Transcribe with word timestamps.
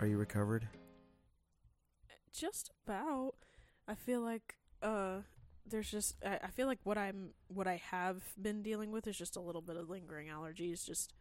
Are 0.00 0.06
you 0.06 0.16
recovered? 0.16 0.68
Just 2.32 2.70
about. 2.86 3.34
I 3.86 3.94
feel 3.94 4.20
like 4.20 4.56
uh 4.82 5.18
there's 5.66 5.90
just 5.90 6.16
I, 6.24 6.38
I 6.44 6.46
feel 6.48 6.66
like 6.66 6.78
what 6.84 6.96
I'm 6.96 7.30
what 7.48 7.66
I 7.66 7.82
have 7.90 8.22
been 8.40 8.62
dealing 8.62 8.92
with 8.92 9.06
is 9.06 9.16
just 9.18 9.36
a 9.36 9.40
little 9.40 9.62
bit 9.62 9.76
of 9.76 9.90
lingering 9.90 10.28
allergies, 10.28 10.84
just 10.84 11.14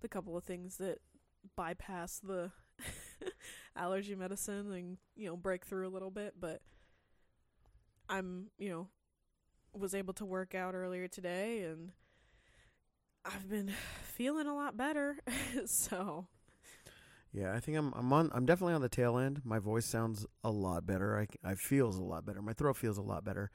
the 0.00 0.08
couple 0.08 0.36
of 0.36 0.44
things 0.44 0.76
that 0.78 0.98
bypass 1.56 2.18
the 2.18 2.50
allergy 3.76 4.14
medicine 4.14 4.72
and 4.72 4.98
you 5.14 5.28
know 5.28 5.36
break 5.36 5.64
through 5.64 5.86
a 5.86 5.90
little 5.90 6.10
bit, 6.10 6.34
but 6.38 6.62
I'm, 8.08 8.46
you 8.58 8.70
know, 8.70 8.88
was 9.72 9.94
able 9.94 10.14
to 10.14 10.24
work 10.24 10.54
out 10.54 10.74
earlier 10.74 11.08
today 11.08 11.62
and 11.62 11.92
I've 13.24 13.48
been 13.48 13.72
feeling 14.02 14.46
a 14.46 14.54
lot 14.54 14.76
better. 14.76 15.18
so 15.66 16.26
Yeah, 17.36 17.52
I 17.54 17.60
think 17.60 17.76
I'm 17.76 17.92
I'm 17.94 18.12
on 18.14 18.30
I'm 18.34 18.46
definitely 18.46 18.74
on 18.74 18.80
the 18.80 18.88
tail 18.88 19.18
end. 19.18 19.42
My 19.44 19.58
voice 19.58 19.84
sounds 19.84 20.24
a 20.42 20.50
lot 20.50 20.86
better. 20.86 21.18
I 21.18 21.50
I 21.50 21.54
feels 21.54 21.98
a 21.98 22.02
lot 22.02 22.24
better. 22.24 22.40
My 22.40 22.54
throat 22.54 22.76
feels 22.78 22.96
a 22.98 23.02
lot 23.02 23.24
better. 23.24 23.50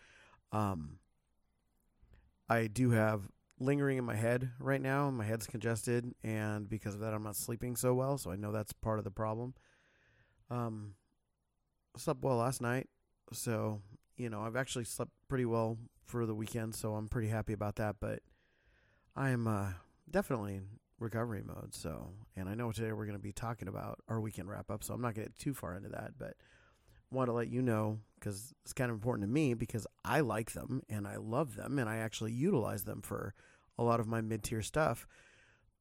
Um 0.51 0.99
I 2.49 2.67
do 2.67 2.91
have 2.91 3.23
lingering 3.59 3.97
in 3.97 4.03
my 4.05 4.15
head 4.15 4.51
right 4.59 4.81
now. 4.81 5.09
My 5.11 5.25
head's 5.25 5.47
congested 5.47 6.13
and 6.23 6.69
because 6.69 6.95
of 6.95 7.01
that 7.01 7.13
I'm 7.13 7.23
not 7.23 7.35
sleeping 7.35 7.75
so 7.75 7.93
well, 7.93 8.17
so 8.17 8.31
I 8.31 8.35
know 8.35 8.51
that's 8.51 8.73
part 8.73 8.99
of 8.99 9.05
the 9.05 9.11
problem. 9.11 9.53
Um 10.49 10.95
slept 11.97 12.21
well 12.23 12.37
last 12.37 12.61
night. 12.61 12.87
So, 13.33 13.81
you 14.17 14.29
know, 14.29 14.41
I've 14.41 14.55
actually 14.55 14.85
slept 14.85 15.11
pretty 15.27 15.45
well 15.45 15.77
for 16.05 16.25
the 16.25 16.35
weekend, 16.35 16.75
so 16.75 16.95
I'm 16.95 17.07
pretty 17.07 17.29
happy 17.29 17.53
about 17.53 17.75
that, 17.77 17.95
but 17.99 18.19
I'm 19.15 19.47
uh 19.47 19.73
definitely 20.09 20.55
in 20.55 20.67
recovery 21.01 21.41
mode. 21.45 21.73
So, 21.73 22.11
and 22.35 22.47
I 22.47 22.55
know 22.55 22.71
today 22.71 22.91
we're 22.93 23.05
going 23.05 23.17
to 23.17 23.23
be 23.23 23.31
talking 23.33 23.67
about 23.67 23.99
our 24.07 24.21
weekend 24.21 24.49
wrap 24.49 24.69
up, 24.71 24.83
so 24.83 24.93
I'm 24.93 25.01
not 25.01 25.15
going 25.15 25.25
to 25.27 25.31
get 25.31 25.39
too 25.39 25.53
far 25.53 25.75
into 25.75 25.89
that, 25.89 26.11
but 26.17 26.35
want 27.11 27.27
to 27.27 27.33
let 27.33 27.49
you 27.49 27.61
know 27.61 27.99
because 28.19 28.53
it's 28.63 28.71
kind 28.71 28.89
of 28.89 28.95
important 28.95 29.27
to 29.27 29.33
me 29.33 29.53
because 29.53 29.85
I 30.05 30.21
like 30.21 30.51
them 30.53 30.81
and 30.89 31.05
I 31.05 31.17
love 31.17 31.55
them 31.57 31.77
and 31.77 31.89
I 31.89 31.97
actually 31.97 32.31
utilize 32.31 32.83
them 32.85 33.01
for 33.01 33.33
a 33.77 33.83
lot 33.83 33.99
of 33.99 34.07
my 34.07 34.21
mid 34.21 34.43
tier 34.43 34.61
stuff. 34.61 35.07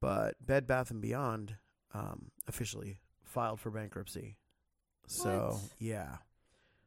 But 0.01 0.35
Bed 0.45 0.67
Bath 0.67 0.91
and 0.91 1.01
Beyond 1.01 1.57
um, 1.95 2.31
officially 2.49 2.99
filed 3.23 3.61
for 3.61 3.71
bankruptcy. 3.71 4.39
So 5.07 5.51
What? 5.61 5.71
yeah, 5.79 6.17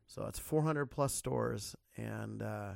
so 0.07 0.25
it's 0.25 0.39
400 0.39 0.87
plus 0.87 1.13
stores 1.13 1.75
and. 1.95 2.41
Uh, 2.41 2.71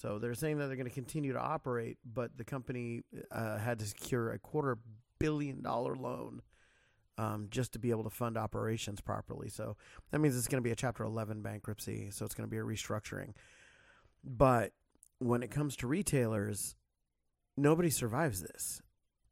so 0.00 0.18
they're 0.18 0.34
saying 0.34 0.58
that 0.58 0.68
they're 0.68 0.76
going 0.76 0.88
to 0.88 0.94
continue 0.94 1.34
to 1.34 1.40
operate, 1.40 1.98
but 2.04 2.38
the 2.38 2.44
company 2.44 3.02
uh, 3.30 3.58
had 3.58 3.78
to 3.80 3.86
secure 3.86 4.30
a 4.32 4.38
quarter 4.38 4.78
billion 5.18 5.60
dollar 5.60 5.94
loan 5.94 6.40
um, 7.18 7.48
just 7.50 7.74
to 7.74 7.78
be 7.78 7.90
able 7.90 8.04
to 8.04 8.10
fund 8.10 8.38
operations 8.38 9.02
properly. 9.02 9.50
So 9.50 9.76
that 10.10 10.20
means 10.20 10.38
it's 10.38 10.48
going 10.48 10.62
to 10.62 10.66
be 10.66 10.72
a 10.72 10.76
Chapter 10.76 11.04
11 11.04 11.42
bankruptcy. 11.42 12.08
So 12.10 12.24
it's 12.24 12.34
going 12.34 12.48
to 12.48 12.50
be 12.50 12.56
a 12.56 12.62
restructuring. 12.62 13.34
But 14.24 14.72
when 15.18 15.42
it 15.42 15.50
comes 15.50 15.76
to 15.76 15.86
retailers, 15.86 16.76
nobody 17.58 17.90
survives 17.90 18.40
this. 18.40 18.80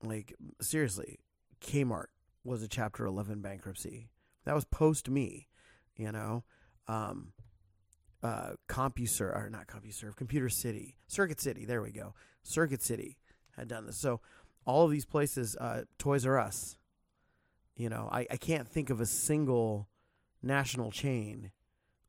Like 0.02 0.34
seriously, 0.60 1.20
Kmart 1.62 2.08
was 2.44 2.62
a 2.62 2.68
Chapter 2.68 3.06
11 3.06 3.40
bankruptcy. 3.40 4.10
That 4.44 4.54
was 4.54 4.66
post 4.66 5.08
me, 5.08 5.48
you 5.96 6.12
know. 6.12 6.44
Um, 6.88 7.32
uh, 8.22 8.50
CompuServe 8.68 9.36
or 9.36 9.50
not 9.50 9.66
CompuServe, 9.66 10.16
Computer 10.16 10.48
City, 10.48 10.96
Circuit 11.06 11.40
City. 11.40 11.64
There 11.64 11.82
we 11.82 11.92
go. 11.92 12.14
Circuit 12.42 12.82
City 12.82 13.16
had 13.56 13.68
done 13.68 13.86
this. 13.86 13.96
So 13.96 14.20
all 14.64 14.84
of 14.84 14.90
these 14.90 15.06
places, 15.06 15.56
uh, 15.56 15.84
Toys 15.98 16.26
R 16.26 16.38
Us. 16.38 16.76
You 17.76 17.88
know, 17.88 18.08
I, 18.10 18.26
I 18.30 18.36
can't 18.36 18.66
think 18.66 18.90
of 18.90 19.00
a 19.00 19.06
single 19.06 19.88
national 20.42 20.90
chain 20.90 21.52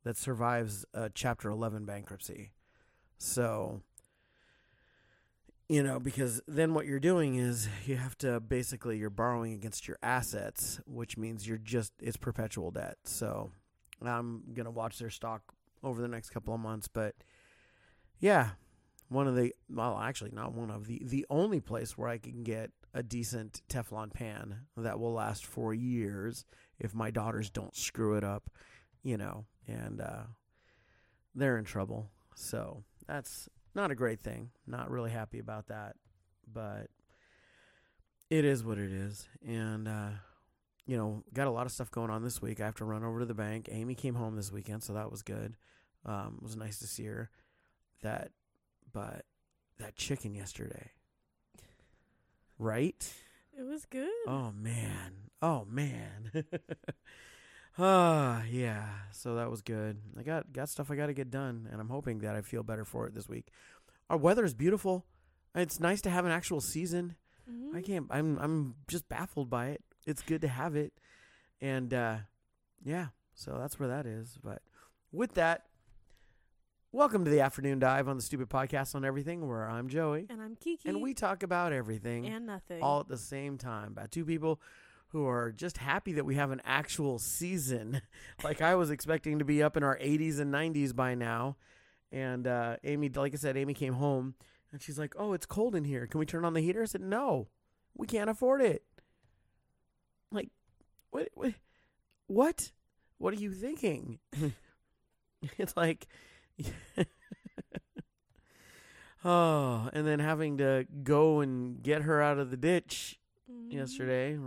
that 0.03 0.17
survives 0.17 0.83
a 0.93 1.09
Chapter 1.09 1.49
11 1.49 1.85
bankruptcy. 1.85 2.51
So, 3.17 3.81
you 5.67 5.83
know, 5.83 5.99
because 5.99 6.41
then 6.47 6.73
what 6.73 6.87
you're 6.87 6.99
doing 6.99 7.35
is 7.35 7.69
you 7.85 7.97
have 7.97 8.17
to 8.19 8.39
basically 8.39 8.97
you're 8.97 9.11
borrowing 9.11 9.53
against 9.53 9.87
your 9.87 9.97
assets, 10.01 10.79
which 10.87 11.17
means 11.17 11.47
you're 11.47 11.57
just 11.57 11.93
it's 12.01 12.17
perpetual 12.17 12.71
debt. 12.71 12.97
So, 13.03 13.51
I'm 14.01 14.43
gonna 14.53 14.71
watch 14.71 14.97
their 14.97 15.09
stock 15.09 15.53
over 15.83 16.01
the 16.01 16.07
next 16.07 16.29
couple 16.29 16.53
of 16.53 16.59
months. 16.59 16.87
But 16.87 17.15
yeah, 18.19 18.51
one 19.07 19.27
of 19.27 19.35
the 19.35 19.53
well, 19.69 19.99
actually 19.99 20.31
not 20.31 20.53
one 20.53 20.69
of 20.71 20.87
the 20.87 21.01
the 21.03 21.25
only 21.29 21.59
place 21.59 21.97
where 21.97 22.09
I 22.09 22.17
can 22.17 22.43
get 22.43 22.71
a 22.93 23.03
decent 23.03 23.61
Teflon 23.69 24.13
pan 24.13 24.61
that 24.75 24.99
will 24.99 25.13
last 25.13 25.45
for 25.45 25.73
years 25.73 26.45
if 26.79 26.93
my 26.93 27.11
daughters 27.11 27.49
don't 27.49 27.75
screw 27.75 28.15
it 28.15 28.23
up, 28.23 28.49
you 29.03 29.17
know, 29.17 29.45
and 29.67 30.01
uh, 30.01 30.23
they're 31.35 31.57
in 31.57 31.65
trouble. 31.65 32.09
So 32.35 32.83
that's 33.07 33.47
not 33.75 33.91
a 33.91 33.95
great 33.95 34.19
thing. 34.19 34.51
Not 34.65 34.89
really 34.89 35.11
happy 35.11 35.39
about 35.39 35.67
that, 35.67 35.95
but 36.51 36.87
it 38.29 38.45
is 38.45 38.63
what 38.63 38.77
it 38.77 38.91
is, 38.91 39.27
and. 39.45 39.87
uh 39.87 40.09
you 40.89 40.97
know, 40.97 41.23
got 41.33 41.45
a 41.47 41.51
lot 41.51 41.67
of 41.67 41.71
stuff 41.71 41.91
going 41.91 42.09
on 42.09 42.23
this 42.23 42.41
week. 42.41 42.59
I 42.59 42.65
have 42.65 42.75
to 42.75 42.85
run 42.85 43.03
over 43.03 43.19
to 43.19 43.25
the 43.25 43.35
bank. 43.35 43.69
Amy 43.71 43.93
came 43.93 44.15
home 44.15 44.35
this 44.35 44.51
weekend, 44.51 44.81
so 44.81 44.93
that 44.93 45.11
was 45.11 45.21
good. 45.21 45.55
Um, 46.03 46.37
it 46.37 46.43
was 46.43 46.55
nice 46.55 46.79
to 46.79 46.87
see 46.87 47.05
her. 47.05 47.29
That, 48.01 48.31
but 48.91 49.25
that 49.77 49.95
chicken 49.95 50.33
yesterday, 50.33 50.91
right? 52.57 53.13
it 53.57 53.63
was 53.63 53.85
good. 53.85 54.09
Oh 54.25 54.51
man, 54.51 55.13
oh 55.41 55.65
man. 55.69 56.31
Ah, 57.81 58.43
yeah. 58.49 58.89
So 59.13 59.35
that 59.35 59.49
was 59.49 59.61
good. 59.61 60.01
I 60.17 60.23
got 60.23 60.51
got 60.51 60.67
stuff 60.67 60.91
I 60.91 60.95
got 60.95 61.05
to 61.05 61.13
get 61.13 61.31
done, 61.31 61.69
and 61.71 61.79
I'm 61.79 61.87
hoping 61.87 62.19
that 62.19 62.35
I 62.35 62.41
feel 62.41 62.61
better 62.61 62.83
for 62.83 63.07
it 63.07 63.13
this 63.13 63.29
week. 63.29 63.47
Our 64.09 64.17
weather 64.17 64.43
is 64.43 64.53
beautiful. 64.53 65.05
It's 65.55 65.79
nice 65.79 66.01
to 66.01 66.09
have 66.09 66.25
an 66.25 66.31
actual 66.31 66.59
season. 66.59 67.15
Mhm. 67.49 67.75
I 67.75 67.81
can't. 67.81 68.07
I'm 68.09 68.37
I'm 68.39 68.75
just 68.89 69.07
baffled 69.07 69.49
by 69.49 69.67
it. 69.67 69.81
It's 70.05 70.21
good 70.21 70.41
to 70.41 70.47
have 70.47 70.75
it, 70.75 70.93
and 71.61 71.93
uh, 71.93 72.17
yeah. 72.83 73.07
So 73.35 73.57
that's 73.59 73.79
where 73.79 73.89
that 73.89 74.05
is. 74.05 74.37
But 74.43 74.61
with 75.11 75.33
that, 75.35 75.65
welcome 76.91 77.23
to 77.25 77.31
the 77.31 77.41
afternoon 77.41 77.79
dive 77.79 78.07
on 78.07 78.15
the 78.15 78.21
Stupid 78.23 78.49
Podcast 78.49 78.95
on 78.95 79.05
Everything, 79.05 79.47
where 79.47 79.69
I'm 79.69 79.87
Joey, 79.87 80.25
And 80.29 80.41
I'm 80.41 80.55
Kiki. 80.55 80.89
and 80.89 81.01
we 81.01 81.13
talk 81.13 81.43
about 81.43 81.73
everything 81.73 82.25
and 82.27 82.45
nothing. 82.47 82.81
all 82.81 83.01
at 83.01 83.07
the 83.07 83.17
same 83.17 83.57
time 83.57 83.93
by 83.93 84.07
two 84.07 84.25
people 84.25 84.59
who 85.09 85.25
are 85.27 85.51
just 85.51 85.77
happy 85.77 86.13
that 86.13 86.25
we 86.25 86.35
have 86.35 86.51
an 86.51 86.61
actual 86.65 87.19
season. 87.19 88.01
like 88.43 88.61
I 88.61 88.75
was 88.75 88.89
expecting 88.91 89.39
to 89.39 89.45
be 89.45 89.61
up 89.61 89.75
in 89.77 89.83
our 89.83 89.97
80s 89.97 90.39
and 90.39 90.53
90s 90.53 90.95
by 90.95 91.15
now. 91.15 91.57
And 92.11 92.47
uh, 92.47 92.77
Amy, 92.83 93.09
like 93.09 93.33
I 93.33 93.37
said, 93.37 93.57
Amy 93.57 93.73
came 93.73 93.93
home 93.93 94.33
and 94.71 94.81
she's 94.81 94.97
like, 94.97 95.13
"Oh, 95.17 95.33
it's 95.33 95.45
cold 95.45 95.75
in 95.75 95.83
here. 95.83 96.07
Can 96.07 96.19
we 96.19 96.25
turn 96.25 96.43
on 96.45 96.53
the 96.53 96.61
heater?" 96.61 96.81
I 96.81 96.85
said, 96.85 97.01
"No, 97.01 97.47
we 97.95 98.05
can't 98.07 98.29
afford 98.29 98.61
it." 98.61 98.83
Like, 100.31 100.49
what? 101.11 101.29
What? 101.33 101.53
What, 102.27 102.71
what 103.17 103.33
are 103.33 103.37
you 103.37 103.51
thinking? 103.53 104.19
it's 105.57 105.75
like, 105.75 106.05
oh, 109.25 109.89
and 109.93 110.05
then 110.05 110.19
having 110.19 110.57
to 110.59 110.85
go 111.03 111.39
and 111.39 111.81
get 111.81 112.03
her 112.03 112.21
out 112.21 112.37
of 112.37 112.51
the 112.51 112.57
ditch 112.57 113.19
Mhm. 113.51 113.73
yesterday 113.73 114.37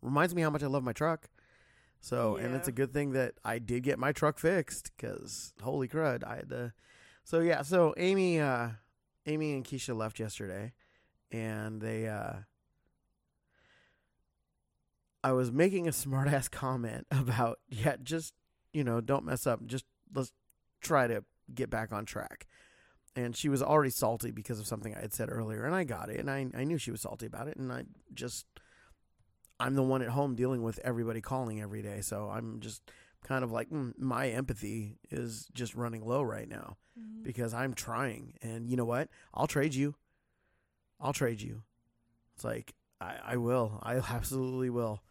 reminds 0.00 0.34
me 0.34 0.42
how 0.42 0.50
much 0.50 0.62
I 0.62 0.66
love 0.66 0.82
my 0.82 0.92
truck. 0.92 1.28
So, 2.00 2.36
and 2.36 2.54
it's 2.54 2.68
a 2.68 2.72
good 2.72 2.92
thing 2.92 3.12
that 3.12 3.34
I 3.44 3.58
did 3.58 3.82
get 3.82 3.98
my 3.98 4.12
truck 4.12 4.38
fixed 4.38 4.90
because 4.96 5.52
holy 5.62 5.88
crud, 5.88 6.22
I 6.24 6.36
had 6.36 6.48
to. 6.50 6.72
So 7.24 7.40
yeah, 7.40 7.62
so 7.62 7.94
Amy, 7.96 8.40
uh, 8.40 8.70
Amy 9.26 9.54
and 9.54 9.64
Keisha 9.64 9.96
left 9.96 10.18
yesterday, 10.18 10.72
and 11.30 11.80
they. 11.80 12.08
uh 12.08 12.40
I 15.24 15.32
was 15.32 15.50
making 15.50 15.88
a 15.88 15.92
smart 15.92 16.28
ass 16.28 16.46
comment 16.48 17.06
about 17.10 17.58
yeah, 17.68 17.96
just 18.02 18.34
you 18.72 18.84
know, 18.84 19.00
don't 19.00 19.24
mess 19.24 19.46
up. 19.46 19.64
Just 19.66 19.84
let's 20.14 20.32
try 20.80 21.06
to 21.08 21.24
get 21.52 21.70
back 21.70 21.92
on 21.92 22.04
track. 22.04 22.46
And 23.16 23.36
she 23.36 23.48
was 23.48 23.62
already 23.62 23.90
salty 23.90 24.30
because 24.32 24.58
of 24.58 24.66
something 24.66 24.94
I 24.94 25.00
had 25.00 25.12
said 25.14 25.28
earlier, 25.30 25.64
and 25.64 25.74
I 25.74 25.84
got 25.84 26.10
it, 26.10 26.18
and 26.20 26.30
I 26.30 26.46
I 26.54 26.64
knew 26.64 26.78
she 26.78 26.90
was 26.90 27.00
salty 27.00 27.26
about 27.26 27.48
it, 27.48 27.56
and 27.56 27.72
I 27.72 27.84
just 28.12 28.46
I'm 29.60 29.74
the 29.74 29.82
one 29.82 30.02
at 30.02 30.08
home 30.08 30.34
dealing 30.34 30.62
with 30.62 30.78
everybody 30.84 31.20
calling 31.20 31.60
every 31.60 31.80
day, 31.80 32.00
so 32.00 32.28
I'm 32.28 32.60
just 32.60 32.82
kind 33.24 33.42
of 33.44 33.52
like 33.52 33.70
mm, 33.70 33.92
my 33.98 34.28
empathy 34.28 34.98
is 35.10 35.46
just 35.54 35.74
running 35.74 36.04
low 36.04 36.22
right 36.22 36.48
now 36.48 36.76
Mhm. 36.98 37.22
because 37.22 37.54
I'm 37.54 37.72
trying, 37.72 38.34
and 38.42 38.68
you 38.68 38.76
know 38.76 38.84
what? 38.84 39.08
I'll 39.32 39.46
trade 39.46 39.74
you. 39.74 39.94
I'll 41.00 41.12
trade 41.12 41.40
you. 41.40 41.62
It's 42.34 42.44
like 42.44 42.74
I 43.00 43.16
I 43.24 43.36
will. 43.36 43.78
I 43.82 43.96
absolutely 44.18 44.70
will. 44.70 45.02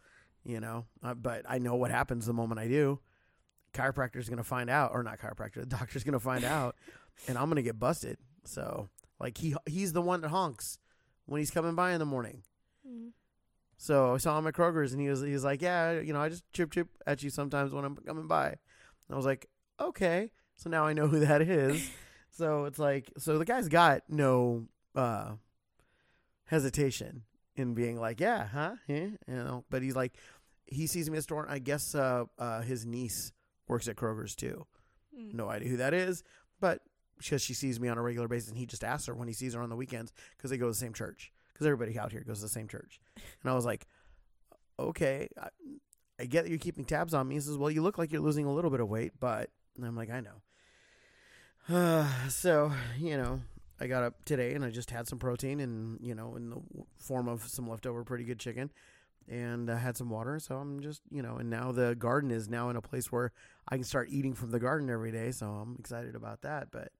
You 0.44 0.60
know, 0.60 0.84
uh, 1.02 1.14
but 1.14 1.42
I 1.48 1.58
know 1.58 1.74
what 1.74 1.90
happens 1.90 2.26
the 2.26 2.32
moment 2.34 2.60
I 2.60 2.68
do. 2.68 3.00
Chiropractor's 3.72 4.28
gonna 4.28 4.44
find 4.44 4.68
out, 4.68 4.90
or 4.92 5.02
not 5.02 5.18
chiropractor. 5.18 5.56
The 5.60 5.66
doctor's 5.78 6.04
gonna 6.04 6.20
find 6.20 6.44
out, 6.44 6.76
and 7.26 7.38
I'm 7.38 7.48
gonna 7.48 7.62
get 7.62 7.78
busted. 7.78 8.18
So 8.44 8.88
like 9.18 9.38
he 9.38 9.54
he's 9.66 9.92
the 9.92 10.02
one 10.02 10.20
that 10.20 10.28
honks 10.28 10.78
when 11.26 11.38
he's 11.40 11.50
coming 11.50 11.74
by 11.74 11.92
in 11.92 11.98
the 11.98 12.04
morning. 12.04 12.42
Mhm. 12.86 13.10
So 13.78 14.14
I 14.14 14.18
saw 14.18 14.38
him 14.38 14.46
at 14.46 14.54
Kroger's, 14.54 14.92
and 14.92 15.00
he 15.00 15.08
was 15.08 15.22
he 15.22 15.32
was 15.32 15.44
like, 15.44 15.62
"Yeah, 15.62 15.98
you 16.00 16.12
know, 16.12 16.20
I 16.20 16.28
just 16.28 16.44
chip 16.52 16.72
chip 16.72 16.88
at 17.06 17.22
you 17.22 17.30
sometimes 17.30 17.72
when 17.72 17.84
I'm 17.84 17.96
coming 17.96 18.28
by." 18.28 18.48
And 18.48 18.58
I 19.10 19.16
was 19.16 19.26
like, 19.26 19.48
"Okay." 19.80 20.30
So 20.56 20.70
now 20.70 20.84
I 20.86 20.92
know 20.92 21.08
who 21.08 21.20
that 21.20 21.42
is. 21.42 21.90
so 22.30 22.66
it's 22.66 22.78
like, 22.78 23.10
so 23.18 23.38
the 23.38 23.44
guy's 23.44 23.68
got 23.68 24.02
no 24.08 24.66
uh, 24.94 25.32
hesitation 26.44 27.22
in 27.56 27.74
being 27.74 28.00
like, 28.00 28.20
"Yeah, 28.20 28.46
huh?" 28.46 28.74
Yeah, 28.86 29.08
you 29.26 29.34
know. 29.34 29.64
But 29.70 29.82
he's 29.82 29.96
like, 29.96 30.14
he 30.66 30.86
sees 30.86 31.08
me 31.10 31.16
at 31.16 31.18
the 31.18 31.22
store. 31.22 31.44
And 31.44 31.52
I 31.52 31.58
guess 31.58 31.94
uh, 31.94 32.24
uh, 32.38 32.62
his 32.62 32.84
niece 32.86 33.32
works 33.68 33.88
at 33.88 33.96
Kroger's 33.96 34.34
too. 34.34 34.66
Mm. 35.18 35.34
No 35.34 35.48
idea 35.48 35.68
who 35.68 35.76
that 35.78 35.94
is, 35.94 36.22
but 36.60 36.80
because 37.18 37.42
she 37.42 37.54
sees 37.54 37.78
me 37.78 37.88
on 37.88 37.98
a 37.98 38.02
regular 38.02 38.28
basis, 38.28 38.48
and 38.48 38.58
he 38.58 38.66
just 38.66 38.84
asks 38.84 39.06
her 39.06 39.14
when 39.14 39.28
he 39.28 39.34
sees 39.34 39.54
her 39.54 39.62
on 39.62 39.68
the 39.68 39.76
weekends 39.76 40.12
because 40.36 40.50
they 40.50 40.58
go 40.58 40.66
to 40.66 40.72
the 40.72 40.76
same 40.76 40.92
church. 40.92 41.32
Because 41.52 41.66
everybody 41.66 41.96
out 41.98 42.10
here 42.10 42.24
goes 42.26 42.38
to 42.38 42.42
the 42.42 42.48
same 42.48 42.66
church, 42.66 42.98
and 43.16 43.50
I 43.50 43.54
was 43.54 43.64
like, 43.64 43.86
okay, 44.78 45.28
I, 45.40 45.48
I 46.18 46.24
get 46.24 46.42
that 46.42 46.50
you're 46.50 46.58
keeping 46.58 46.84
tabs 46.84 47.14
on 47.14 47.28
me. 47.28 47.36
He 47.36 47.40
says, 47.40 47.56
well, 47.56 47.70
you 47.70 47.80
look 47.82 47.96
like 47.96 48.10
you're 48.10 48.20
losing 48.20 48.44
a 48.44 48.52
little 48.52 48.70
bit 48.70 48.80
of 48.80 48.88
weight, 48.88 49.12
but 49.20 49.50
and 49.76 49.86
I'm 49.86 49.96
like, 49.96 50.10
I 50.10 50.20
know. 50.20 50.42
Uh, 51.68 52.08
so 52.28 52.72
you 52.98 53.16
know, 53.16 53.40
I 53.80 53.86
got 53.86 54.04
up 54.04 54.24
today 54.24 54.54
and 54.54 54.64
I 54.64 54.70
just 54.70 54.90
had 54.90 55.08
some 55.08 55.18
protein 55.18 55.60
and 55.60 55.98
you 56.00 56.14
know 56.14 56.36
in 56.36 56.50
the 56.50 56.60
form 56.96 57.28
of 57.28 57.42
some 57.42 57.68
leftover 57.68 58.04
pretty 58.04 58.24
good 58.24 58.38
chicken, 58.38 58.70
and 59.28 59.68
I 59.70 59.78
had 59.78 59.96
some 59.96 60.10
water. 60.10 60.38
So 60.38 60.56
I'm 60.56 60.80
just 60.80 61.02
you 61.10 61.22
know, 61.22 61.36
and 61.36 61.50
now 61.50 61.72
the 61.72 61.94
garden 61.94 62.30
is 62.30 62.48
now 62.48 62.70
in 62.70 62.76
a 62.76 62.82
place 62.82 63.10
where 63.10 63.32
I 63.68 63.76
can 63.76 63.84
start 63.84 64.08
eating 64.10 64.34
from 64.34 64.50
the 64.50 64.60
garden 64.60 64.90
every 64.90 65.10
day. 65.12 65.32
So 65.32 65.46
I'm 65.46 65.76
excited 65.78 66.14
about 66.14 66.42
that. 66.42 66.68
But 66.70 66.92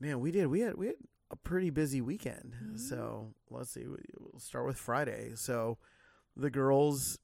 man, 0.00 0.20
we 0.20 0.30
did 0.30 0.46
we 0.46 0.60
had 0.60 0.76
we 0.76 0.86
had 0.86 0.96
a 1.30 1.36
pretty 1.36 1.70
busy 1.70 2.00
weekend. 2.00 2.54
Mhm. 2.62 2.78
So 2.78 3.34
let's 3.50 3.70
see, 3.70 3.86
we'll 3.86 4.38
start 4.38 4.66
with 4.66 4.76
Friday. 4.76 5.32
So 5.34 5.78
the 6.36 6.50
girls 6.50 7.18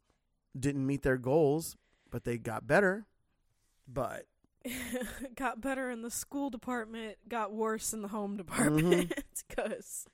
didn't 0.59 0.87
meet 0.87 1.03
their 1.03 1.19
goals, 1.19 1.77
but 2.11 2.25
they 2.25 2.39
got 2.39 2.67
better. 2.67 3.07
But 3.87 4.27
got 5.37 5.61
better 5.61 5.91
in 5.91 6.03
the 6.03 6.11
school 6.11 6.51
department, 6.51 7.17
got 7.29 7.53
worse 7.53 7.93
in 7.93 8.03
the 8.03 8.09
home 8.09 8.37
department. 8.37 9.13
Because, 9.49 10.07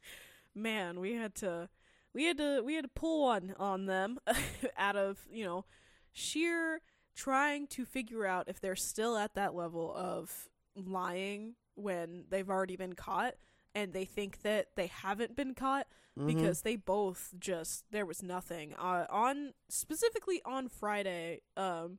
man, 0.55 1.01
we 1.01 1.15
had 1.15 1.35
to, 1.37 1.69
we 2.15 2.25
had 2.25 2.39
to, 2.39 2.63
we 2.63 2.75
had 2.75 2.85
to 2.85 2.91
pull 2.95 3.25
one 3.25 3.55
on 3.59 3.87
them 3.87 4.19
out 4.77 4.97
of 4.97 5.19
you 5.31 5.45
know 5.45 5.65
sheer 6.13 6.81
trying 7.15 7.67
to 7.67 7.85
figure 7.85 8.25
out 8.25 8.49
if 8.49 8.61
they're 8.61 8.77
still 8.77 9.17
at 9.17 9.35
that 9.35 9.55
level 9.55 9.93
of 9.95 10.49
lying 10.77 11.55
when 11.75 12.25
they've 12.31 12.49
already 12.49 12.77
been 12.77 12.95
caught 12.95 13.35
and 13.75 13.93
they 13.93 14.05
think 14.05 14.43
that 14.43 14.69
they 14.77 14.87
haven't 14.87 15.37
been 15.37 15.55
caught 15.55 15.87
mhm. 16.19 16.27
because 16.27 16.63
they 16.63 16.77
both 16.77 17.35
just 17.39 17.85
there 17.91 18.07
was 18.07 18.23
nothing 18.23 18.75
uh, 18.75 19.07
on 19.11 19.53
specifically 19.69 20.41
on 20.45 20.69
Friday 20.69 21.41
um 21.57 21.99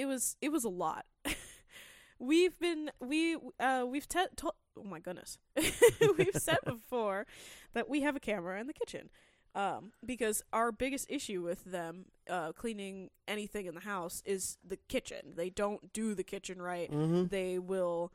it 0.00 0.06
was 0.06 0.36
it 0.40 0.50
was 0.50 0.64
a 0.64 0.68
lot. 0.68 1.04
We've 2.20 2.58
been 2.58 2.90
we 3.00 3.36
uh 3.60 3.84
we've 3.86 4.08
te- 4.08 4.26
to- 4.36 4.52
oh 4.76 4.82
my 4.84 4.98
goodness. 4.98 5.38
We've 5.56 6.30
said 6.34 6.58
before 6.66 7.26
that 7.74 7.88
we 7.88 8.00
have 8.00 8.16
a 8.16 8.20
camera 8.20 8.60
in 8.60 8.66
the 8.66 8.72
kitchen 8.72 9.08
um 9.54 9.92
because 10.04 10.42
our 10.52 10.72
biggest 10.72 11.06
issue 11.08 11.42
with 11.42 11.64
them 11.64 12.06
uh 12.28 12.50
cleaning 12.52 13.10
anything 13.28 13.66
in 13.66 13.74
the 13.74 13.80
house 13.82 14.20
is 14.26 14.58
the 14.66 14.76
kitchen. 14.88 15.34
They 15.36 15.48
don't 15.48 15.92
do 15.92 16.14
the 16.14 16.24
kitchen 16.24 16.60
right. 16.60 16.90
Mhm. 16.90 17.30
they 17.30 17.58
will 17.60 18.12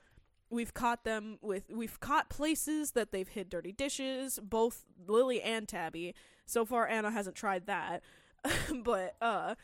we've 0.49 0.73
caught 0.73 1.05
them 1.05 1.37
with 1.41 1.63
we've 1.73 1.99
caught 2.01 2.29
places 2.29 2.91
that 2.91 3.11
they've 3.13 3.29
hid 3.29 3.49
dirty 3.49 3.71
dishes 3.71 4.37
both 4.43 4.83
lily 5.07 5.41
and 5.41 5.65
tabby. 5.65 6.13
So 6.45 6.65
far 6.65 6.87
anna 6.89 7.09
hasn't 7.09 7.37
tried 7.37 7.67
that. 7.67 8.03
But 8.83 9.15
uh 9.21 9.55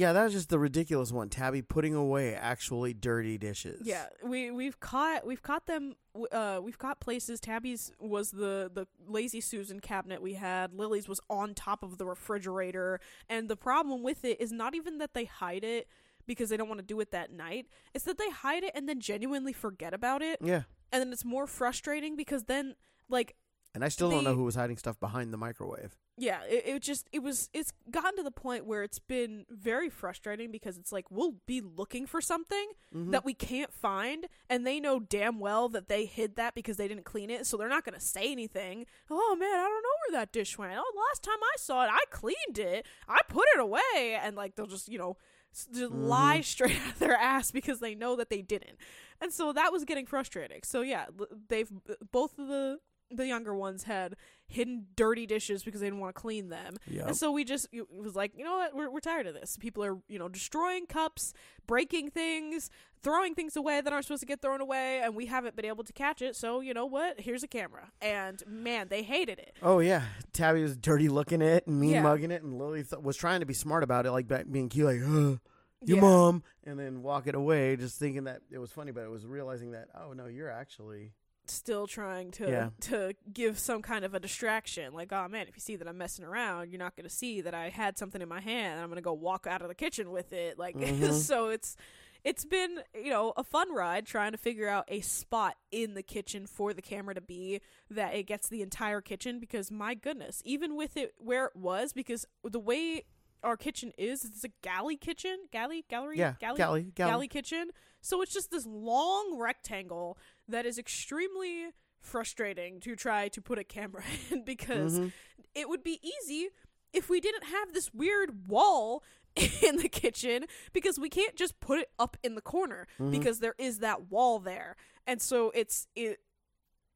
Yeah, 0.00 0.12
that 0.14 0.24
was 0.24 0.32
just 0.32 0.48
the 0.48 0.58
ridiculous 0.58 1.12
one. 1.12 1.28
Tabby 1.28 1.60
putting 1.62 1.94
away 1.94 2.34
actually 2.34 2.94
dirty 2.94 3.36
dishes. 3.36 3.82
yeah 3.84 4.06
we 4.24 4.50
we've 4.50 4.80
caught 4.80 5.26
we've 5.26 5.42
caught 5.42 5.66
them 5.66 5.94
uh 6.32 6.58
we've 6.62 6.78
caught 6.78 7.00
places 7.00 7.38
tabby's 7.38 7.92
was 8.00 8.30
the 8.30 8.70
the 8.72 8.86
lazy 9.06 9.40
susan 9.40 9.78
cabinet 9.80 10.20
we 10.22 10.34
had 10.34 10.72
lily's 10.74 11.06
was 11.08 11.20
on 11.28 11.54
top 11.54 11.82
of 11.82 11.98
the 11.98 12.06
refrigerator 12.06 12.98
and 13.28 13.48
the 13.48 13.56
problem 13.56 14.02
with 14.02 14.24
it 14.24 14.40
is 14.40 14.50
not 14.52 14.74
even 14.74 14.98
that 14.98 15.12
they 15.14 15.24
hide 15.26 15.62
it 15.64 15.86
because 16.26 16.48
they 16.48 16.56
don't 16.56 16.68
want 16.68 16.80
to 16.80 16.86
do 16.86 16.98
it 17.00 17.10
that 17.12 17.30
night 17.32 17.66
it's 17.94 18.04
that 18.04 18.18
they 18.18 18.30
hide 18.30 18.64
it 18.64 18.72
and 18.74 18.88
then 18.88 19.00
genuinely 19.00 19.52
forget 19.52 19.92
about 19.94 20.22
it 20.22 20.38
Yeah. 20.42 20.62
and 20.92 21.00
then 21.02 21.12
it's 21.12 21.24
more 21.24 21.46
frustrating 21.46 22.16
because 22.16 22.44
then 22.44 22.74
like 23.08 23.34
And 23.74 23.84
I 23.84 23.88
still 23.88 24.10
don't 24.10 24.24
know 24.24 24.34
who 24.34 24.42
was 24.44 24.56
hiding 24.56 24.76
stuff 24.78 24.98
behind 24.98 25.32
the 25.32 25.36
microwave. 25.36 25.96
yeah 26.18 26.42
it, 26.48 26.62
it 26.66 26.82
just 26.82 27.08
it 27.12 27.20
was 27.20 27.48
it's 27.54 27.72
gotten 27.90 28.16
to 28.16 28.22
the 28.22 28.30
point 28.32 28.66
where 28.66 28.82
it's 28.82 28.98
been 28.98 29.46
very 29.48 29.88
frustrating 29.88 30.50
because 30.50 30.76
it's 30.76 30.90
like 30.92 31.06
we'll 31.10 31.36
be 31.46 31.60
looking 31.60 32.04
for 32.06 32.20
something 32.20 32.72
Mhm. 32.94 33.12
that 33.12 33.24
we 33.24 33.32
can't 33.32 33.72
find 33.72 34.26
and 34.50 34.66
they 34.66 34.80
know 34.80 34.98
damn 35.00 35.38
well 35.38 35.68
that 35.70 35.88
they 35.88 36.04
hid 36.04 36.34
that 36.36 36.54
because 36.54 36.76
they 36.76 36.88
didn't 36.88 37.04
clean 37.04 37.30
it 37.30 37.46
so 37.46 37.56
they're 37.56 37.68
not 37.76 37.84
going 37.84 37.98
to 37.98 38.04
say 38.04 38.30
anything 38.32 38.84
oh 39.08 39.36
man 39.38 39.48
i 39.48 39.68
don't 39.72 39.82
know 39.88 39.96
where 40.08 40.20
that 40.20 40.32
dish 40.32 40.58
went 40.58 40.72
oh 40.76 40.92
last 41.08 41.22
time 41.22 41.38
i 41.40 41.54
saw 41.56 41.84
it 41.84 41.90
i 41.92 42.00
cleaned 42.10 42.58
it 42.58 42.84
i 43.08 43.18
put 43.28 43.44
it 43.54 43.60
away 43.60 44.18
and 44.22 44.34
like 44.36 44.56
they'll 44.56 44.66
just 44.66 44.88
you 44.88 44.98
know 44.98 45.16
just 45.54 45.72
Mhm. 45.72 46.08
lie 46.08 46.40
straight 46.42 46.76
out 46.86 46.92
of 46.94 46.98
their 46.98 47.16
ass 47.16 47.50
because 47.52 47.78
they 47.80 47.94
know 47.94 48.16
that 48.16 48.28
they 48.30 48.42
didn't 48.42 48.76
and 49.22 49.32
so 49.32 49.52
that 49.52 49.72
was 49.72 49.84
getting 49.84 50.06
frustrating 50.06 50.60
so 50.64 50.82
yeah 50.82 51.06
they've 51.48 51.70
both 52.12 52.38
of 52.38 52.48
the 52.48 52.78
the 53.10 53.26
younger 53.26 53.54
ones 53.54 53.84
had 53.84 54.14
hidden 54.46 54.86
dirty 54.96 55.26
dishes 55.26 55.62
because 55.62 55.80
they 55.80 55.86
didn't 55.86 56.00
want 56.00 56.14
to 56.14 56.20
clean 56.20 56.48
them 56.48 56.74
Yep. 56.88 57.06
and 57.08 57.16
so 57.16 57.30
we 57.30 57.44
just 57.44 57.68
it 57.72 57.86
was 57.90 58.14
like, 58.16 58.32
you 58.36 58.44
know 58.44 58.56
what, 58.56 58.74
we're 58.74 58.90
we're 58.90 59.00
tired 59.00 59.26
of 59.26 59.34
this. 59.34 59.56
People 59.58 59.84
are, 59.84 59.98
you 60.08 60.18
know, 60.18 60.28
destroying 60.28 60.86
cups, 60.86 61.32
breaking 61.66 62.10
things, 62.10 62.70
throwing 63.02 63.34
things 63.34 63.56
away 63.56 63.80
that 63.80 63.92
aren't 63.92 64.04
supposed 64.04 64.20
to 64.20 64.26
get 64.26 64.42
thrown 64.42 64.60
away, 64.60 65.00
and 65.00 65.14
we 65.14 65.26
haven't 65.26 65.54
been 65.56 65.64
able 65.64 65.84
to 65.84 65.92
catch 65.92 66.20
it. 66.22 66.34
So 66.36 66.60
you 66.60 66.74
know 66.74 66.86
what? 66.86 67.20
Here's 67.20 67.42
a 67.42 67.48
camera, 67.48 67.90
and 68.00 68.42
man, 68.46 68.88
they 68.88 69.02
hated 69.02 69.38
it. 69.38 69.56
Oh 69.62 69.78
yeah, 69.78 70.02
Tabby 70.32 70.62
was 70.62 70.76
dirty 70.76 71.08
looking 71.08 71.42
it 71.42 71.66
and 71.66 71.80
mean 71.80 71.90
Yeah. 71.90 72.02
mugging 72.02 72.30
it, 72.30 72.42
and 72.42 72.58
Lily 72.58 72.82
th- 72.84 73.02
was 73.02 73.16
trying 73.16 73.40
to 73.40 73.46
be 73.46 73.54
smart 73.54 73.82
about 73.82 74.06
it, 74.06 74.10
like 74.12 74.26
being 74.50 74.68
cute, 74.68 74.86
like 74.86 75.00
uh, 75.02 75.38
your 75.84 75.96
Yeah. 75.96 76.00
mom, 76.00 76.42
and 76.64 76.78
then 76.78 77.02
walk 77.02 77.26
it 77.26 77.34
away, 77.34 77.76
just 77.76 77.98
thinking 77.98 78.24
that 78.24 78.42
it 78.50 78.58
was 78.58 78.70
funny, 78.72 78.90
but 78.92 79.04
it 79.04 79.10
was 79.10 79.24
realizing 79.26 79.70
that 79.72 79.88
oh 79.94 80.12
no, 80.12 80.26
you're 80.26 80.50
actually 80.50 81.12
Still 81.50 81.86
trying 81.86 82.30
to 82.32 82.48
Yeah. 82.48 82.70
to 82.82 83.14
give 83.32 83.58
some 83.58 83.82
kind 83.82 84.04
of 84.04 84.14
a 84.14 84.20
distraction, 84.20 84.92
like, 84.94 85.12
oh 85.12 85.26
man, 85.28 85.46
if 85.48 85.56
you 85.56 85.60
see 85.60 85.76
that 85.76 85.88
I'm 85.88 85.98
messing 85.98 86.24
around, 86.24 86.70
you're 86.70 86.78
not 86.78 86.96
gonna 86.96 87.08
see 87.10 87.40
that 87.40 87.54
I 87.54 87.68
had 87.70 87.98
something 87.98 88.22
in 88.22 88.28
my 88.28 88.40
hand, 88.40 88.74
and 88.74 88.82
I'm 88.82 88.88
gonna 88.88 89.00
go 89.00 89.12
walk 89.12 89.46
out 89.48 89.60
of 89.62 89.68
the 89.68 89.74
kitchen 89.74 90.10
with 90.10 90.32
it. 90.32 90.58
Like, 90.58 90.76
Mhm. 90.76 91.12
so 91.20 91.48
it's 91.48 91.76
it's 92.22 92.44
been 92.44 92.82
you 92.94 93.10
know 93.10 93.32
a 93.36 93.42
fun 93.42 93.72
ride 93.74 94.04
trying 94.06 94.32
to 94.32 94.38
figure 94.38 94.68
out 94.68 94.84
a 94.88 95.00
spot 95.00 95.56
in 95.70 95.94
the 95.94 96.02
kitchen 96.02 96.46
for 96.46 96.74
the 96.74 96.82
camera 96.82 97.14
to 97.14 97.20
be 97.22 97.60
that 97.90 98.14
it 98.14 98.24
gets 98.24 98.48
the 98.48 98.60
entire 98.60 99.00
kitchen 99.00 99.38
because 99.40 99.70
my 99.70 99.94
goodness 99.94 100.42
even 100.44 100.76
with 100.76 100.98
it 100.98 101.14
where 101.16 101.46
it 101.46 101.56
was 101.56 101.94
because 101.94 102.26
the 102.44 102.60
way 102.60 103.04
our 103.42 103.56
kitchen 103.56 103.90
is 103.96 104.22
it's 104.22 104.44
a 104.44 104.50
galley 104.60 104.96
kitchen 104.98 105.38
galley 105.50 105.82
gallery 105.88 106.18
yeah, 106.18 106.34
galley 106.38 106.58
galley, 106.58 106.82
galley, 106.94 107.10
galley 107.10 107.28
kitchen 107.28 107.70
so 108.00 108.22
it's 108.22 108.32
just 108.32 108.50
this 108.50 108.66
long 108.66 109.36
rectangle 109.38 110.18
that 110.48 110.66
is 110.66 110.78
extremely 110.78 111.68
frustrating 112.00 112.80
to 112.80 112.96
try 112.96 113.28
to 113.28 113.40
put 113.42 113.58
a 113.58 113.64
camera 113.64 114.02
in 114.30 114.44
because 114.44 114.98
Mhm. 114.98 115.12
it 115.54 115.68
would 115.68 115.82
be 115.82 116.00
easy 116.02 116.48
if 116.92 117.08
we 117.08 117.20
didn't 117.20 117.44
have 117.44 117.72
this 117.72 117.92
weird 117.94 118.48
wall 118.48 119.02
in 119.62 119.76
the 119.76 119.88
kitchen 119.88 120.46
because 120.72 120.98
we 120.98 121.08
can't 121.08 121.36
just 121.36 121.60
put 121.60 121.78
it 121.78 121.90
up 121.98 122.16
in 122.22 122.34
the 122.34 122.40
corner 122.40 122.86
Mhm. 122.98 123.10
because 123.12 123.38
there 123.40 123.54
is 123.58 123.78
that 123.78 124.10
wall 124.10 124.38
there 124.40 124.76
and 125.06 125.20
so 125.22 125.50
it's 125.54 125.86
it 125.94 126.20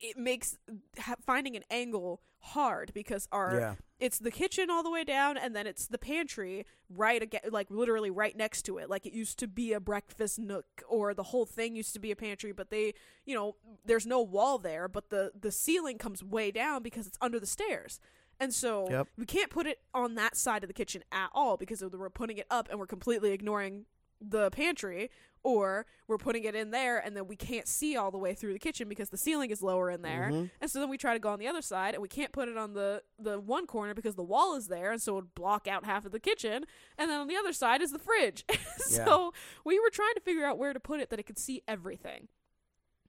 it 0.05 0.17
makes 0.19 0.59
ha- 0.99 1.17
finding 1.25 1.57
an 1.57 1.63
angle 1.71 2.21
hard 2.41 2.93
because 2.95 3.27
our 3.33 3.59
yeah, 3.59 3.75
it's 3.99 4.19
the 4.19 4.31
kitchen 4.31 4.69
all 4.71 4.83
the 4.83 4.91
way 4.91 5.03
down 5.03 5.39
and 5.39 5.57
then 5.57 5.67
it's 5.67 5.87
the 5.87 5.97
pantry 5.97 6.67
right 6.91 7.23
again 7.23 7.41
like 7.51 7.71
literally 7.71 8.11
right 8.11 8.37
next 8.37 8.63
to 8.63 8.77
it. 8.79 8.91
Like 8.91 9.07
it 9.07 9.15
used 9.15 9.39
to 9.39 9.49
be 9.49 9.73
a 9.73 9.81
breakfast 9.81 10.39
nook 10.39 10.67
or 10.87 11.15
the 11.15 11.23
whole 11.23 11.47
thing 11.47 11.75
used 11.75 11.95
to 11.95 11.99
be 12.01 12.11
a 12.11 12.17
pantry 12.17 12.53
but 12.53 12.69
they 12.71 12.93
you 13.25 13.35
know 13.35 13.57
there's 13.87 14.07
no 14.07 14.21
wall 14.21 14.59
there 14.59 14.89
but 14.89 15.09
the 15.09 15.33
the 15.39 15.51
ceiling 15.51 15.97
comes 15.97 16.23
way 16.23 16.51
down 16.51 16.83
because 16.83 17.07
it's 17.07 17.19
under 17.21 17.41
the 17.41 17.47
stairs. 17.47 17.99
And 18.41 18.53
so 18.53 18.89
Yep. 18.91 19.09
we 19.17 19.27
can't 19.27 19.49
put 19.49 19.67
it 19.67 19.79
on 19.95 20.17
that 20.17 20.37
side 20.37 20.65
of 20.65 20.69
the 20.69 20.75
kitchen 20.75 21.03
at 21.13 21.31
all 21.33 21.57
because 21.57 21.83
we're 21.83 22.11
putting 22.11 22.37
it 22.37 22.47
up 22.51 22.69
and 22.69 22.79
we're 22.79 22.87
completely 22.87 23.31
ignoring 23.33 23.87
the 24.31 24.51
pantry 24.51 25.11
or 25.43 25.85
we're 26.09 26.17
putting 26.17 26.45
it 26.45 26.55
in 26.55 26.71
there 26.71 26.97
and 26.99 27.15
then 27.15 27.27
we 27.27 27.37
can't 27.37 27.69
see 27.69 27.97
all 27.99 28.11
the 28.11 28.17
way 28.19 28.33
through 28.33 28.55
the 28.55 28.59
kitchen 28.59 28.89
because 28.89 29.11
the 29.11 29.19
ceiling 29.19 29.51
is 29.51 29.63
lower 29.63 29.91
in 29.91 30.01
there. 30.01 30.31
Mhm. 30.33 30.51
and 30.61 30.71
so 30.71 30.81
then 30.81 30.89
we 30.89 30.97
try 30.97 31.13
to 31.13 31.19
go 31.21 31.29
on 31.29 31.39
the 31.39 31.47
other 31.47 31.61
side 31.61 31.93
and 31.95 32.01
we 32.03 32.09
can't 32.09 32.33
put 32.33 32.49
it 32.49 32.57
on 32.57 32.73
the 32.73 33.03
the 33.19 33.39
one 33.39 33.67
corner 33.67 33.93
because 33.93 34.15
the 34.15 34.23
wall 34.23 34.57
is 34.57 34.69
there 34.69 34.91
and 34.91 35.03
so 35.03 35.13
it 35.13 35.17
would 35.17 35.35
block 35.35 35.69
out 35.69 35.85
half 35.85 36.07
of 36.07 36.13
the 36.13 36.21
kitchen. 36.21 36.65
And 36.97 37.11
then 37.11 37.21
on 37.21 37.27
the 37.27 37.37
other 37.37 37.53
side 37.53 37.83
is 37.83 37.93
the 37.93 37.99
fridge. 37.99 38.45
So 38.85 39.33
we 39.65 39.79
were 39.81 39.89
trying 39.91 40.15
to 40.15 40.21
figure 40.21 40.45
out 40.45 40.59
where 40.59 40.73
to 40.75 40.81
put 40.81 41.01
it 41.01 41.09
that 41.11 41.19
it 41.19 41.23
could 41.25 41.39
see 41.39 41.63
everything 41.67 42.29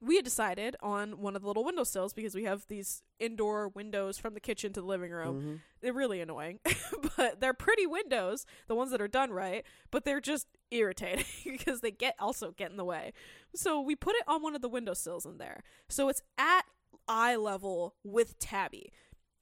we 0.00 0.16
had 0.16 0.24
decided 0.24 0.76
on 0.82 1.20
one 1.20 1.34
of 1.36 1.42
the 1.42 1.48
little 1.48 1.64
windowsills 1.64 2.12
because 2.12 2.34
we 2.34 2.44
have 2.44 2.66
these 2.68 3.02
indoor 3.18 3.68
windows 3.68 4.18
from 4.18 4.34
the 4.34 4.40
kitchen 4.40 4.72
to 4.74 4.80
the 4.80 4.86
living 4.86 5.10
room. 5.10 5.40
Mhm. 5.42 5.60
They're 5.80 5.92
really 5.94 6.20
annoying, 6.20 6.60
but 7.16 7.40
they're 7.40 7.54
pretty 7.54 7.86
windows, 7.86 8.44
the 8.66 8.74
ones 8.74 8.90
that 8.90 9.00
are 9.00 9.08
done 9.08 9.30
right, 9.30 9.64
but 9.90 10.04
they're 10.04 10.20
just 10.20 10.48
irritating 10.70 11.24
because 11.44 11.80
they 11.80 11.90
get 11.90 12.14
also 12.18 12.50
get 12.52 12.70
in 12.70 12.76
the 12.76 12.84
way. 12.84 13.12
So 13.54 13.80
we 13.80 13.96
put 13.96 14.16
it 14.16 14.24
on 14.28 14.42
one 14.42 14.54
of 14.54 14.60
the 14.60 14.68
windowsills 14.68 15.24
in 15.24 15.38
there. 15.38 15.62
So 15.88 16.08
it's 16.08 16.20
at 16.36 16.66
eye 17.08 17.36
level 17.36 17.94
with 18.04 18.38
Tabby 18.38 18.92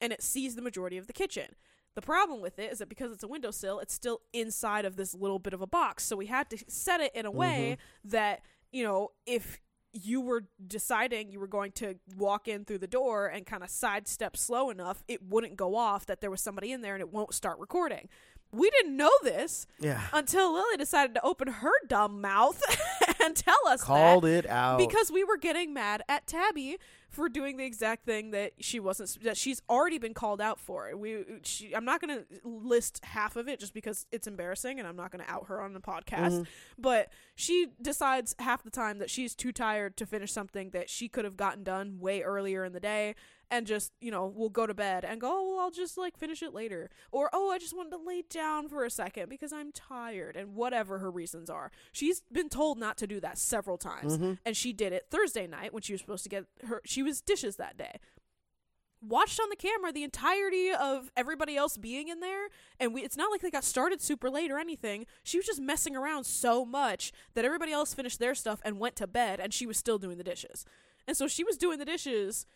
and 0.00 0.12
it 0.12 0.22
sees 0.22 0.54
the 0.54 0.62
majority 0.62 0.98
of 0.98 1.06
the 1.08 1.12
kitchen. 1.12 1.56
The 1.96 2.02
problem 2.02 2.40
with 2.40 2.58
it 2.58 2.72
is 2.72 2.78
that 2.78 2.88
because 2.88 3.12
it's 3.12 3.22
a 3.24 3.28
windowsill, 3.28 3.78
it's 3.80 3.94
still 3.94 4.20
inside 4.32 4.84
of 4.84 4.96
this 4.96 5.14
little 5.14 5.38
bit 5.38 5.52
of 5.52 5.62
a 5.62 5.66
box. 5.66 6.04
So 6.04 6.14
we 6.16 6.26
had 6.26 6.50
to 6.50 6.58
set 6.68 7.00
it 7.00 7.12
in 7.14 7.24
a 7.26 7.30
way 7.30 7.78
that, 8.04 8.40
you 8.72 8.82
know, 8.84 9.12
if 9.26 9.60
you 9.94 10.20
were 10.20 10.44
deciding 10.66 11.30
you 11.30 11.40
were 11.40 11.46
going 11.46 11.72
to 11.72 11.94
walk 12.16 12.48
in 12.48 12.64
through 12.64 12.78
the 12.78 12.86
door 12.86 13.26
and 13.28 13.46
kind 13.46 13.62
of 13.62 13.70
sidestep 13.70 14.36
slow 14.36 14.68
enough, 14.70 15.02
it 15.08 15.22
wouldn't 15.22 15.56
go 15.56 15.76
off 15.76 16.04
that 16.06 16.20
there 16.20 16.30
was 16.30 16.40
somebody 16.40 16.72
in 16.72 16.80
there 16.82 16.94
and 16.94 17.00
it 17.00 17.12
won't 17.12 17.32
start 17.32 17.58
recording. 17.58 18.08
We 18.52 18.70
didn't 18.70 18.96
know 18.96 19.10
this 19.22 19.66
Yeah. 19.80 20.00
until 20.12 20.52
Lily 20.52 20.76
decided 20.76 21.14
to 21.14 21.24
open 21.24 21.48
her 21.48 21.72
dumb 21.88 22.20
mouth 22.20 22.60
and 23.24 23.34
tell 23.34 23.56
us 23.66 23.80
that 23.80 23.86
Called 23.86 24.24
it 24.24 24.46
out. 24.46 24.78
because 24.78 25.10
we 25.10 25.24
were 25.24 25.36
getting 25.36 25.72
mad 25.74 26.02
at 26.08 26.26
Tabby 26.26 26.78
for 27.14 27.28
doing 27.28 27.56
the 27.56 27.64
exact 27.64 28.04
thing 28.04 28.30
that 28.32 28.52
she 28.60 28.80
wasn't 28.80 29.22
that 29.22 29.36
she's 29.36 29.62
already 29.70 29.98
been 29.98 30.14
called 30.14 30.40
out 30.40 30.58
for. 30.58 30.94
We 30.96 31.24
she, 31.42 31.74
I'm 31.74 31.84
not 31.84 32.00
going 32.00 32.18
to 32.18 32.24
list 32.48 33.04
half 33.04 33.36
of 33.36 33.48
it 33.48 33.60
just 33.60 33.72
because 33.74 34.06
it's 34.10 34.26
embarrassing 34.26 34.78
and 34.78 34.88
I'm 34.88 34.96
not 34.96 35.10
going 35.10 35.24
to 35.24 35.30
out 35.30 35.46
her 35.48 35.60
on 35.60 35.72
the 35.72 35.80
podcast. 35.80 36.40
Mhm. 36.40 36.46
But 36.78 37.08
she 37.34 37.68
decides 37.80 38.34
half 38.38 38.62
the 38.62 38.70
time 38.70 38.98
that 38.98 39.10
she's 39.10 39.34
too 39.34 39.52
tired 39.52 39.96
to 39.98 40.06
finish 40.06 40.32
something 40.32 40.70
that 40.70 40.90
she 40.90 41.08
could 41.08 41.24
have 41.24 41.36
gotten 41.36 41.62
done 41.64 41.98
way 42.00 42.22
earlier 42.22 42.64
in 42.64 42.72
the 42.72 42.80
day 42.80 43.14
and 43.50 43.66
just, 43.66 43.92
you 44.00 44.10
know, 44.10 44.26
we'll 44.26 44.48
go 44.48 44.66
to 44.66 44.74
bed 44.74 45.04
and 45.04 45.20
go, 45.20 45.28
"Oh, 45.30 45.48
well, 45.50 45.60
I'll 45.60 45.70
just 45.70 45.96
like 45.98 46.16
finish 46.16 46.42
it 46.42 46.52
later." 46.54 46.90
Or, 47.12 47.30
"Oh, 47.32 47.50
I 47.50 47.58
just 47.58 47.76
wanted 47.76 47.90
to 47.90 47.98
lay 47.98 48.22
down 48.22 48.68
for 48.68 48.84
a 48.84 48.90
second 48.90 49.28
because 49.28 49.52
I'm 49.52 49.72
tired." 49.72 50.36
And 50.36 50.54
whatever 50.54 50.98
her 50.98 51.10
reasons 51.10 51.48
are. 51.50 51.70
She's 51.92 52.22
been 52.32 52.48
told 52.48 52.78
not 52.78 52.96
to 52.98 53.06
do 53.06 53.20
that 53.20 53.38
several 53.38 53.78
times 53.78 54.18
Mhm. 54.18 54.38
and 54.44 54.56
she 54.56 54.72
did 54.72 54.92
it 54.92 55.06
Thursday 55.10 55.46
night 55.46 55.72
when 55.72 55.82
she 55.82 55.92
was 55.92 56.00
supposed 56.00 56.22
to 56.24 56.28
get 56.28 56.46
her 56.66 56.80
she 56.84 57.02
was 57.02 57.20
dishes 57.20 57.56
that 57.56 57.76
day. 57.76 57.98
Watched 59.06 59.38
on 59.38 59.50
the 59.50 59.56
camera 59.56 59.92
the 59.92 60.02
entirety 60.02 60.70
of 60.70 61.10
everybody 61.14 61.58
else 61.58 61.76
being 61.76 62.08
in 62.08 62.20
there 62.20 62.48
and 62.80 62.94
we 62.94 63.02
it's 63.02 63.18
not 63.18 63.30
like 63.30 63.42
they 63.42 63.50
got 63.50 63.62
started 63.64 64.00
super 64.00 64.30
late 64.30 64.50
or 64.50 64.58
anything. 64.58 65.04
She 65.22 65.36
was 65.36 65.44
just 65.44 65.60
messing 65.60 65.94
around 65.94 66.24
so 66.24 66.64
much 66.64 67.12
that 67.34 67.44
everybody 67.44 67.70
else 67.70 67.92
finished 67.92 68.18
their 68.18 68.34
stuff 68.34 68.62
and 68.64 68.78
went 68.80 68.96
to 68.96 69.06
bed 69.06 69.40
and 69.40 69.52
she 69.52 69.66
was 69.66 69.76
still 69.76 69.98
doing 69.98 70.16
the 70.16 70.24
dishes. 70.24 70.64
And 71.06 71.18
so 71.18 71.28
she 71.28 71.44
was 71.44 71.58
doing 71.58 71.78
the 71.78 71.84
dishes 71.84 72.46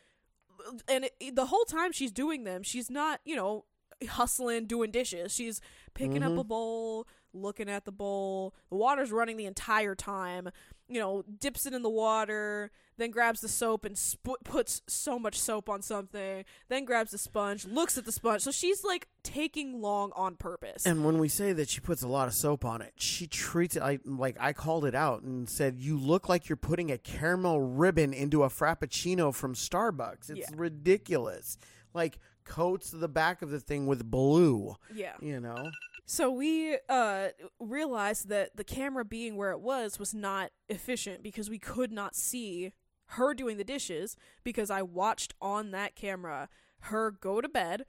and 0.88 1.08
it, 1.20 1.34
the 1.36 1.46
whole 1.46 1.64
time 1.64 1.92
she's 1.92 2.12
doing 2.12 2.44
them, 2.44 2.62
she's 2.62 2.90
not, 2.90 3.20
you 3.24 3.36
know, 3.36 3.64
hustling 4.08 4.66
doing 4.66 4.90
dishes. 4.90 5.32
She's 5.34 5.60
picking 5.94 6.22
up 6.22 6.32
Mhm. 6.32 6.40
a 6.40 6.44
bowl, 6.44 7.06
looking 7.32 7.68
at 7.68 7.84
the 7.84 7.92
bowl. 7.92 8.54
The 8.70 8.76
water's 8.76 9.10
running 9.12 9.36
the 9.36 9.46
entire 9.46 9.94
time. 9.94 10.50
You 10.88 11.00
know, 11.00 11.22
dips 11.22 11.66
it 11.66 11.74
in 11.74 11.82
the 11.82 11.90
water, 11.90 12.70
then 12.98 13.10
grabs 13.10 13.40
the 13.40 13.48
soap 13.48 13.84
and 13.86 13.96
sp- 13.96 14.36
puts 14.44 14.82
so 14.86 15.18
much 15.18 15.40
soap 15.40 15.68
on 15.70 15.80
something. 15.80 16.44
Then 16.68 16.84
grabs 16.84 17.12
the 17.12 17.18
sponge, 17.18 17.64
looks 17.64 17.96
at 17.96 18.04
the 18.04 18.12
sponge. 18.12 18.42
So 18.42 18.50
she's 18.50 18.84
like 18.84 19.08
taking 19.22 19.80
long 19.80 20.12
on 20.14 20.34
purpose. 20.36 20.84
And 20.84 21.04
when 21.04 21.18
we 21.18 21.28
say 21.28 21.52
that 21.54 21.68
she 21.70 21.80
puts 21.80 22.02
a 22.02 22.08
lot 22.08 22.28
of 22.28 22.34
soap 22.34 22.64
on 22.64 22.82
it, 22.82 22.92
she 22.96 23.26
treats 23.26 23.76
it 23.76 23.80
like, 23.80 24.00
like 24.04 24.36
I 24.38 24.52
called 24.52 24.84
it 24.84 24.94
out 24.94 25.22
and 25.22 25.48
said, 25.48 25.78
"You 25.78 25.96
look 25.98 26.28
like 26.28 26.48
you're 26.48 26.56
putting 26.56 26.90
a 26.90 26.98
caramel 26.98 27.60
ribbon 27.60 28.12
into 28.12 28.42
a 28.42 28.48
frappuccino 28.48 29.34
from 29.34 29.54
Starbucks. 29.54 30.28
It's 30.30 30.50
Yeah. 30.50 30.56
ridiculous." 30.56 31.56
Like 31.94 32.18
coats 32.44 32.90
the 32.90 33.08
back 33.08 33.42
of 33.42 33.50
the 33.50 33.60
thing 33.60 33.86
with 33.86 34.04
blue. 34.10 34.76
yeah. 34.94 35.14
You 35.20 35.40
know. 35.40 35.70
So 36.06 36.30
we 36.30 36.78
uh 36.88 37.28
realized 37.60 38.28
that 38.30 38.56
the 38.56 38.64
camera 38.64 39.04
being 39.04 39.36
where 39.36 39.50
it 39.50 39.60
was 39.60 39.98
was 39.98 40.14
not 40.14 40.50
efficient 40.68 41.22
because 41.22 41.50
we 41.50 41.58
could 41.58 41.92
not 41.92 42.14
see 42.16 42.72
her 43.12 43.34
doing 43.34 43.56
the 43.56 43.64
dishes 43.64 44.16
because 44.44 44.70
I 44.70 44.82
watched 44.82 45.34
on 45.40 45.70
that 45.72 45.94
camera 45.96 46.48
her 46.80 47.10
go 47.10 47.40
to 47.40 47.48
bed 47.48 47.84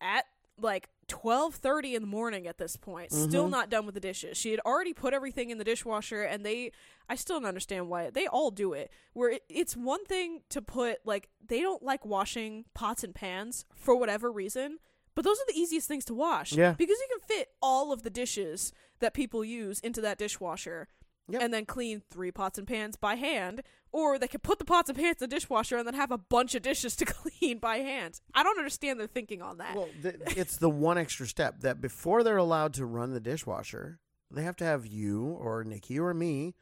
at 0.00 0.24
like 0.60 0.88
12:30 1.08 1.94
in 1.94 2.02
the 2.02 2.08
morning 2.08 2.46
at 2.46 2.58
this 2.58 2.76
point 2.76 3.12
still 3.12 3.46
Mhm. 3.46 3.50
not 3.50 3.70
done 3.70 3.84
with 3.86 3.94
the 3.94 4.00
dishes 4.00 4.38
she 4.38 4.52
had 4.52 4.60
already 4.60 4.92
put 4.94 5.12
everything 5.12 5.50
in 5.50 5.58
the 5.58 5.64
dishwasher 5.64 6.22
and 6.22 6.44
they 6.46 6.70
I 7.08 7.16
still 7.16 7.36
don't 7.40 7.48
understand 7.48 7.88
why 7.88 8.10
they 8.10 8.26
all 8.26 8.50
do 8.50 8.72
it 8.72 8.90
where 9.12 9.30
it, 9.30 9.42
it's 9.48 9.76
one 9.76 10.04
thing 10.06 10.42
to 10.50 10.62
put 10.62 10.98
like 11.04 11.28
they 11.44 11.60
don't 11.60 11.82
like 11.82 12.04
washing 12.06 12.64
pots 12.72 13.02
and 13.04 13.14
pans 13.14 13.64
for 13.74 13.94
whatever 13.96 14.30
reason 14.30 14.78
but 15.14 15.24
those 15.24 15.38
are 15.38 15.46
the 15.52 15.58
easiest 15.58 15.88
things 15.88 16.04
to 16.06 16.14
wash 16.14 16.52
Yeah. 16.52 16.72
because 16.72 16.98
you 16.98 17.06
can 17.10 17.20
fit 17.20 17.48
all 17.60 17.92
of 17.92 18.02
the 18.02 18.10
dishes 18.10 18.72
that 19.00 19.12
people 19.14 19.44
use 19.44 19.80
into 19.80 20.00
that 20.00 20.18
dishwasher 20.18 20.88
Yep. 21.28 21.40
and 21.42 21.54
then 21.54 21.64
clean 21.64 22.02
three 22.10 22.30
pots 22.30 22.58
and 22.58 22.66
pans 22.68 22.96
by 22.96 23.14
hand 23.14 23.62
or 23.92 24.18
they 24.18 24.28
could 24.28 24.42
put 24.42 24.58
the 24.58 24.64
pots 24.66 24.90
and 24.90 24.98
pans 24.98 25.22
in 25.22 25.30
the 25.30 25.34
dishwasher 25.34 25.78
and 25.78 25.86
then 25.86 25.94
have 25.94 26.10
a 26.10 26.18
bunch 26.18 26.54
of 26.54 26.60
dishes 26.62 26.94
to 26.96 27.04
clean 27.06 27.58
by 27.58 27.78
hand 27.78 28.20
i 28.34 28.42
don't 28.42 28.58
understand 28.58 29.00
their 29.00 29.06
thinking 29.06 29.40
on 29.40 29.56
that 29.56 29.74
Well, 29.74 29.88
th- 30.02 30.16
it's 30.36 30.58
the 30.58 30.68
one 30.68 30.98
extra 30.98 31.26
step 31.26 31.60
that 31.60 31.80
before 31.80 32.22
they're 32.22 32.36
allowed 32.36 32.74
to 32.74 32.84
run 32.84 33.12
the 33.14 33.20
dishwasher, 33.20 34.00
they 34.30 34.42
have 34.42 34.56
to 34.56 34.64
have 34.64 34.86
you 34.86 35.28
or 35.40 35.64
Nikki 35.64 35.98
or 35.98 36.12
me 36.12 36.54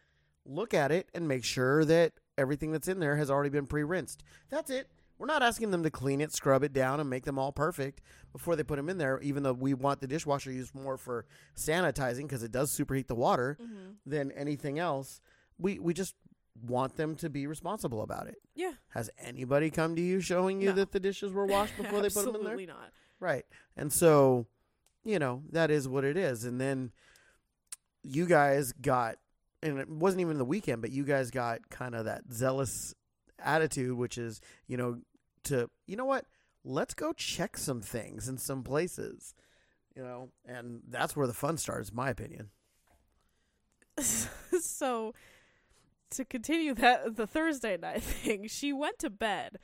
look 0.45 0.75
at 0.75 0.93
it 0.93 1.09
and 1.15 1.27
make 1.27 1.45
sure 1.45 1.85
that 1.85 2.13
everything 2.39 2.71
that's 2.73 2.87
in 2.89 3.01
there 3.01 3.17
has 3.17 3.31
already 3.31 3.51
been 3.51 3.67
pre-rinsed. 3.67 4.23
That's 4.51 4.71
it. 4.71 4.89
We're 5.19 5.27
not 5.27 5.43
asking 5.43 5.71
them 5.71 5.83
to 5.85 5.91
clean 5.91 6.21
it, 6.21 6.33
scrub 6.33 6.65
it 6.65 6.73
down, 6.73 6.99
and 6.99 7.09
make 7.09 7.25
them 7.25 7.39
all 7.39 7.53
perfect 7.53 8.01
before 8.33 8.57
they 8.57 8.65
put 8.65 8.77
them 8.77 8.89
in 8.89 8.99
there. 8.99 9.21
Even 9.21 9.43
though 9.45 9.53
we 9.53 9.73
want 9.75 10.01
the 10.01 10.07
dishwasher 10.09 10.51
used 10.51 10.75
more 10.75 10.97
for 10.97 11.27
sanitizing 11.57 12.23
because 12.23 12.43
it 12.43 12.51
does 12.51 12.77
superheat 12.77 13.07
the 13.07 13.15
water 13.15 13.57
Mhm. 13.61 13.97
than 14.05 14.33
anything 14.33 14.79
else, 14.79 15.21
we 15.59 15.79
we 15.79 15.95
just 15.95 16.17
want 16.61 16.97
them 16.97 17.15
to 17.17 17.31
be 17.31 17.47
responsible 17.47 18.03
about 18.03 18.27
it. 18.27 18.37
yeah 18.55 18.73
Has 18.91 19.09
anybody 19.19 19.71
come 19.71 19.97
to 19.97 20.03
you 20.03 20.21
showing 20.21 20.61
you 20.61 20.69
No. 20.71 20.75
that 20.75 20.93
the 20.93 21.01
dishes 21.01 21.33
were 21.33 21.47
washed 21.47 21.77
before 21.79 22.01
they 22.03 22.11
put 22.11 22.27
them 22.27 22.35
in 22.37 22.45
there? 22.45 22.53
absolutely 22.53 22.67
not 22.67 22.93
Right. 23.21 23.47
And 23.77 23.91
so, 23.93 24.47
you 25.05 25.19
know, 25.19 25.45
that 25.51 25.71
is 25.71 25.89
what 25.89 26.05
it 26.05 26.17
is. 26.17 26.45
And 26.45 26.61
then 26.61 26.93
you 28.03 28.27
guys 28.27 28.73
got, 28.73 29.17
and 29.63 29.79
it 29.79 29.89
wasn't 29.89 30.21
even 30.23 30.39
the 30.39 30.45
weekend, 30.45 30.83
but 30.83 30.91
you 30.91 31.05
guys 31.05 31.31
got 31.31 31.71
kind 31.71 31.95
of 31.95 32.05
that 32.07 32.25
zealous 32.33 32.95
attitude, 33.45 33.97
which 33.97 34.19
is, 34.19 34.41
you 34.67 34.77
know, 34.77 35.01
to, 35.45 35.69
you 35.87 35.97
know 35.97 36.05
what? 36.05 36.27
Let's 36.65 36.95
go 36.95 37.13
check 37.13 37.57
some 37.57 37.81
things 37.81 38.29
in 38.29 38.39
some 38.39 38.63
places, 38.63 39.35
you 39.97 40.03
know, 40.03 40.31
and 40.47 40.81
that's 40.89 41.17
where 41.17 41.27
the 41.27 41.33
fun 41.33 41.57
starts, 41.57 41.91
in 41.91 41.97
my 41.97 42.11
opinion. 42.11 42.51
so 43.99 45.13
to 46.11 46.25
continue 46.25 46.75
that 46.75 47.17
the 47.17 47.27
Thursday 47.27 47.77
night 47.77 48.03
thing, 48.03 48.47
she 48.47 48.73
went 48.73 48.99
to 49.01 49.11
bed 49.11 49.59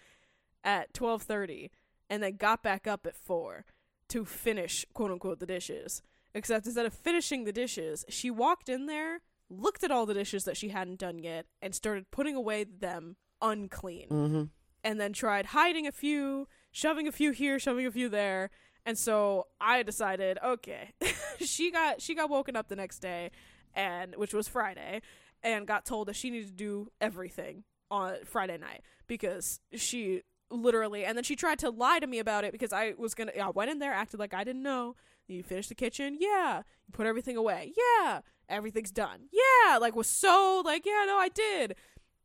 at 0.65 0.93
12:30 0.93 1.71
and 2.11 2.23
then 2.23 2.37
got 2.37 2.63
back 2.63 2.87
up 2.87 3.07
at 3.07 3.17
4 3.17 3.65
to 4.09 4.25
finish 4.25 4.85
quote 4.95 5.11
unquote 5.11 5.41
the 5.41 5.47
dishes. 5.47 6.03
Except 6.35 6.67
instead 6.67 6.87
of 6.87 6.95
finishing 6.95 7.45
the 7.45 7.53
dishes, 7.53 8.05
she 8.09 8.31
walked 8.31 8.69
in 8.69 8.87
there, 8.87 9.21
looked 9.49 9.83
at 9.83 9.91
all 9.91 10.07
the 10.07 10.15
dishes 10.15 10.45
that 10.45 10.57
she 10.57 10.69
hadn't 10.69 10.99
done 10.99 11.19
yet 11.19 11.47
and 11.63 11.75
started 11.75 12.11
putting 12.11 12.37
away 12.37 12.65
them 12.65 13.17
unclean. 13.43 14.09
Mm-hmm. 14.09 14.43
And 14.85 15.01
then 15.01 15.13
tried 15.13 15.47
hiding 15.47 15.87
a 15.87 15.93
few, 15.93 16.49
shoving 16.71 17.09
a 17.09 17.13
few 17.13 17.33
here, 17.33 17.59
shoving 17.59 17.87
a 17.87 17.91
few 17.91 18.09
there. 18.09 18.51
And 18.87 18.97
so 18.97 19.49
I 19.61 19.83
decided, 19.83 20.39
okay. 20.43 20.93
she 21.41 21.71
got 21.71 22.01
she 22.01 22.15
got 22.15 22.31
woken 22.31 22.57
up 22.57 22.69
the 22.69 22.77
next 22.77 23.01
day 23.01 23.31
and 23.75 24.15
which 24.17 24.33
was 24.33 24.49
Friday 24.49 25.03
and 25.43 25.67
got 25.67 25.85
told 25.85 26.09
that 26.09 26.17
she 26.17 26.31
needed 26.31 26.49
to 26.49 26.55
do 26.55 26.89
everything 27.01 27.65
on 27.91 28.17
Friday 28.25 28.59
night 28.59 28.83
because 29.07 29.61
she 29.75 30.23
literally 30.51 31.05
and 31.05 31.17
then 31.17 31.25
she 31.25 31.37
tried 31.37 31.59
to 31.59 31.71
lie 31.71 31.99
to 31.99 32.07
me 32.07 32.19
about 32.19 32.45
it 32.45 32.53
because 32.53 32.73
I 32.73 32.95
was 32.97 33.15
gonna 33.15 33.33
I 33.41 33.51
went 33.51 33.71
in 33.71 33.79
there 33.79 33.93
acted 33.93 34.19
like 34.19 34.35
I 34.35 34.45
didn't 34.45 34.63
know 34.63 34.97
you 35.27 35.43
finished 35.43 35.69
the 35.69 35.75
kitchen 35.75 36.17
yeah 36.19 36.63
you 36.87 36.93
put 36.93 37.07
everything 37.07 37.37
away 37.37 37.73
yeah 37.77 38.21
everything's 38.49 38.91
done 38.91 39.29
yeah 39.31 39.77
like 39.77 39.95
was 39.95 40.07
so 40.07 40.63
like 40.65 40.87
yeah 40.87 41.05
no 41.07 41.19
I 41.19 41.29
did 41.29 41.75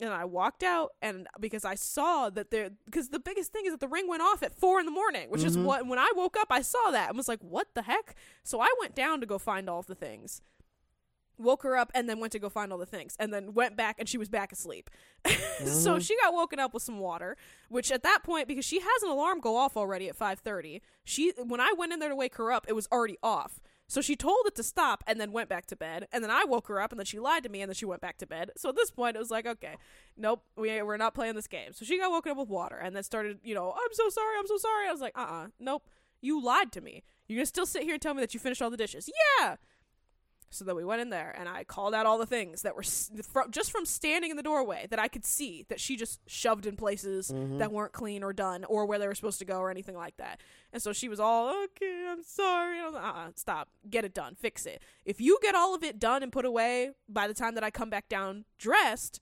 and 0.04 0.14
I 0.14 0.26
walked 0.26 0.64
out 0.64 0.92
and 1.02 1.28
because 1.40 1.64
I 1.66 1.76
saw 1.76 2.30
that 2.32 2.52
there 2.52 2.70
because 2.86 3.10
the 3.10 3.20
biggest 3.20 3.52
thing 3.52 3.66
is 3.66 3.72
that 3.72 3.80
the 3.80 3.88
ring 3.88 4.08
went 4.08 4.22
off 4.22 4.44
at 4.44 4.54
four 4.54 4.80
in 4.80 4.86
the 4.86 4.92
morning 4.92 5.30
which 5.30 5.44
is 5.44 5.56
Mhm. 5.58 5.64
what 5.66 5.88
when 5.88 6.00
I 6.00 6.12
woke 6.16 6.36
up 6.38 6.48
I 6.52 6.62
saw 6.62 6.92
that 6.92 7.10
and 7.10 7.18
was 7.18 7.28
like 7.28 7.40
what 7.42 7.68
the 7.74 7.84
heck 7.84 8.16
so 8.44 8.60
I 8.60 8.68
went 8.80 8.96
down 8.96 9.20
to 9.22 9.26
go 9.26 9.38
find 9.38 9.70
all 9.70 9.82
the 9.82 9.96
things 9.96 10.42
woke 11.40 11.64
her 11.64 11.76
up 11.76 11.92
and 11.96 12.08
then 12.08 12.20
went 12.20 12.32
to 12.32 12.40
go 12.40 12.48
find 12.48 12.72
all 12.72 12.78
the 12.78 12.86
things 12.86 13.16
and 13.20 13.34
then 13.34 13.54
went 13.56 13.76
back 13.76 13.96
and 13.98 14.08
she 14.08 14.20
was 14.20 14.30
back 14.30 14.52
asleep 14.52 14.90
so 15.26 15.98
Mhm. 15.98 16.02
she 16.06 16.16
got 16.18 16.34
woken 16.34 16.60
up 16.60 16.74
with 16.74 16.84
some 16.84 17.00
water 17.00 17.36
which 17.70 17.92
at 17.92 18.04
that 18.04 18.20
point 18.24 18.48
because 18.48 18.64
she 18.66 18.80
has 18.80 19.04
an 19.04 19.10
alarm 19.10 19.40
go 19.40 19.56
off 19.56 19.76
already 19.76 20.08
at 20.08 20.16
5.30 20.16 20.80
she 21.04 21.32
when 21.38 21.60
i 21.60 21.74
went 21.76 21.92
in 21.92 22.00
there 22.00 22.10
to 22.10 22.16
wake 22.16 22.36
her 22.36 22.52
up 22.52 22.66
it 22.70 22.74
was 22.74 22.88
already 22.92 23.18
off 23.24 23.60
So 23.88 24.02
she 24.02 24.16
told 24.16 24.46
it 24.46 24.56
to 24.56 24.64
stop 24.64 25.04
and 25.06 25.20
then 25.20 25.32
went 25.32 25.50
back 25.50 25.66
to 25.68 25.76
bed. 25.76 26.08
And 26.12 26.24
then 26.24 26.32
I 26.32 26.46
woke 26.46 26.68
her 26.68 26.82
up 26.82 26.92
and 26.92 27.00
then 27.00 27.06
she 27.06 27.20
lied 27.20 27.44
to 27.44 27.50
me 27.50 27.62
and 27.62 27.70
then 27.70 27.76
she 27.76 27.86
went 27.86 28.02
back 28.02 28.18
to 28.20 28.28
bed. 28.28 28.52
So 28.58 28.70
at 28.70 28.76
this 28.76 28.92
point, 28.92 29.16
it 29.16 29.20
was 29.20 29.32
like, 29.32 29.46
okay, 29.46 29.76
nope, 30.18 30.44
we, 30.56 30.82
we're 30.82 30.98
not 30.98 31.14
playing 31.14 31.36
this 31.36 31.48
game. 31.48 31.74
So 31.74 31.86
she 31.86 31.98
got 32.00 32.12
woken 32.12 32.32
up 32.32 32.38
with 32.38 32.50
water 32.50 32.78
and 32.78 32.96
then 32.96 33.04
started, 33.04 33.40
you 33.44 33.54
know, 33.54 33.72
I'm 33.72 33.94
so 33.94 34.10
sorry, 34.10 34.38
I'm 34.40 34.48
so 34.48 34.58
sorry. 34.58 34.88
I 34.88 34.92
was 34.92 35.02
like, 35.02 35.18
uh 35.18 35.22
uh 35.30 35.48
nope, 35.60 35.84
you 36.22 36.44
lied 36.44 36.72
to 36.72 36.82
me. 36.82 37.04
You're 37.28 37.38
going 37.38 37.44
to 37.44 37.50
still 37.50 37.66
sit 37.66 37.84
here 37.84 37.94
and 37.94 38.02
tell 38.02 38.14
me 38.14 38.22
that 38.22 38.34
you 38.34 38.40
finished 38.40 38.62
all 38.62 38.70
the 38.70 38.78
dishes. 38.78 39.10
Yeah. 39.40 39.56
So 40.54 40.64
then 40.64 40.76
we 40.76 40.86
went 40.86 41.02
in 41.02 41.10
there 41.10 41.36
and 41.38 41.50
I 41.50 41.64
called 41.64 41.94
out 41.94 42.06
all 42.06 42.18
the 42.18 42.26
things 42.26 42.62
that 42.62 42.76
were 42.76 42.84
just 43.50 43.72
from 43.72 43.86
standing 43.86 44.32
in 44.32 44.38
the 44.38 44.44
doorway 44.44 44.88
that 44.90 45.00
I 45.00 45.08
could 45.08 45.26
see 45.26 45.66
that 45.70 45.80
she 45.80 45.96
just 45.96 46.20
shoved 46.28 46.66
in 46.66 46.76
places 46.76 47.32
Mhm. 47.32 47.58
that 47.60 47.72
weren't 47.72 47.92
clean 47.94 48.24
or 48.24 48.34
done 48.34 48.64
or 48.66 48.86
where 48.86 49.00
they 49.00 49.08
were 49.08 49.16
supposed 49.16 49.40
to 49.40 49.46
go 49.46 49.58
or 49.60 49.70
anything 49.72 49.96
like 49.96 50.18
that. 50.18 50.40
And 50.72 50.82
so 50.82 50.94
she 50.94 51.10
was 51.10 51.20
all, 51.20 51.50
okay, 51.66 52.08
I'm 52.10 52.24
sorry. 52.24 52.80
I 52.80 52.86
was 52.86 52.94
like, 52.94 53.04
uh-uh, 53.04 53.32
stop. 53.36 53.70
Get 53.90 54.06
it 54.06 54.14
done. 54.14 54.36
Fix 54.36 54.66
it. 54.66 54.82
If 55.06 55.20
you 55.20 55.40
get 55.42 55.56
all 55.56 55.74
of 55.74 55.84
it 55.84 56.00
done 56.00 56.24
and 56.24 56.32
put 56.32 56.46
away 56.46 56.92
by 57.10 57.28
the 57.28 57.34
time 57.34 57.56
that 57.56 57.64
I 57.64 57.72
come 57.72 57.90
back 57.90 58.08
down 58.08 58.46
dressed, 58.58 59.20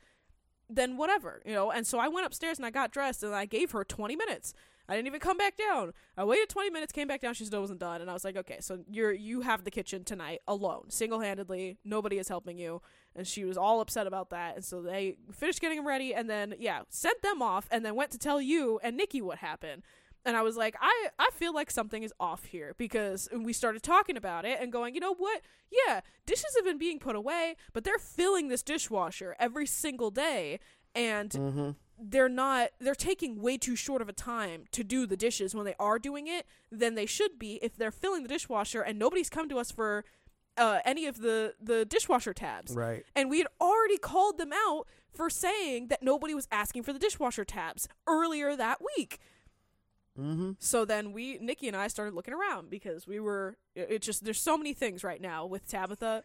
then 0.69 0.95
whatever, 0.97 1.41
you 1.45 1.53
know. 1.53 1.71
And 1.71 1.85
so 1.85 1.97
I 1.99 2.07
went 2.07 2.25
upstairs 2.25 2.57
and 2.57 2.65
I 2.65 2.69
got 2.71 2.91
dressed 2.91 3.23
and 3.23 3.33
I 3.35 3.45
gave 3.45 3.71
her 3.71 3.83
20 3.83 4.15
minutes. 4.15 4.53
I 4.91 4.95
didn't 4.95 5.07
even 5.07 5.21
come 5.21 5.37
back 5.37 5.55
down. 5.55 5.93
I 6.17 6.25
waited 6.25 6.49
20 6.49 6.69
minutes, 6.69 6.91
came 6.91 7.07
back 7.07 7.21
down, 7.21 7.33
she 7.33 7.45
still 7.45 7.61
wasn't 7.61 7.79
done, 7.79 8.01
and 8.01 8.09
I 8.09 8.13
was 8.13 8.25
like, 8.25 8.35
"Okay, 8.35 8.57
so 8.59 8.79
you're 8.89 9.13
you 9.13 9.39
have 9.39 9.63
the 9.63 9.71
kitchen 9.71 10.03
tonight 10.03 10.41
alone, 10.49 10.89
single-handedly. 10.89 11.77
Nobody 11.85 12.17
is 12.17 12.27
helping 12.27 12.57
you." 12.57 12.81
And 13.15 13.25
she 13.25 13.45
was 13.45 13.57
all 13.57 13.79
upset 13.79 14.05
about 14.05 14.31
that. 14.31 14.55
And 14.57 14.65
so 14.65 14.81
they 14.81 15.15
finished 15.31 15.61
getting 15.61 15.77
them 15.77 15.87
ready 15.87 16.13
and 16.13 16.29
then 16.29 16.55
yeah, 16.59 16.81
sent 16.89 17.21
them 17.21 17.41
off 17.41 17.69
and 17.71 17.85
then 17.85 17.95
went 17.95 18.11
to 18.11 18.17
tell 18.17 18.41
you 18.41 18.79
and 18.83 18.97
Nikki 18.97 19.21
what 19.21 19.37
happened. 19.37 19.83
And 20.25 20.37
I 20.37 20.41
was 20.43 20.55
like, 20.55 20.75
I, 20.79 21.07
I 21.17 21.29
feel 21.33 21.53
like 21.53 21.71
something 21.71 22.03
is 22.03 22.13
off 22.19 22.45
here 22.45 22.75
because 22.77 23.27
we 23.33 23.53
started 23.53 23.81
talking 23.81 24.17
about 24.17 24.45
it 24.45 24.59
and 24.61 24.71
going, 24.71 24.93
you 24.93 25.01
know 25.01 25.15
what? 25.15 25.41
Yeah, 25.71 26.01
dishes 26.25 26.53
have 26.55 26.65
been 26.65 26.77
being 26.77 26.99
put 26.99 27.15
away, 27.15 27.55
but 27.73 27.83
they're 27.83 27.97
filling 27.97 28.49
this 28.49 28.61
dishwasher 28.61 29.35
every 29.39 29.65
single 29.65 30.11
day 30.11 30.59
and 30.93 31.31
Mm-hmm. 31.31 31.69
They're 32.03 32.27
not 32.29 32.69
they're 32.79 32.95
taking 32.95 33.39
way 33.41 33.57
too 33.57 33.75
short 33.75 34.01
of 34.01 34.09
a 34.09 34.13
time 34.13 34.63
to 34.71 34.83
do 34.83 35.05
the 35.05 35.15
dishes 35.15 35.53
when 35.53 35.65
they 35.65 35.75
are 35.79 35.99
doing 35.99 36.25
it 36.27 36.45
than 36.71 36.95
they 36.95 37.05
should 37.05 37.37
be 37.37 37.59
if 37.61 37.75
they're 37.77 37.91
filling 37.91 38.23
the 38.23 38.29
dishwasher 38.29 38.81
and 38.81 38.97
nobody's 38.97 39.29
come 39.29 39.47
to 39.47 39.57
us 39.59 39.69
for 39.71 40.03
uh, 40.57 40.79
any 40.83 41.05
of 41.05 41.19
the 41.21 41.53
the 41.61 41.85
dishwasher 41.85 42.33
tabs 42.33 42.73
Right. 42.75 43.03
and 43.15 43.29
we 43.29 43.37
had 43.37 43.47
already 43.61 43.97
called 43.97 44.37
them 44.39 44.51
out 44.53 44.85
for 45.13 45.29
saying 45.29 45.87
that 45.89 46.01
nobody 46.01 46.33
was 46.33 46.47
asking 46.51 46.83
for 46.83 46.91
the 46.91 46.99
dishwasher 46.99 47.45
tabs 47.45 47.87
earlier 48.07 48.55
that 48.55 48.79
week 48.97 49.19
Mm-hmm. 50.19 50.51
so 50.59 50.83
then 50.83 51.13
we 51.13 51.37
nikki 51.39 51.69
and 51.69 51.77
i 51.77 51.87
started 51.87 52.13
looking 52.13 52.33
around 52.33 52.69
because 52.69 53.07
we 53.07 53.17
were 53.17 53.55
it 53.75 53.87
it 53.89 54.01
just 54.01 54.25
there's 54.25 54.41
so 54.41 54.57
many 54.57 54.73
things 54.73 55.05
right 55.05 55.21
now 55.21 55.45
with 55.45 55.65
tabitha 55.65 56.23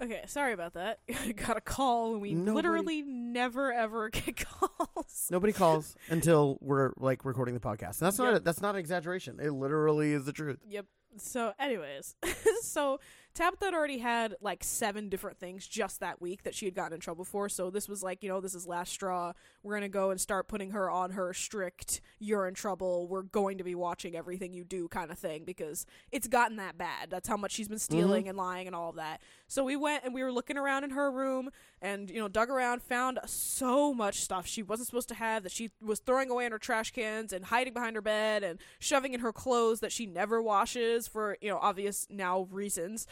okay 0.00 0.22
sorry 0.26 0.52
about 0.52 0.74
that 0.74 0.98
got 1.36 1.56
a 1.56 1.60
call 1.60 2.12
and 2.12 2.20
we 2.22 2.34
Nobody- 2.34 2.54
literally 2.68 3.02
never 3.02 3.72
ever 3.72 4.08
get 4.10 4.44
calls 4.46 5.28
Nobody 5.30 5.52
calls 5.52 5.94
until 6.10 6.58
we're 6.60 6.92
like 6.98 7.24
recording 7.24 7.54
the 7.54 7.60
podcast. 7.60 8.00
And 8.00 8.06
that's 8.06 8.18
not 8.18 8.32
Yep. 8.32 8.36
a, 8.36 8.44
that's 8.44 8.60
not 8.60 8.74
an 8.74 8.80
exaggeration. 8.80 9.38
It 9.40 9.50
literally 9.50 10.12
is 10.12 10.24
the 10.24 10.32
truth. 10.32 10.58
Yep. 10.68 10.86
So, 11.18 11.52
anyways, 11.58 12.14
so 12.62 12.98
Tabitha 13.34 13.64
had 13.64 13.74
already 13.74 13.98
had 13.98 14.36
like 14.40 14.62
seven 14.62 15.08
different 15.08 15.38
things 15.38 15.66
just 15.66 15.98
that 15.98 16.22
week 16.22 16.44
that 16.44 16.54
she 16.54 16.66
had 16.66 16.74
gotten 16.74 16.94
in 16.94 17.00
trouble 17.00 17.24
for. 17.24 17.48
So 17.48 17.68
this 17.68 17.88
was 17.88 18.00
like, 18.00 18.22
you 18.22 18.28
know, 18.28 18.40
this 18.40 18.54
is 18.54 18.64
last 18.64 18.92
straw. 18.92 19.32
We're 19.64 19.74
gonna 19.74 19.88
go 19.88 20.10
and 20.10 20.20
start 20.20 20.46
putting 20.46 20.70
her 20.70 20.88
on 20.88 21.10
her 21.10 21.34
strict 21.34 22.00
"you're 22.20 22.46
in 22.46 22.54
trouble. 22.54 23.08
We're 23.08 23.22
going 23.22 23.58
to 23.58 23.64
be 23.64 23.74
watching 23.74 24.14
everything 24.14 24.54
you 24.54 24.62
do" 24.62 24.86
kind 24.86 25.10
of 25.10 25.18
thing 25.18 25.44
because 25.44 25.84
it's 26.12 26.28
gotten 26.28 26.58
that 26.58 26.78
bad. 26.78 27.10
That's 27.10 27.28
how 27.28 27.36
much 27.36 27.50
she's 27.50 27.66
been 27.66 27.78
mm-hmm. 27.78 27.92
stealing 27.92 28.28
and 28.28 28.38
lying 28.38 28.68
and 28.68 28.76
all 28.76 28.90
of 28.90 28.96
that. 28.96 29.20
So 29.48 29.64
we 29.64 29.74
went 29.74 30.04
and 30.04 30.14
we 30.14 30.22
were 30.22 30.32
looking 30.32 30.56
around 30.56 30.84
in 30.84 30.90
her 30.90 31.10
room 31.10 31.50
and 31.82 32.08
you 32.08 32.20
know 32.20 32.28
dug 32.28 32.50
around, 32.50 32.82
found 32.82 33.18
so 33.26 33.92
much 33.92 34.20
stuff 34.20 34.46
she 34.46 34.62
wasn't 34.62 34.86
supposed 34.86 35.08
to 35.08 35.14
have 35.16 35.42
that 35.42 35.50
she 35.50 35.70
was 35.82 35.98
throwing 35.98 36.30
away 36.30 36.46
in 36.46 36.52
her 36.52 36.58
trash 36.58 36.92
cans 36.92 37.32
and 37.32 37.46
hiding 37.46 37.72
behind 37.72 37.96
her 37.96 38.02
bed 38.02 38.44
and 38.44 38.60
shoving 38.78 39.12
in 39.12 39.18
her 39.18 39.32
clothes 39.32 39.80
that 39.80 39.90
she 39.90 40.06
never 40.06 40.40
washes 40.40 41.08
for 41.08 41.36
you 41.40 41.48
know 41.48 41.58
obvious 41.60 42.06
now 42.08 42.46
reasons. 42.52 43.08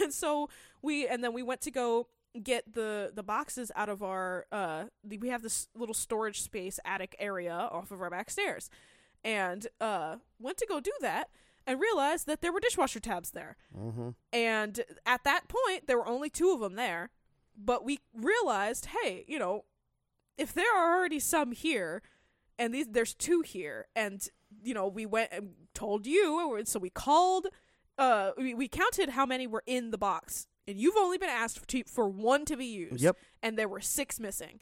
And 0.00 0.12
so 0.22 0.48
we 0.82 1.06
and 1.06 1.22
then 1.22 1.32
we 1.32 1.42
went 1.42 1.60
to 1.62 1.70
go 1.70 2.08
get 2.42 2.72
the 2.72 3.12
the 3.14 3.22
boxes 3.22 3.70
out 3.76 3.88
of 3.88 4.02
our 4.02 4.46
uh 4.52 4.84
the, 5.04 5.18
we 5.18 5.28
have 5.28 5.42
this 5.42 5.68
little 5.74 5.94
storage 5.94 6.40
space 6.40 6.80
attic 6.84 7.14
area 7.18 7.52
off 7.52 7.90
of 7.90 8.00
our 8.00 8.10
back 8.10 8.30
stairs 8.30 8.70
and 9.22 9.66
uh 9.80 10.16
went 10.38 10.56
to 10.58 10.66
go 10.66 10.80
do 10.80 10.92
that 11.00 11.28
and 11.66 11.80
realized 11.80 12.26
that 12.26 12.40
there 12.40 12.52
were 12.52 12.58
dishwasher 12.60 13.00
tabs 13.00 13.30
there 13.32 13.56
Mm-hmm. 13.78 14.10
and 14.32 14.80
at 15.06 15.24
that 15.24 15.46
point, 15.48 15.86
there 15.86 15.96
were 15.96 16.08
only 16.08 16.28
two 16.30 16.50
of 16.50 16.60
them 16.60 16.74
there. 16.74 17.10
But 17.56 17.84
we 17.84 17.98
realized, 18.14 18.86
hey, 18.86 19.24
you 19.28 19.38
know, 19.38 19.64
if 20.38 20.52
there 20.54 20.74
are 20.76 20.96
already 20.96 21.20
some 21.20 21.52
here, 21.52 22.02
and 22.58 22.74
these 22.74 22.86
there's 22.88 23.14
two 23.14 23.42
here, 23.42 23.86
and 23.94 24.26
you 24.64 24.72
know, 24.74 24.88
we 24.88 25.04
went 25.06 25.30
and 25.32 25.50
told 25.74 26.06
you, 26.06 26.60
so 26.64 26.78
we 26.80 26.90
called. 26.90 27.46
Uh, 27.98 28.30
we, 28.36 28.54
we 28.54 28.68
counted 28.68 29.10
how 29.10 29.26
many 29.26 29.46
were 29.46 29.62
in 29.66 29.90
the 29.90 29.98
box, 29.98 30.46
and 30.66 30.78
you've 30.78 30.96
only 30.96 31.18
been 31.18 31.28
asked 31.28 31.66
to, 31.68 31.84
for 31.84 32.08
one 32.08 32.44
to 32.46 32.56
be 32.56 32.66
used. 32.66 33.02
Yep. 33.02 33.16
And 33.42 33.58
there 33.58 33.68
were 33.68 33.80
six 33.80 34.18
missing. 34.18 34.60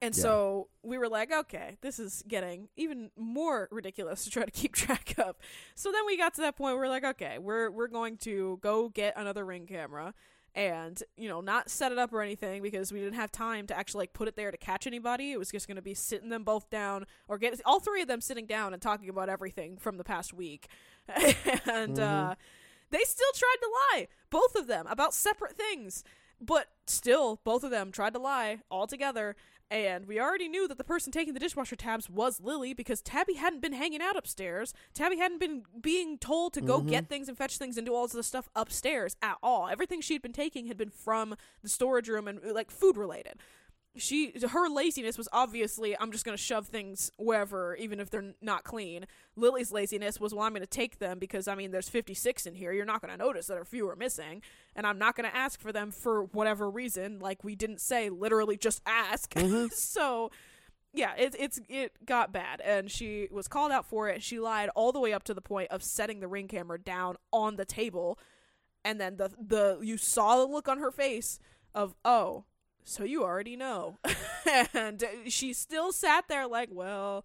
And 0.00 0.16
Yeah. 0.16 0.22
so 0.22 0.68
we 0.82 0.98
were 0.98 1.08
like, 1.08 1.32
okay, 1.32 1.76
this 1.80 2.00
is 2.00 2.24
getting 2.26 2.68
even 2.76 3.12
more 3.16 3.68
ridiculous 3.70 4.24
to 4.24 4.30
try 4.30 4.44
to 4.44 4.50
keep 4.50 4.72
track 4.74 5.14
of. 5.18 5.36
So 5.76 5.92
then 5.92 6.04
we 6.06 6.16
got 6.16 6.34
to 6.34 6.40
that 6.40 6.56
point 6.56 6.74
where 6.74 6.84
we're 6.86 6.90
like, 6.90 7.04
okay, 7.04 7.38
we're 7.38 7.70
we're 7.70 7.86
going 7.86 8.16
to 8.18 8.58
go 8.62 8.88
get 8.88 9.14
another 9.16 9.44
ring 9.44 9.66
camera 9.66 10.12
and, 10.54 11.02
you 11.16 11.28
know, 11.28 11.40
not 11.40 11.70
set 11.70 11.92
it 11.92 11.98
up 11.98 12.12
or 12.12 12.22
anything 12.22 12.62
because 12.62 12.92
we 12.92 13.00
didn't 13.00 13.14
have 13.14 13.32
time 13.32 13.66
to 13.68 13.76
actually 13.76 14.02
like 14.02 14.12
put 14.12 14.28
it 14.28 14.36
there 14.36 14.50
to 14.50 14.56
catch 14.56 14.86
anybody. 14.86 15.32
It 15.32 15.38
was 15.38 15.50
just 15.50 15.66
going 15.66 15.76
to 15.76 15.82
be 15.82 15.94
sitting 15.94 16.28
them 16.28 16.44
both 16.44 16.68
down 16.70 17.06
or 17.28 17.38
get 17.38 17.60
all 17.64 17.80
three 17.80 18.02
of 18.02 18.08
them 18.08 18.20
sitting 18.20 18.46
down 18.46 18.72
and 18.72 18.82
talking 18.82 19.08
about 19.08 19.28
everything 19.28 19.76
from 19.78 19.96
the 19.96 20.04
past 20.04 20.32
week. 20.34 20.68
and 21.66 21.98
uh 21.98 22.34
they 22.92 23.00
still 23.04 23.32
tried 23.34 23.56
to 23.62 23.68
lie, 23.68 24.08
both 24.30 24.54
of 24.54 24.66
them, 24.66 24.86
about 24.86 25.14
separate 25.14 25.56
things. 25.56 26.04
But 26.40 26.68
still, 26.86 27.40
both 27.42 27.64
of 27.64 27.70
them 27.70 27.90
tried 27.90 28.12
to 28.12 28.18
lie 28.18 28.58
all 28.70 28.86
together. 28.86 29.34
And 29.72 30.04
we 30.06 30.20
already 30.20 30.48
knew 30.48 30.68
that 30.68 30.76
the 30.76 30.84
person 30.84 31.10
taking 31.10 31.32
the 31.32 31.40
dishwasher 31.40 31.76
tabs 31.76 32.10
was 32.10 32.42
Lily 32.42 32.74
because 32.74 33.00
Tabby 33.00 33.34
hadn't 33.36 33.62
been 33.62 33.72
hanging 33.72 34.02
out 34.02 34.16
upstairs. 34.16 34.74
Tabby 34.92 35.16
hadn't 35.16 35.38
been 35.40 35.62
being 35.80 36.18
told 36.18 36.52
to 36.52 36.60
go 36.60 36.82
Mhm. 36.82 36.90
get 36.90 37.08
things 37.08 37.26
and 37.26 37.38
fetch 37.38 37.56
things 37.56 37.78
and 37.78 37.86
do 37.86 37.94
all 37.94 38.04
of 38.04 38.12
the 38.12 38.22
stuff 38.22 38.50
upstairs 38.54 39.16
at 39.22 39.38
all. 39.42 39.68
Everything 39.68 40.02
she'd 40.02 40.20
been 40.20 40.34
taking 40.34 40.66
had 40.66 40.76
been 40.76 40.90
from 40.90 41.36
the 41.62 41.70
storage 41.70 42.06
room 42.10 42.28
and 42.28 42.42
like 42.52 42.70
food 42.70 42.98
related 42.98 43.40
she 43.96 44.32
her 44.50 44.68
laziness 44.68 45.18
was 45.18 45.28
obviously 45.32 45.96
I'm 45.98 46.12
just 46.12 46.24
going 46.24 46.36
to 46.36 46.42
shove 46.42 46.66
things 46.66 47.10
wherever 47.18 47.74
even 47.76 48.00
if 48.00 48.10
they're 48.10 48.34
not 48.40 48.64
clean. 48.64 49.06
Lily's 49.36 49.70
laziness 49.70 50.18
was 50.18 50.34
well 50.34 50.44
I'm 50.44 50.52
going 50.52 50.62
to 50.62 50.66
take 50.66 50.98
them 50.98 51.18
because 51.18 51.46
I 51.46 51.54
mean 51.54 51.70
there's 51.70 51.88
56 51.88 52.46
in 52.46 52.54
here. 52.54 52.72
You're 52.72 52.86
not 52.86 53.02
going 53.02 53.12
to 53.12 53.22
notice 53.22 53.46
that 53.48 53.58
a 53.58 53.64
few 53.64 53.88
are 53.88 53.96
missing 53.96 54.42
and 54.74 54.86
I'm 54.86 54.98
not 54.98 55.16
going 55.16 55.28
to 55.28 55.36
ask 55.36 55.60
for 55.60 55.72
them 55.72 55.90
for 55.90 56.24
whatever 56.24 56.70
reason 56.70 57.18
like 57.18 57.44
we 57.44 57.54
didn't 57.54 57.80
say 57.80 58.08
literally 58.08 58.56
just 58.56 58.80
ask. 58.86 59.34
Mm-hmm. 59.42 59.66
so 59.72 60.30
yeah, 60.94 61.14
it 61.18 61.34
it's 61.38 61.60
it 61.68 62.06
got 62.06 62.32
bad 62.32 62.60
and 62.60 62.90
she 62.90 63.28
was 63.32 63.48
called 63.48 63.72
out 63.72 63.86
for 63.86 64.08
it. 64.08 64.22
She 64.22 64.38
lied 64.38 64.68
all 64.74 64.92
the 64.92 65.00
way 65.00 65.12
up 65.12 65.24
to 65.24 65.34
the 65.34 65.40
point 65.40 65.70
of 65.70 65.82
setting 65.82 66.20
the 66.20 66.28
ring 66.28 66.48
camera 66.48 66.78
down 66.78 67.16
on 67.32 67.56
the 67.56 67.64
table 67.64 68.18
and 68.84 69.00
then 69.00 69.16
the 69.16 69.30
the 69.38 69.78
you 69.82 69.96
saw 69.96 70.38
the 70.38 70.46
look 70.46 70.68
on 70.68 70.78
her 70.78 70.90
face 70.90 71.38
of 71.74 71.94
oh 72.04 72.44
so 72.84 73.04
you 73.04 73.22
already 73.24 73.56
know. 73.56 73.98
And 74.74 75.02
she 75.28 75.52
still 75.52 75.92
sat 75.92 76.26
there 76.28 76.46
like 76.46 76.68
well 76.72 77.24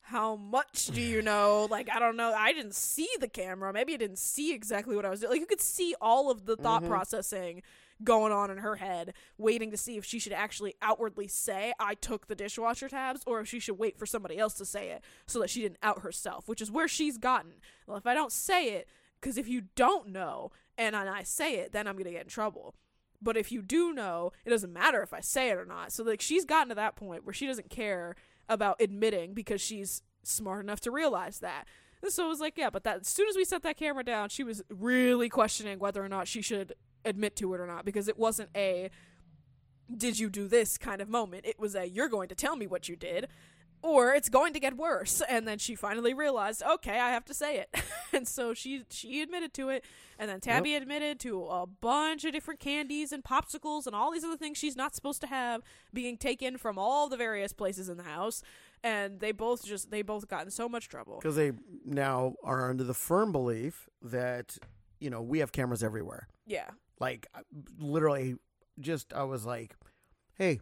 how 0.00 0.36
much 0.36 0.86
do 0.86 1.00
you 1.00 1.22
know? 1.22 1.66
Like 1.70 1.88
i 1.94 1.98
don't 1.98 2.16
know. 2.16 2.32
I 2.34 2.52
didn't 2.52 2.74
see 2.74 3.08
the 3.20 3.28
camera. 3.28 3.72
Maybe 3.72 3.94
i 3.94 3.96
didn't 3.96 4.18
see 4.18 4.52
exactly 4.54 4.96
what 4.96 5.04
i 5.04 5.10
was 5.10 5.20
doing 5.20 5.32
like 5.32 5.40
you 5.40 5.46
could 5.46 5.60
see 5.60 5.94
all 6.00 6.30
of 6.30 6.46
the 6.46 6.56
thought 6.56 6.82
Mhm. 6.82 6.88
processing 6.88 7.62
going 8.02 8.32
on 8.32 8.50
in 8.50 8.58
her 8.58 8.76
head 8.76 9.14
waiting 9.38 9.70
to 9.70 9.76
see 9.76 9.96
if 9.96 10.04
she 10.04 10.18
should 10.18 10.32
actually 10.32 10.74
outwardly 10.82 11.28
say 11.28 11.72
i 11.78 11.94
took 11.94 12.26
the 12.26 12.34
dishwasher 12.34 12.88
tabs 12.88 13.22
or 13.24 13.40
if 13.40 13.48
she 13.48 13.60
should 13.60 13.78
wait 13.78 13.96
for 13.96 14.04
somebody 14.04 14.36
else 14.36 14.54
to 14.54 14.64
say 14.64 14.88
it 14.90 15.04
so 15.26 15.38
that 15.38 15.48
she 15.48 15.62
didn't 15.62 15.78
out 15.82 16.00
herself 16.00 16.48
which 16.48 16.60
is 16.60 16.70
where 16.72 16.88
she's 16.88 17.18
gotten. 17.18 17.52
Well 17.86 17.96
if 17.96 18.06
i 18.06 18.12
don't 18.14 18.32
say 18.32 18.70
it 18.70 18.88
because 19.20 19.38
if 19.38 19.46
you 19.48 19.62
don't 19.76 20.08
know 20.08 20.50
and 20.76 20.96
I 20.96 21.22
say 21.22 21.56
it 21.56 21.70
then 21.72 21.86
i'm 21.86 21.96
gonna 21.96 22.10
get 22.10 22.22
in 22.22 22.28
trouble 22.28 22.74
but 23.24 23.36
if 23.36 23.50
you 23.50 23.62
do 23.62 23.92
know, 23.92 24.32
it 24.44 24.50
doesn't 24.50 24.72
matter 24.72 25.02
if 25.02 25.12
I 25.12 25.20
say 25.20 25.50
it 25.50 25.56
or 25.56 25.64
not. 25.64 25.92
So 25.92 26.04
like 26.04 26.20
she's 26.20 26.44
gotten 26.44 26.68
to 26.68 26.74
that 26.76 26.96
point 26.96 27.24
where 27.24 27.32
she 27.32 27.46
doesn't 27.46 27.70
care 27.70 28.14
about 28.48 28.80
admitting 28.80 29.34
because 29.34 29.60
she's 29.60 30.02
smart 30.22 30.62
enough 30.64 30.80
to 30.80 30.90
realize 30.90 31.40
that. 31.40 31.66
And 32.02 32.12
so 32.12 32.26
it 32.26 32.28
was 32.28 32.40
like, 32.40 32.58
yeah, 32.58 32.70
but 32.70 32.84
that 32.84 33.00
as 33.00 33.08
soon 33.08 33.28
as 33.28 33.36
we 33.36 33.44
set 33.44 33.62
that 33.62 33.78
camera 33.78 34.04
down, 34.04 34.28
she 34.28 34.44
was 34.44 34.62
really 34.68 35.30
questioning 35.30 35.78
whether 35.78 36.04
or 36.04 36.08
not 36.08 36.28
she 36.28 36.42
should 36.42 36.74
admit 37.04 37.36
to 37.36 37.54
it 37.54 37.60
or 37.60 37.66
not 37.66 37.84
because 37.84 38.08
it 38.08 38.18
wasn't 38.18 38.50
a 38.54 38.90
did 39.94 40.18
you 40.18 40.30
do 40.30 40.48
this 40.48 40.78
kind 40.78 41.00
of 41.02 41.08
moment. 41.08 41.44
It 41.44 41.58
was 41.58 41.74
a 41.74 41.86
you're 41.86 42.08
going 42.08 42.28
to 42.28 42.34
tell 42.34 42.56
me 42.56 42.66
what 42.66 42.88
you 42.88 42.96
did 42.96 43.28
or 43.84 44.14
it's 44.14 44.30
going 44.30 44.54
to 44.54 44.58
get 44.60 44.76
worse. 44.78 45.20
And 45.28 45.46
then 45.46 45.58
she 45.58 45.74
finally 45.74 46.14
realized, 46.14 46.62
okay, 46.62 46.98
I 46.98 47.10
have 47.10 47.24
to 47.26 47.34
say 47.34 47.58
it. 47.58 47.68
and 48.14 48.26
so 48.26 48.54
she 48.54 48.82
she 48.88 49.20
admitted 49.20 49.52
to 49.54 49.68
it. 49.68 49.84
And 50.18 50.30
then 50.30 50.40
Tabby 50.40 50.70
Yep. 50.70 50.82
admitted 50.82 51.20
to 51.20 51.44
a 51.44 51.66
bunch 51.66 52.24
of 52.24 52.32
different 52.32 52.60
candies 52.60 53.12
and 53.12 53.22
popsicles 53.22 53.86
and 53.86 53.94
all 53.94 54.10
these 54.10 54.24
other 54.24 54.38
things 54.38 54.56
she's 54.56 54.74
not 54.76 54.94
supposed 54.94 55.20
to 55.20 55.26
have 55.26 55.60
being 55.92 56.16
taken 56.16 56.56
from 56.56 56.78
all 56.78 57.08
the 57.10 57.16
various 57.18 57.52
places 57.52 57.88
in 57.90 57.98
the 57.98 58.04
house. 58.04 58.42
And 58.82 59.20
they 59.20 59.32
both 59.32 59.64
just 59.66 59.90
they 59.90 60.00
both 60.02 60.28
got 60.28 60.44
in 60.46 60.50
so 60.50 60.66
much 60.68 60.88
trouble. 60.88 61.18
because 61.20 61.36
they 61.36 61.52
now 61.84 62.36
are 62.42 62.70
under 62.70 62.84
the 62.84 62.94
firm 62.94 63.32
belief 63.32 63.88
that 64.00 64.56
you 64.98 65.10
know 65.10 65.20
we 65.20 65.40
have 65.40 65.52
cameras 65.52 65.82
everywhere. 65.82 66.28
Yeah. 66.46 66.70
Like 67.00 67.26
literally, 67.78 68.36
just 68.80 69.12
I 69.12 69.24
was 69.24 69.44
like, 69.44 69.74
"Hey, 70.36 70.60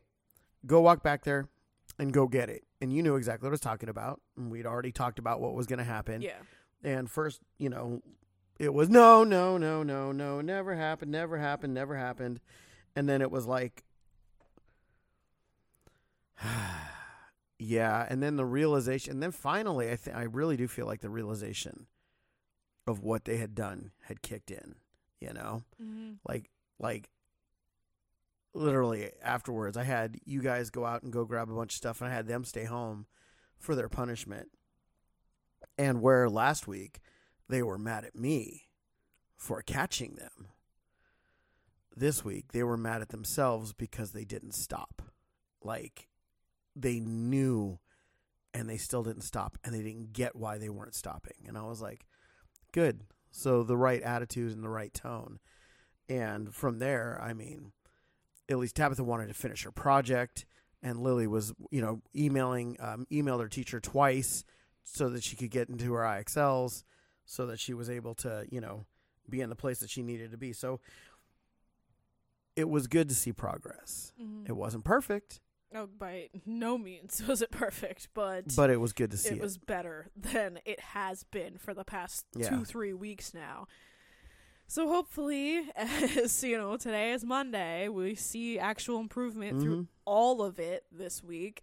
go 0.67 0.81
walk 0.81 1.03
back 1.03 1.25
there 1.25 1.47
and 2.03 2.13
go 2.13 2.27
get 2.29 2.51
it." 2.51 2.65
And 2.81 2.93
you 2.93 3.03
knew 3.03 3.17
exactly 3.17 3.47
what 3.47 3.51
I 3.51 3.53
was 3.53 3.61
talking 3.61 3.89
about, 3.89 4.21
and 4.37 4.51
we'd 4.51 4.67
already 4.67 4.93
talked 4.93 5.19
about 5.19 5.41
what 5.41 5.55
was 5.55 5.67
going 5.67 5.79
to 5.79 5.85
happen. 5.85 6.21
Yeah. 6.23 6.39
And 6.85 7.11
first, 7.11 7.41
you 7.59 7.69
know, 7.69 8.03
it 8.59 8.75
was 8.75 8.89
no, 8.89 9.25
no, 9.25 9.57
no, 9.57 9.83
no, 9.83 10.13
no, 10.13 10.41
never 10.41 10.75
happened, 10.75 11.13
never 11.13 11.39
happened, 11.39 11.73
never 11.75 11.97
happened. 11.97 12.41
And 12.97 13.09
then 13.09 13.23
it 13.23 13.31
was 13.31 13.47
like, 13.47 13.85
yeah. 17.59 18.07
And 18.09 18.23
then 18.23 18.37
the 18.37 18.45
realization, 18.45 19.13
and 19.15 19.23
then 19.23 19.31
finally, 19.33 19.91
I 19.91 19.97
th- 19.97 20.15
I 20.17 20.23
really 20.25 20.57
do 20.57 20.69
feel 20.69 20.87
like 20.87 21.01
the 21.01 21.11
realization 21.11 21.87
of 22.87 23.01
what 23.01 23.25
they 23.25 23.37
had 23.37 23.55
done 23.55 23.93
had 24.03 24.23
kicked 24.23 24.51
in. 24.51 24.75
You 25.21 25.33
know, 25.33 25.63
Mm-hmm. 25.81 26.15
like 26.27 26.51
like 26.81 27.09
literally 28.55 29.11
afterwards, 29.23 29.77
I 29.77 29.85
had 29.85 30.19
you 30.25 30.43
guys 30.43 30.71
go 30.71 30.85
out 30.85 31.03
and 31.03 31.13
go 31.13 31.25
grab 31.25 31.51
a 31.51 31.55
bunch 31.55 31.73
of 31.73 31.77
stuff, 31.77 32.01
and 32.01 32.11
I 32.11 32.15
had 32.15 32.27
them 32.27 32.45
stay 32.45 32.65
home 32.65 33.07
for 33.59 33.75
their 33.75 33.89
punishment. 33.89 34.51
And 35.79 36.03
where 36.03 36.29
last 36.29 36.67
week 36.67 37.01
they 37.49 37.63
were 37.63 37.79
mad 37.79 38.05
at 38.05 38.15
me 38.15 38.69
for 39.37 39.63
catching 39.63 40.15
them, 40.15 40.49
this 41.97 42.25
week 42.25 42.53
they 42.53 42.63
were 42.63 42.77
mad 42.77 43.03
at 43.03 43.11
themselves 43.11 43.73
because 43.73 44.13
they 44.13 44.25
didn't 44.25 44.55
stop. 44.55 45.03
Like 45.63 46.09
they 46.75 47.01
knew 47.01 47.79
and 48.55 48.69
they 48.69 48.77
still 48.77 49.03
didn't 49.03 49.23
stop 49.23 49.59
and 49.65 49.75
they 49.75 49.83
didn't 49.83 50.13
get 50.13 50.37
why 50.37 50.59
they 50.59 50.69
weren't 50.69 50.95
stopping. 50.95 51.45
And 51.47 51.57
I 51.57 51.63
was 51.63 51.81
like, 51.81 52.07
good. 52.73 53.03
So 53.31 53.63
the 53.63 53.77
right 53.77 54.03
attitude 54.03 54.53
and 54.53 54.63
the 54.63 54.69
right 54.69 54.93
tone. 54.93 55.39
And 56.09 56.55
from 56.55 56.79
there, 56.79 57.19
I 57.23 57.33
mean, 57.33 57.73
at 58.51 58.59
least 58.59 58.77
Tabitha 58.77 59.05
wanted 59.05 59.29
to 59.29 59.35
finish 59.35 59.63
her 59.65 59.71
project, 59.71 60.45
and 60.83 61.01
Lily 61.01 61.27
was, 61.27 61.53
you 61.71 61.81
know, 61.81 62.01
emailing, 62.15 62.77
um, 62.81 63.07
emailed 63.11 63.41
her 63.41 63.49
teacher 63.49 63.81
twice 63.81 64.45
so 64.85 65.09
that 65.11 65.23
she 65.23 65.37
could 65.37 65.51
get 65.51 65.69
into 65.69 65.93
her 65.95 66.03
IXLs, 66.03 66.83
so 67.25 67.47
that 67.47 67.61
she 67.61 67.73
was 67.75 67.89
able 67.89 68.15
to, 68.17 68.45
you 68.51 68.61
know, 68.61 68.85
be 69.31 69.41
in 69.41 69.49
the 69.49 69.55
place 69.57 69.79
that 69.79 69.91
she 69.91 70.03
needed 70.03 70.33
to 70.33 70.37
be. 70.37 70.53
So 70.53 70.81
it 72.57 72.69
was 72.69 72.87
good 72.87 73.09
to 73.09 73.15
see 73.15 73.33
progress. 73.33 74.13
Mm-hmm. 74.21 74.47
It 74.49 74.57
wasn't 74.57 74.85
perfect, 74.85 75.41
Oh, 75.75 75.87
by 75.87 76.29
no 76.45 76.77
means 76.77 77.23
was 77.29 77.41
it 77.41 77.51
perfect, 77.51 78.09
but 78.13 78.55
but 78.55 78.69
it 78.69 78.79
was 78.79 78.93
good 78.93 79.11
to 79.13 79.17
see 79.17 79.31
it 79.31 79.37
it. 79.37 79.41
was 79.41 79.57
better 79.57 80.11
than 80.15 80.59
it 80.67 80.79
has 80.81 81.25
been 81.25 81.57
for 81.57 81.73
the 81.73 81.85
past 81.85 82.27
Yeah. 82.37 82.51
two, 82.51 82.65
three 82.67 82.93
weeks 82.93 83.33
now. 83.33 83.67
So 84.73 84.89
hopefully, 84.89 85.69
as 85.77 86.43
you 86.43 86.57
know, 86.57 86.79
today 86.79 87.13
is 87.13 87.27
Monday, 87.27 87.89
we 87.89 88.15
see 88.15 88.59
actual 88.59 89.01
improvement 89.01 89.61
through 89.61 89.83
Mhm. 89.83 89.89
all 90.07 90.43
of 90.43 90.59
it 90.59 90.87
this 90.91 91.23
week. 91.23 91.61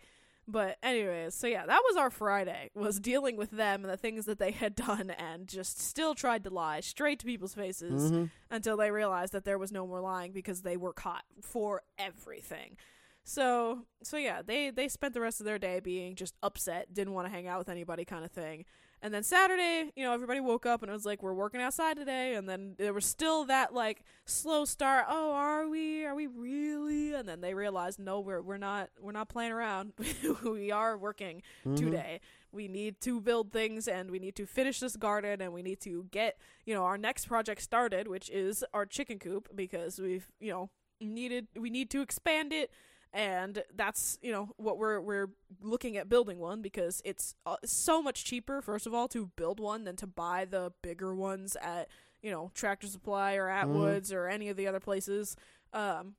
But 0.47 0.77
anyways, 0.83 1.33
so 1.33 1.47
yeah, 1.47 1.65
that 1.65 1.81
was 1.87 1.97
our 1.97 2.11
Friday 2.11 2.69
was 2.75 2.99
dealing 2.99 3.35
with 3.35 3.49
them 3.49 3.83
and 3.83 3.91
the 3.91 3.97
things 3.97 4.25
that 4.25 4.37
they 4.37 4.51
had 4.51 4.75
done 4.99 5.09
and 5.09 5.47
just 5.47 5.79
still 5.79 6.13
tried 6.13 6.43
to 6.43 6.51
lie 6.51 6.81
straight 6.81 7.17
to 7.21 7.25
people's 7.25 7.55
faces 7.55 8.11
Mhm. 8.11 8.29
until 8.51 8.77
they 8.77 8.91
realized 8.91 9.33
that 9.33 9.43
there 9.43 9.57
was 9.57 9.71
no 9.71 9.87
more 9.87 10.01
lying 10.01 10.31
because 10.31 10.61
they 10.61 10.77
were 10.77 10.93
caught 10.93 11.25
for 11.41 11.81
everything. 11.97 12.77
So 13.23 13.87
so 14.03 14.17
yeah, 14.17 14.43
they 14.43 14.69
they 14.69 14.87
spent 14.87 15.15
the 15.15 15.21
rest 15.21 15.39
of 15.41 15.47
their 15.47 15.57
day 15.57 15.79
being 15.79 16.13
just 16.13 16.35
upset, 16.43 16.93
didn't 16.93 17.13
want 17.13 17.25
to 17.25 17.31
hang 17.31 17.47
out 17.47 17.57
with 17.57 17.69
anybody 17.69 18.05
kind 18.05 18.23
of 18.23 18.29
thing. 18.31 18.65
And 19.01 19.13
then 19.13 19.23
Saturday, 19.23 19.91
you 19.95 20.03
know, 20.03 20.13
everybody 20.13 20.41
woke 20.41 20.65
up 20.65 20.81
and 20.81 20.89
it 20.89 20.93
was 20.93 21.05
like 21.05 21.23
we're 21.23 21.33
working 21.33 21.61
outside 21.61 21.95
today 21.95 22.35
and 22.35 22.49
then 22.49 22.75
there 22.77 22.91
was 22.93 23.05
still 23.05 23.45
that 23.45 23.73
like 23.73 24.03
slow 24.25 24.65
start, 24.65 25.05
oh, 25.09 25.31
are 25.31 25.67
we? 25.69 26.05
Are 26.05 26.13
we 26.15 26.27
really? 26.27 27.13
And 27.13 27.27
then 27.27 27.39
they 27.39 27.53
realized 27.53 27.97
no, 27.99 28.19
we're 28.19 28.41
we're 28.41 28.57
not 28.57 28.89
we're 29.01 29.13
not 29.13 29.29
playing 29.29 29.53
around. 29.53 29.93
we 30.43 30.71
are 30.71 30.97
working 30.97 31.41
Mhm. 31.65 31.77
today. 31.77 32.19
We 32.51 32.67
need 32.67 32.99
to 33.01 33.21
build 33.21 33.51
things 33.53 33.87
and 33.87 34.11
we 34.11 34.19
need 34.19 34.35
to 34.35 34.45
finish 34.45 34.79
this 34.79 34.97
garden 34.97 35.39
and 35.39 35.53
we 35.53 35.61
need 35.61 35.79
to 35.81 36.07
get, 36.11 36.37
you 36.65 36.73
know, 36.73 36.83
our 36.83 36.97
next 36.97 37.27
project 37.27 37.61
started, 37.61 38.07
which 38.07 38.29
is 38.29 38.65
our 38.73 38.85
chicken 38.85 39.19
coop 39.19 39.47
because 39.55 39.99
we've, 39.99 40.29
you 40.39 40.51
know, 40.51 40.69
needed 40.99 41.47
we 41.55 41.69
need 41.69 41.89
to 41.91 42.01
expand 42.01 42.51
it 42.51 42.69
and 43.13 43.63
that's, 43.75 44.19
you 44.21 44.31
know, 44.31 44.49
what 44.57 44.77
we're 44.77 44.99
we're 44.99 45.29
looking 45.61 45.97
at 45.97 46.09
building 46.09 46.39
one 46.39 46.61
because 46.61 47.01
it's 47.05 47.35
uh, 47.45 47.57
so 47.65 48.01
much 48.01 48.23
cheaper 48.23 48.61
first 48.61 48.85
of 48.85 48.93
all 48.93 49.07
to 49.07 49.31
build 49.35 49.59
one 49.59 49.83
than 49.83 49.95
to 49.95 50.07
buy 50.07 50.45
the 50.45 50.71
bigger 50.81 51.15
ones 51.15 51.57
at, 51.61 51.87
you 52.21 52.29
know, 52.31 52.51
Tractor 52.53 52.87
Supply 52.87 53.33
or 53.35 53.47
Atwoods 53.47 54.13
or 54.13 54.27
any 54.27 54.49
of 54.49 54.57
the 54.57 54.67
other 54.67 54.79
places. 54.79 55.35
Um 55.73 56.15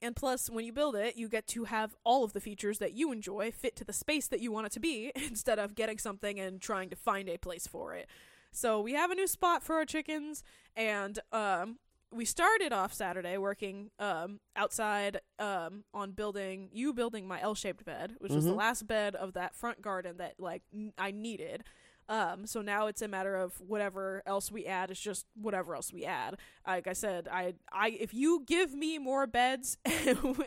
and 0.00 0.14
plus, 0.14 0.48
when 0.48 0.64
you 0.64 0.72
build 0.72 0.94
it, 0.94 1.16
you 1.16 1.28
get 1.28 1.48
to 1.48 1.64
have 1.64 1.96
all 2.04 2.22
of 2.22 2.32
the 2.32 2.40
features 2.40 2.78
that 2.78 2.92
you 2.92 3.10
enjoy 3.10 3.50
fit 3.50 3.74
to 3.76 3.84
the 3.84 3.92
space 3.92 4.28
that 4.28 4.40
you 4.40 4.52
want 4.52 4.66
it 4.66 4.72
to 4.72 4.80
be 4.80 5.10
instead 5.16 5.58
of 5.58 5.74
getting 5.74 5.98
something 5.98 6.38
and 6.38 6.60
trying 6.60 6.88
to 6.90 6.96
find 6.96 7.28
a 7.28 7.36
place 7.36 7.66
for 7.66 7.94
it. 7.94 8.08
So 8.50 8.80
we 8.80 8.92
have 8.92 9.10
a 9.10 9.14
new 9.14 9.26
spot 9.26 9.62
for 9.62 9.76
our 9.76 9.84
chickens, 9.84 10.42
and 10.76 11.18
um, 11.32 11.78
we 12.10 12.24
started 12.24 12.72
off 12.72 12.92
Saturday 12.94 13.36
working 13.36 13.90
um, 13.98 14.40
outside 14.56 15.20
um, 15.38 15.84
on 15.92 16.12
building 16.12 16.70
you 16.72 16.92
building 16.94 17.26
my 17.28 17.40
L-shaped 17.40 17.84
bed, 17.84 18.16
which 18.18 18.32
was 18.32 18.44
the 18.46 18.52
Mhm. 18.52 18.56
last 18.56 18.86
bed 18.86 19.14
of 19.14 19.34
that 19.34 19.54
front 19.54 19.82
garden 19.82 20.16
that 20.16 20.34
like 20.38 20.62
n- 20.72 20.92
I 20.96 21.10
needed. 21.10 21.64
Um, 22.10 22.46
so 22.46 22.62
now 22.62 22.86
it's 22.86 23.02
a 23.02 23.08
matter 23.08 23.36
of 23.36 23.60
whatever 23.60 24.22
else 24.24 24.50
we 24.50 24.64
add 24.64 24.90
is 24.90 24.98
just 24.98 25.26
whatever 25.34 25.74
else 25.74 25.92
we 25.92 26.06
add. 26.06 26.38
Like 26.66 26.86
I 26.86 26.94
said, 26.94 27.28
I 27.30 27.52
I 27.70 27.88
if 27.90 28.14
you 28.14 28.42
give 28.46 28.72
me 28.72 28.96
more 28.98 29.26
beds 29.26 29.76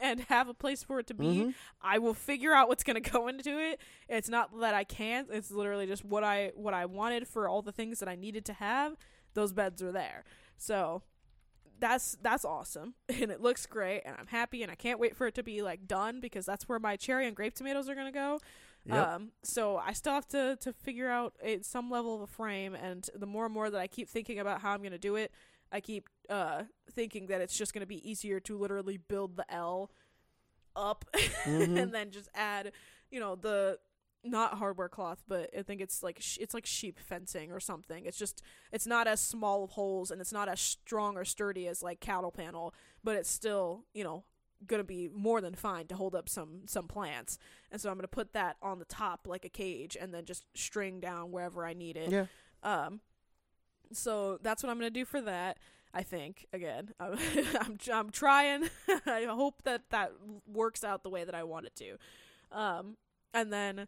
and 0.02 0.22
have 0.22 0.50
a 0.50 0.56
place 0.56 0.82
for 0.84 0.98
it 0.98 1.06
to 1.08 1.14
be, 1.14 1.26
Mhm. 1.26 1.54
I 1.80 2.00
will 2.00 2.16
figure 2.16 2.54
out 2.54 2.68
what's 2.70 2.84
gonna 2.84 3.00
go 3.20 3.28
into 3.28 3.60
it. 3.60 3.80
It's 4.10 4.30
not 4.30 4.60
that 4.62 4.74
I 4.74 4.84
can't. 4.84 5.30
It's 5.30 5.52
literally 5.52 5.86
just 5.86 6.04
what 6.04 6.24
I 6.24 6.52
what 6.56 6.74
I 6.74 6.88
wanted 6.88 7.28
for 7.28 7.48
all 7.48 7.62
the 7.62 7.72
things 7.72 8.00
that 8.00 8.10
I 8.10 8.16
needed 8.16 8.44
to 8.46 8.54
have. 8.54 8.98
Those 9.36 9.54
beds 9.54 9.84
are 9.84 9.92
there. 9.92 10.24
So 10.58 11.04
that's 11.82 12.18
that's 12.22 12.46
awesome 12.46 12.94
and 13.10 13.30
it 13.32 13.42
looks 13.42 13.66
great 13.66 14.04
and 14.06 14.16
I'm 14.18 14.28
happy 14.28 14.64
and 14.64 14.72
I 14.72 14.76
can't 14.76 15.00
wait 15.00 15.16
for 15.18 15.28
it 15.28 15.36
to 15.36 15.44
be 15.44 15.62
like 15.62 15.88
done 15.88 16.22
because 16.22 16.46
that's 16.46 16.70
where 16.70 16.80
my 16.80 16.96
cherry 16.96 17.28
and 17.28 17.36
grape 17.36 17.56
tomatoes 17.56 17.90
are 17.90 17.96
gonna 17.96 18.12
go. 18.14 18.40
Yep. 18.86 19.08
Um, 19.08 19.32
so 19.44 19.78
I 19.78 19.92
still 19.94 20.14
have 20.14 20.28
to 20.30 20.58
to 20.62 20.72
figure 20.74 21.10
out 21.10 21.34
a, 21.44 21.62
some 21.62 21.92
level 21.92 22.16
of 22.16 22.22
a 22.22 22.28
frame, 22.28 22.74
and 22.74 23.08
the 23.14 23.28
more 23.28 23.46
and 23.46 23.54
more 23.54 23.70
that 23.70 23.80
I 23.80 23.88
keep 23.88 24.08
thinking 24.10 24.40
about 24.40 24.62
how 24.62 24.72
I'm 24.72 24.82
gonna 24.82 24.98
do 24.98 25.18
it, 25.18 25.32
I 25.72 25.82
keep 25.82 26.08
uh 26.30 26.64
thinking 26.92 27.28
that 27.28 27.42
it's 27.42 27.58
just 27.58 27.74
gonna 27.74 27.86
be 27.86 28.10
easier 28.10 28.40
to 28.40 28.58
literally 28.58 28.98
build 28.98 29.36
the 29.38 29.46
L 29.54 29.92
up 30.76 31.06
Mhm. 31.46 31.78
and 31.80 31.94
then 31.94 32.10
just 32.12 32.30
add, 32.34 32.72
you 33.12 33.20
know, 33.20 33.36
the 33.36 33.78
not 34.24 34.58
hardware 34.58 34.90
cloth, 34.90 35.24
but 35.28 35.50
I 35.58 35.64
think 35.64 35.82
it's 35.82 36.04
like 36.04 36.18
sh- 36.20 36.38
it's 36.40 36.54
like 36.54 36.66
sheep 36.66 37.00
fencing 37.00 37.52
or 37.52 37.60
something. 37.60 38.06
It's 38.06 38.18
just 38.18 38.42
it's 38.72 38.86
not 38.86 39.08
as 39.08 39.20
small 39.20 39.64
of 39.64 39.72
holes 39.72 40.12
and 40.12 40.22
it's 40.22 40.32
not 40.32 40.48
as 40.48 40.60
strong 40.60 41.18
or 41.18 41.26
sturdy 41.26 41.68
as 41.68 41.82
like 41.82 42.00
cattle 42.00 42.32
panel, 42.32 42.74
but 43.04 43.16
it's 43.16 43.30
still 43.32 43.86
you 43.94 44.04
know 44.04 44.24
gonna 44.68 44.84
be 44.84 45.10
more 45.14 45.42
than 45.42 45.56
fine 45.56 45.88
to 45.88 45.96
hold 45.96 46.16
up 46.16 46.30
some 46.30 46.62
some 46.66 46.88
plants. 46.88 47.38
And 47.72 47.82
so 47.82 47.90
I'm 47.90 47.96
gonna 47.98 48.08
put 48.08 48.34
that 48.34 48.58
on 48.62 48.80
the 48.80 48.86
top 48.86 49.28
like 49.28 49.46
a 49.46 49.50
cage 49.50 49.98
and 50.00 50.14
then 50.14 50.26
just 50.26 50.46
string 50.54 51.00
down 51.00 51.32
wherever 51.32 51.66
I 51.66 51.74
need 51.74 51.98
it. 51.98 52.12
Yeah. 52.12 52.26
Um, 52.64 53.02
so 53.92 54.38
that's 54.42 54.64
what 54.64 54.70
I'm 54.70 54.78
gonna 54.78 54.92
do 54.92 55.06
for 55.06 55.22
that. 55.22 55.58
I 55.94 56.04
think 56.04 56.46
again, 56.54 56.92
I'm 57.00 57.18
I'm, 57.60 57.78
I'm 57.92 58.10
trying. 58.12 58.70
I 59.06 59.26
hope 59.28 59.64
that 59.64 59.90
that 59.90 60.12
works 60.46 60.84
out 60.84 61.04
the 61.04 61.10
way 61.10 61.24
that 61.24 61.36
I 61.36 61.44
want 61.44 61.66
it 61.66 61.76
to. 61.78 61.98
Um, 62.52 62.98
and 63.34 63.52
then, 63.52 63.88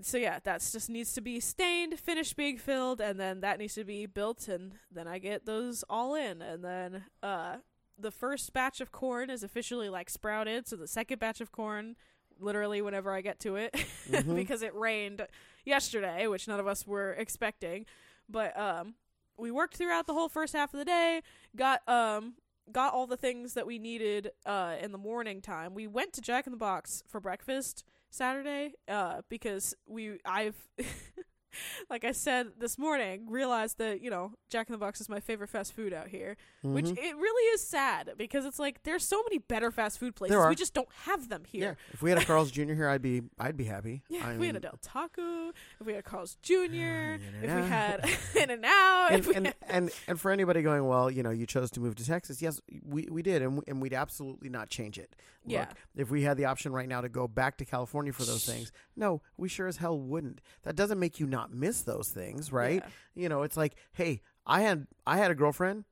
so 0.00 0.16
yeah, 0.16 0.38
that's 0.42 0.72
just 0.72 0.88
needs 0.88 1.12
to 1.14 1.20
be 1.20 1.38
stained, 1.40 1.98
finished 1.98 2.36
being 2.36 2.56
filled, 2.56 3.00
and 3.00 3.20
then 3.20 3.40
that 3.40 3.58
needs 3.58 3.74
to 3.74 3.84
be 3.84 4.06
built, 4.06 4.48
and 4.48 4.72
then 4.90 5.06
I 5.06 5.18
get 5.18 5.44
those 5.44 5.84
all 5.90 6.14
in, 6.14 6.40
and 6.40 6.64
then 6.64 7.04
uh, 7.22 7.56
the 7.98 8.10
first 8.10 8.52
batch 8.52 8.80
of 8.80 8.90
corn 8.90 9.28
is 9.30 9.42
officially 9.42 9.88
like 9.88 10.08
sprouted. 10.08 10.66
So 10.66 10.76
the 10.76 10.88
second 10.88 11.18
batch 11.18 11.40
of 11.40 11.52
corn, 11.52 11.96
literally 12.40 12.80
whenever 12.80 13.12
I 13.12 13.20
get 13.20 13.38
to 13.40 13.56
it, 13.56 13.72
Mhm. 14.10 14.34
because 14.34 14.62
it 14.62 14.74
rained 14.74 15.26
yesterday, 15.64 16.26
which 16.26 16.48
none 16.48 16.58
of 16.60 16.66
us 16.66 16.86
were 16.86 17.12
expecting. 17.12 17.84
But 18.28 18.58
um, 18.58 18.94
we 19.36 19.50
worked 19.50 19.76
throughout 19.76 20.06
the 20.06 20.14
whole 20.14 20.28
first 20.30 20.54
half 20.54 20.72
of 20.72 20.78
the 20.78 20.84
day. 20.86 21.20
Got 21.54 21.86
um 21.88 22.34
got 22.70 22.94
all 22.94 23.06
the 23.06 23.16
things 23.16 23.54
that 23.54 23.66
we 23.66 23.78
needed 23.78 24.30
uh 24.46 24.76
in 24.80 24.92
the 24.92 24.98
morning 24.98 25.42
time. 25.42 25.74
We 25.74 25.86
went 25.86 26.12
to 26.14 26.20
Jack 26.20 26.46
in 26.46 26.52
the 26.52 26.56
Box 26.56 27.02
for 27.08 27.20
breakfast 27.20 27.84
Saturday, 28.12 28.74
uh, 28.88 29.22
because 29.28 29.74
we 29.86 30.18
I've 30.24 30.56
like 31.90 32.04
I 32.04 32.12
said 32.12 32.48
this 32.58 32.78
morning, 32.78 33.26
realized 33.28 33.78
that, 33.78 34.00
you 34.00 34.10
know, 34.10 34.32
Jack 34.50 34.68
in 34.68 34.72
the 34.72 34.78
Box 34.78 35.00
is 35.00 35.08
my 35.08 35.20
favorite 35.20 35.48
fast 35.48 35.72
food 35.74 35.92
out 35.92 36.08
here. 36.08 36.36
Which 36.62 36.86
Mhm. 36.86 36.98
it 36.98 37.16
really 37.16 37.44
is 37.54 37.66
sad 37.66 38.12
because 38.16 38.44
it's 38.44 38.58
like 38.58 38.82
there's 38.84 39.04
so 39.04 39.22
many 39.24 39.38
better 39.38 39.70
fast 39.70 39.98
food 39.98 40.14
places. 40.14 40.36
We 40.48 40.54
just 40.54 40.74
don't 40.74 40.88
have 41.04 41.28
them 41.28 41.42
yeah. 41.50 41.60
here. 41.60 41.76
If 41.92 42.02
we 42.02 42.10
had 42.10 42.20
a 42.20 42.24
Carl's 42.24 42.50
Jr. 42.50 42.72
here, 42.74 42.88
I'd 42.88 43.02
be 43.02 43.22
I'd 43.38 43.56
be 43.56 43.64
happy. 43.64 44.02
Yeah, 44.08 44.28
I 44.28 44.32
if 44.34 44.38
we 44.38 44.46
had 44.46 44.56
a 44.56 44.60
Del 44.60 44.78
Taco, 44.82 45.48
if 45.80 45.86
we 45.86 45.92
had 45.92 46.00
a 46.00 46.02
Carl's 46.02 46.36
Jr., 46.42 46.52
if 47.42 47.54
we 47.54 47.62
had 47.68 48.04
In-N-Out, 48.36 49.08
and, 49.12 49.26
and, 49.28 49.54
and 49.68 49.90
and 50.06 50.20
for 50.20 50.30
anybody 50.30 50.62
going, 50.62 50.86
well, 50.86 51.10
you 51.10 51.22
know, 51.22 51.30
you 51.30 51.46
chose 51.46 51.70
to 51.72 51.80
move 51.80 51.94
to 51.96 52.04
Texas. 52.06 52.42
Yes, 52.42 52.60
we, 52.84 53.08
we 53.10 53.22
did, 53.22 53.42
and 53.42 53.56
we, 53.58 53.62
and 53.66 53.80
we'd 53.80 53.94
absolutely 53.94 54.48
not 54.48 54.68
change 54.68 54.98
it. 54.98 55.16
Look, 55.44 55.52
Yeah. 55.52 55.66
if 55.96 56.10
we 56.10 56.22
had 56.22 56.36
the 56.36 56.44
option 56.44 56.72
right 56.72 56.88
now 56.88 57.00
to 57.00 57.08
go 57.08 57.26
back 57.26 57.56
to 57.58 57.64
California 57.64 58.12
for 58.12 58.24
those 58.24 58.44
things, 58.46 58.70
no, 58.96 59.22
we 59.36 59.48
sure 59.48 59.66
as 59.66 59.78
hell 59.78 59.98
wouldn't. 59.98 60.40
That 60.62 60.76
doesn't 60.76 60.98
make 61.00 61.18
you 61.18 61.26
not 61.26 61.41
miss 61.50 61.82
those 61.82 62.08
things, 62.08 62.52
right? 62.52 62.82
Yeah. 62.84 63.22
You 63.22 63.28
know, 63.28 63.42
it's 63.42 63.56
like, 63.56 63.74
hey, 63.92 64.22
I 64.46 64.62
had 64.62 64.86
I 65.06 65.18
had 65.18 65.30
a 65.30 65.34
girlfriend. 65.34 65.84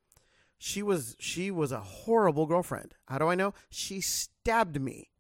She 0.59 0.83
was 0.83 1.17
she 1.19 1.51
was 1.51 1.73
a 1.73 1.81
horrible 1.81 2.47
girlfriend. 2.47 2.95
How 3.07 3.19
do 3.19 3.29
I 3.29 3.35
know? 3.35 3.55
She 3.71 4.01
stabbed 4.01 4.81
me. 4.81 5.11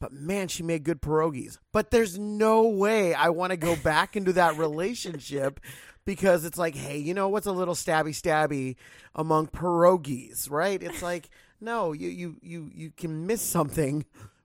But 0.00 0.12
man, 0.12 0.48
she 0.48 0.62
made 0.62 0.84
good 0.84 1.00
pierogies. 1.00 1.58
But 1.72 1.90
there's 1.90 2.18
no 2.18 2.68
way 2.68 3.14
I 3.14 3.30
want 3.30 3.52
to 3.52 3.56
go 3.56 3.76
back 3.84 4.16
into 4.16 4.32
that 4.34 4.56
relationship 4.56 5.60
because 6.04 6.44
it's 6.44 6.58
like, 6.58 6.74
hey, 6.74 6.98
you 6.98 7.14
know 7.14 7.28
what's 7.28 7.46
a 7.46 7.52
little 7.52 7.74
stabby 7.74 8.10
stabby 8.10 8.76
among 9.14 9.48
pierogies, 9.48 10.50
right? 10.50 10.82
It's 10.82 11.02
like, 11.02 11.30
no, 11.60 11.92
you 11.92 12.08
you 12.08 12.36
you 12.42 12.70
you 12.74 12.90
can 12.90 13.26
miss 13.26 13.42
something 13.42 14.04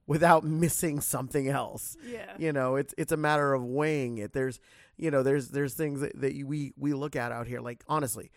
without 0.09 0.43
missing 0.43 0.99
something 0.99 1.47
else. 1.47 1.95
Yeah. 2.05 2.33
you 2.37 2.51
know 2.51 2.75
it's 2.75 2.93
it's 2.97 3.11
a 3.11 3.17
matter 3.17 3.53
of 3.53 3.63
weighing 3.63 4.17
it. 4.17 4.33
There's 4.33 4.59
you 4.97 5.11
know 5.11 5.23
there's 5.23 5.49
there's 5.49 5.75
things 5.75 6.01
that, 6.01 6.19
that 6.19 6.33
we 6.45 6.73
we 6.75 6.93
look 6.93 7.15
at 7.15 7.31
out 7.31 7.47
here 7.47 7.61
like 7.61 7.83
honestly 7.87 8.31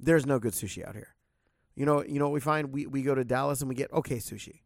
there's 0.00 0.26
no 0.26 0.38
good 0.38 0.54
sushi 0.54 0.84
out 0.86 0.94
here. 0.94 1.14
You 1.74 1.84
know 1.86 2.02
you 2.02 2.18
know 2.18 2.24
what 2.26 2.32
we 2.32 2.40
find? 2.40 2.72
We 2.72 2.86
we 2.86 3.02
go 3.02 3.14
to 3.14 3.24
dallas 3.24 3.60
and 3.60 3.68
we 3.68 3.74
get 3.74 3.92
okay 3.92 4.16
sushi. 4.16 4.62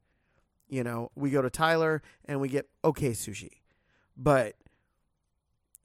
You 0.68 0.85
know 0.85 1.11
we 1.16 1.31
go 1.31 1.42
to 1.42 1.51
tyler 1.51 2.01
and 2.25 2.40
we 2.40 2.48
get 2.48 2.68
okay 2.85 3.11
sushi. 3.11 3.51
But 4.16 4.55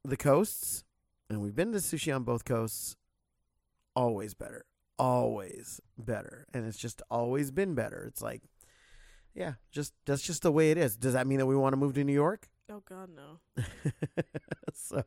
the 0.05 0.17
coasts 0.17 0.83
and 1.29 1.41
we've 1.41 1.55
been 1.55 1.71
to 1.71 1.79
sushi 1.79 2.15
on 2.15 2.23
both 2.23 2.45
coasts 2.45 2.95
always 3.95 4.35
better 4.35 4.63
always 4.99 5.79
better. 5.97 6.47
And 6.53 6.65
it's 6.65 6.77
just 6.77 7.01
always 7.09 7.51
been 7.51 7.75
better. 7.75 8.03
It's 8.07 8.21
like 8.21 8.41
yeah 9.37 9.53
just 9.71 9.93
that's 10.05 10.21
just 10.21 10.41
the 10.41 10.51
way 10.51 10.71
it 10.71 10.77
is 10.77 10.97
does 10.97 11.13
that 11.13 11.25
mean 11.27 11.37
that 11.37 11.45
we 11.45 11.55
want 11.55 11.71
to 11.73 11.77
move 11.77 11.93
to 11.93 12.03
new 12.03 12.13
york 12.13 12.49
Oh 12.69 12.83
God, 12.87 13.09
no. 13.15 13.63
so 14.73 15.01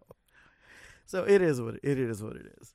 so 1.04 1.24
it 1.24 1.42
is 1.42 1.60
what 1.60 1.74
it 1.82 1.98
is 1.98 2.22
what 2.22 2.36
it 2.36 2.46
is 2.58 2.74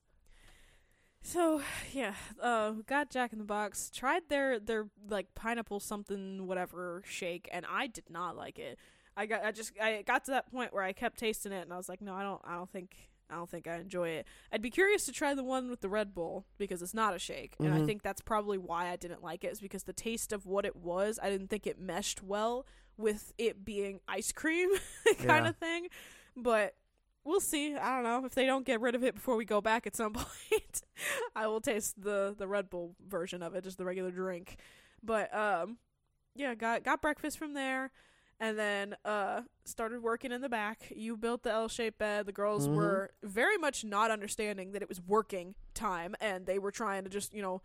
So 1.23 1.61
yeah, 1.91 2.13
uh, 2.39 2.73
got 2.85 3.09
Jack 3.09 3.33
in 3.33 3.39
the 3.39 3.45
Box. 3.45 3.89
Tried 3.89 4.29
their 4.29 4.59
their 4.59 4.85
like 5.09 5.33
pineapple 5.33 5.79
something 5.79 6.45
whatever 6.45 7.01
shake, 7.03 7.49
and 7.51 7.65
I 7.67 7.87
did 7.87 8.11
not 8.11 8.37
like 8.37 8.59
it. 8.59 8.77
I 9.17 9.25
got 9.25 9.43
I 9.43 9.51
just 9.51 9.71
I 9.81 10.03
got 10.05 10.25
to 10.25 10.31
that 10.31 10.51
point 10.51 10.71
where 10.71 10.83
I 10.83 10.93
kept 10.93 11.17
tasting 11.17 11.51
it, 11.51 11.63
and 11.63 11.73
I 11.73 11.77
was 11.77 11.89
like, 11.89 12.01
no, 12.01 12.13
I 12.13 12.21
don't 12.21 12.41
I 12.45 12.55
don't 12.55 12.69
think 12.71 13.09
I 13.29 13.35
don't 13.35 13.49
think 13.49 13.67
I 13.67 13.77
enjoy 13.77 14.09
it. 14.09 14.27
I'd 14.51 14.61
be 14.61 14.69
curious 14.69 15.05
to 15.05 15.11
try 15.11 15.33
the 15.33 15.43
one 15.43 15.69
with 15.69 15.81
the 15.81 15.89
Red 15.89 16.13
Bull 16.13 16.45
because 16.57 16.81
it's 16.81 16.93
not 16.93 17.15
a 17.15 17.19
shake, 17.19 17.55
and 17.59 17.73
I 17.73 17.79
Mhm. 17.79 17.85
think 17.85 18.01
that's 18.03 18.21
probably 18.21 18.57
why 18.57 18.89
I 18.89 18.95
didn't 18.97 19.23
like 19.23 19.43
it. 19.43 19.51
Is 19.51 19.59
because 19.59 19.83
the 19.83 19.93
taste 19.93 20.31
of 20.31 20.45
what 20.45 20.65
it 20.65 20.75
was, 20.75 21.19
I 21.21 21.29
didn't 21.29 21.47
think 21.47 21.65
it 21.65 21.79
meshed 21.79 22.21
well 22.21 22.65
with 22.97 23.33
it 23.37 23.65
being 23.65 23.99
ice 24.07 24.31
cream 24.31 24.69
kind 25.17 25.45
Yeah. 25.45 25.49
of 25.49 25.57
thing. 25.57 25.87
But 26.37 26.75
we'll 27.23 27.39
see. 27.41 27.75
I 27.75 27.95
don't 27.95 28.03
know 28.03 28.25
if 28.25 28.35
they 28.35 28.45
don't 28.45 28.65
get 28.65 28.79
rid 28.79 28.93
of 28.93 29.03
it 29.03 29.15
before 29.15 29.35
we 29.35 29.45
go 29.45 29.59
back 29.59 29.87
at 29.87 29.95
some 29.95 30.13
point. 30.13 30.83
I 31.35 31.47
will 31.47 31.61
taste 31.61 31.99
the 32.01 32.35
the 32.37 32.47
Red 32.47 32.69
Bull 32.69 32.95
version 33.05 33.41
of 33.41 33.55
it, 33.55 33.63
just 33.63 33.77
the 33.79 33.85
regular 33.85 34.11
drink. 34.11 34.57
But 35.01 35.33
um, 35.35 35.77
yeah, 36.35 36.53
got 36.53 36.83
got 36.83 37.01
breakfast 37.01 37.37
from 37.39 37.53
there, 37.53 37.91
and 38.39 38.57
then 38.59 38.95
uh 39.05 39.41
started 39.65 40.01
working 40.03 40.31
in 40.31 40.41
the 40.41 40.49
back. 40.49 40.91
You 40.95 41.17
built 41.17 41.43
the 41.43 41.51
L-shaped 41.51 41.97
bed. 41.97 42.25
The 42.25 42.31
girls 42.31 42.67
Mhm. 42.67 42.73
were 42.75 43.11
very 43.23 43.57
much 43.57 43.83
not 43.83 44.11
understanding 44.11 44.71
that 44.73 44.81
it 44.81 44.89
was 44.89 45.01
working 45.01 45.55
time, 45.73 46.15
and 46.19 46.45
they 46.45 46.59
were 46.59 46.71
trying 46.71 47.03
to 47.03 47.09
just 47.09 47.33
you 47.33 47.41
know. 47.41 47.61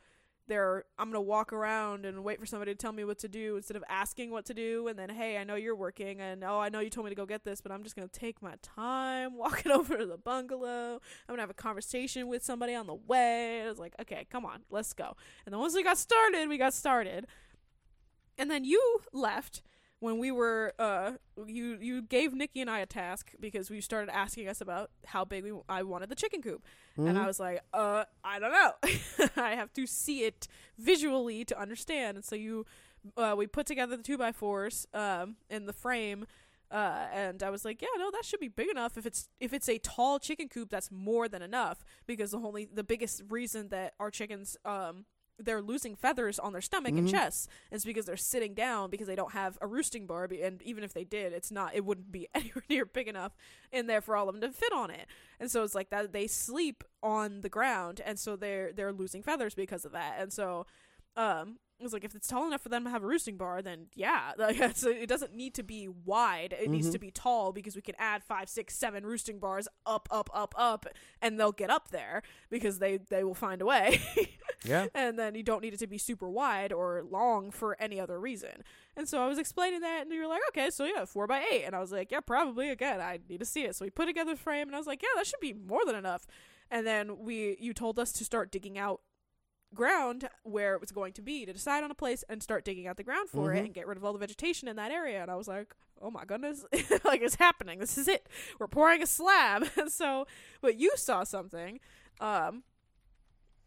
They're, 0.46 0.85
I'm 0.98 1.11
gonna 1.11 1.20
walk 1.20 1.52
around 1.52 2.04
and 2.04 2.24
wait 2.24 2.40
for 2.40 2.46
somebody 2.46 2.72
to 2.72 2.76
tell 2.76 2.90
me 2.90 3.04
what 3.04 3.18
to 3.18 3.28
do 3.28 3.54
instead 3.54 3.76
of 3.76 3.85
asking 3.88 4.33
what 4.33 4.46
to 4.46 4.54
do. 4.54 4.88
And 4.88 4.98
then, 4.98 5.09
hey, 5.09 5.38
I 5.38 5.44
know 5.44 5.54
you're 5.54 5.76
working, 5.76 6.20
and 6.20 6.42
oh, 6.42 6.59
I 6.59 6.70
know 6.70 6.80
you 6.80 6.90
told 6.90 7.04
me 7.04 7.11
to 7.11 7.14
go 7.14 7.24
get 7.24 7.44
this, 7.44 7.61
but 7.61 7.70
I'm 7.70 7.85
just 7.85 7.94
gonna 7.94 8.09
take 8.09 8.42
my 8.42 8.54
time 8.61 9.37
walking 9.37 9.70
over 9.78 9.96
to 9.96 10.06
the 10.06 10.16
bungalow. 10.18 10.94
I'm 10.94 11.00
gonna 11.35 11.42
have 11.42 11.50
a 11.50 11.54
conversation 11.54 12.26
with 12.26 12.44
somebody 12.44 12.74
on 12.74 12.88
the 12.88 12.94
way. 12.96 13.62
I 13.62 13.68
was 13.68 13.78
like, 13.78 13.94
okay, 14.00 14.26
come 14.28 14.44
on, 14.44 14.62
let's 14.70 14.92
go. 14.92 15.14
And 15.46 15.52
then 15.52 15.61
once 15.61 15.74
we 15.76 15.85
got 15.85 15.98
started, 15.98 16.48
we 16.48 16.59
got 16.59 16.74
started. 16.74 17.28
And 18.37 18.50
then 18.50 18.64
you 18.64 19.02
left 19.12 19.62
when 20.01 20.19
we 20.19 20.31
were 20.31 20.73
uh 20.79 21.13
you 21.47 21.79
you 21.81 22.03
gave 22.03 22.35
Nikki 22.35 22.61
and 22.61 22.69
I 22.69 22.81
a 22.81 22.87
task 22.87 23.33
because 23.39 23.71
we 23.71 23.81
started 23.81 24.15
asking 24.15 24.49
us 24.49 24.61
about 24.61 24.91
how 25.07 25.25
big 25.25 25.45
we 25.45 25.53
I 25.69 25.83
wanted 25.83 26.09
the 26.09 26.15
chicken 26.17 26.43
coop. 26.43 26.65
And 26.97 27.19
I 27.19 27.27
was 27.27 27.39
like, 27.41 27.61
uh, 27.73 28.05
I 28.25 28.39
don't 28.39 28.53
know. 28.53 28.73
I 29.43 29.55
have 29.55 29.73
to 29.75 29.87
see 29.87 30.25
it 30.25 30.49
visually 30.79 31.45
to 31.47 31.59
understand. 31.59 32.17
And 32.19 32.25
so 32.25 32.35
you, 32.37 32.67
uh, 33.17 33.35
we 33.39 33.47
put 33.47 33.65
together 33.65 33.97
the 33.97 34.03
two 34.03 34.19
by 34.19 34.33
fours, 34.33 34.87
um, 34.93 35.37
in 35.49 35.65
the 35.65 35.73
frame. 35.73 36.27
Uh, 36.71 37.07
and 37.13 37.43
I 37.43 37.49
was 37.51 37.65
like, 37.65 37.81
yeah, 37.81 37.89
no, 37.97 38.11
that 38.11 38.25
should 38.25 38.39
be 38.41 38.49
big 38.49 38.69
enough. 38.69 38.97
If 38.99 39.07
it's 39.07 39.29
if 39.41 39.53
it's 39.53 39.69
a 39.69 39.79
tall 39.79 40.19
chicken 40.19 40.49
coop, 40.49 40.69
that's 40.71 40.91
more 40.91 41.27
than 41.29 41.43
enough. 41.43 41.85
Because 42.07 42.33
the 42.33 42.39
only 42.39 42.69
the 42.73 42.85
biggest 42.85 43.23
reason 43.29 43.69
that 43.71 43.95
our 43.99 44.11
chickens, 44.11 44.57
um, 44.65 45.05
they're 45.44 45.62
losing 45.62 45.94
feathers 45.96 46.38
on 46.38 46.53
their 46.53 46.61
stomach 46.61 46.92
and 46.92 47.09
Mhm. 47.09 47.11
chest 47.11 47.48
is 47.70 47.85
because 47.85 48.07
they're 48.07 48.16
sitting 48.16 48.55
down 48.55 48.90
because 48.90 49.07
they 49.07 49.16
don't 49.16 49.33
have 49.33 49.57
a 49.61 49.66
roosting 49.66 50.07
bar. 50.07 50.24
And 50.24 50.62
even 50.62 50.85
if 50.85 50.92
they 50.92 51.05
did, 51.05 51.33
it's 51.33 51.50
not. 51.50 51.74
It 51.74 51.85
wouldn't 51.85 52.12
be 52.12 52.29
anywhere 52.35 52.64
near 52.68 52.85
big 52.85 53.09
enough 53.09 53.33
in 53.72 53.87
there 53.87 54.00
for 54.00 54.16
all 54.16 54.29
of 54.29 54.35
them 54.38 54.50
to 54.50 54.57
fit 54.57 54.72
on 54.72 54.90
it. 54.90 55.07
And 55.38 55.50
so 55.50 55.62
it's 55.62 55.74
like 55.74 55.90
that 55.90 56.12
they 56.12 56.26
sleep 56.26 56.85
on 57.03 57.40
the 57.40 57.48
ground 57.48 58.00
and 58.05 58.18
so 58.18 58.37
they're 58.37 58.72
they're 58.72 58.92
losing 58.92 59.22
feathers 59.22 59.55
because 59.55 59.85
of 59.85 59.92
that. 59.92 60.16
And 60.20 60.33
so 60.33 60.66
um 61.16 61.59
it 61.81 61.83
was 61.85 61.93
like 61.95 62.05
if 62.05 62.14
it's 62.14 62.29
tall 62.29 62.47
enough 62.47 62.61
for 62.61 62.69
them 62.69 62.85
to 62.85 62.90
have 62.90 63.03
a 63.03 63.07
roosting 63.07 63.37
bar, 63.37 63.62
then 63.62 63.87
yeah, 63.95 64.33
like 64.38 64.59
it 64.61 65.09
doesn't 65.09 65.35
need 65.35 65.55
to 65.55 65.62
be 65.62 65.88
wide. 65.88 66.55
It 66.59 66.69
needs 66.71 66.88
Mhm. 66.88 66.93
to 66.93 66.99
be 66.99 67.11
tall 67.11 67.53
because 67.53 67.75
we 67.75 67.83
can 67.83 67.95
add 67.99 68.23
five, 68.23 68.49
six, 68.49 68.77
seven 68.77 69.05
roosting 69.07 69.38
bars 69.38 69.66
up, 69.87 70.07
up, 70.11 70.29
up, 70.35 70.55
up, 70.59 70.87
and 71.23 71.40
they'll 71.40 71.53
get 71.53 71.71
up 71.71 71.88
there 71.90 72.23
because 72.51 72.79
they 72.79 72.99
they 72.99 73.25
will 73.25 73.35
find 73.35 73.62
a 73.62 73.66
way. 73.66 74.01
yeah 74.64 74.88
and 74.95 75.19
then 75.19 75.35
you 75.35 75.43
don't 75.43 75.62
need 75.62 75.73
it 75.73 75.79
to 75.79 75.87
be 75.87 75.97
super 75.97 76.29
wide 76.29 76.71
or 76.71 77.03
long 77.11 77.51
for 77.51 77.81
any 77.81 77.99
other 77.99 78.21
reason. 78.21 78.62
And 78.97 79.09
so 79.09 79.23
I 79.23 79.27
was 79.27 79.38
explaining 79.38 79.81
that, 79.81 80.03
and 80.03 80.12
you 80.12 80.21
were 80.21 80.27
like, 80.27 80.43
okay, 80.51 80.69
so 80.69 80.85
yeah, 80.85 81.07
four 81.07 81.27
by 81.27 81.43
eight. 81.51 81.62
And 81.64 81.75
I 81.75 81.79
was 81.79 81.93
like, 81.93 82.11
yeah, 82.12 82.21
probably. 82.21 82.69
Again, 82.69 83.01
I 83.01 83.21
need 83.29 83.38
to 83.38 83.47
see 83.47 83.62
it. 83.62 83.75
So 83.75 83.87
we 83.87 83.90
put 83.90 84.05
together 84.07 84.33
the 84.35 84.40
frame, 84.40 84.66
and 84.69 84.75
I 84.75 84.79
was 84.79 84.87
like, 84.87 85.01
yeah, 85.03 85.09
that 85.16 85.27
should 85.27 85.40
be 85.40 85.55
more 85.55 85.81
than 85.87 85.95
enough. 85.95 86.27
And 86.71 86.87
then 86.87 87.19
we, 87.21 87.57
you 87.59 87.73
told 87.73 87.99
us 87.99 88.12
to 88.12 88.25
start 88.25 88.53
digging 88.53 88.77
out 88.77 89.01
ground 89.74 90.28
where 90.42 90.74
it 90.74 90.80
was 90.80 90.90
going 90.90 91.12
to 91.12 91.22
be 91.22 91.46
to 91.46 91.52
decide 91.52 91.85
on 91.85 91.90
a 91.90 91.94
place 91.94 92.24
and 92.28 92.42
start 92.42 92.64
digging 92.64 92.87
out 92.88 92.96
the 92.96 93.04
ground 93.04 93.28
for 93.28 93.52
it 93.52 93.59
Mhm. 93.59 93.64
and 93.66 93.74
get 93.74 93.87
rid 93.87 93.96
of 93.96 94.04
all 94.04 94.12
the 94.12 94.18
vegetation 94.18 94.66
in 94.68 94.76
that 94.76 94.90
area. 94.90 95.22
And 95.22 95.30
I 95.30 95.37
was 95.37 95.46
like, 95.46 95.74
oh 96.02 96.11
my 96.11 96.24
goodness, 96.24 96.64
like 97.04 97.22
it's 97.22 97.37
happening. 97.37 97.78
This 97.78 97.96
is 97.96 98.09
it. 98.09 98.28
We're 98.59 98.66
pouring 98.68 99.02
a 99.02 99.06
slab. 99.06 99.68
And 99.76 99.90
so, 99.92 100.26
but 100.61 100.76
you 100.78 100.92
saw 100.96 101.22
something, 101.24 101.78
um, 102.20 102.64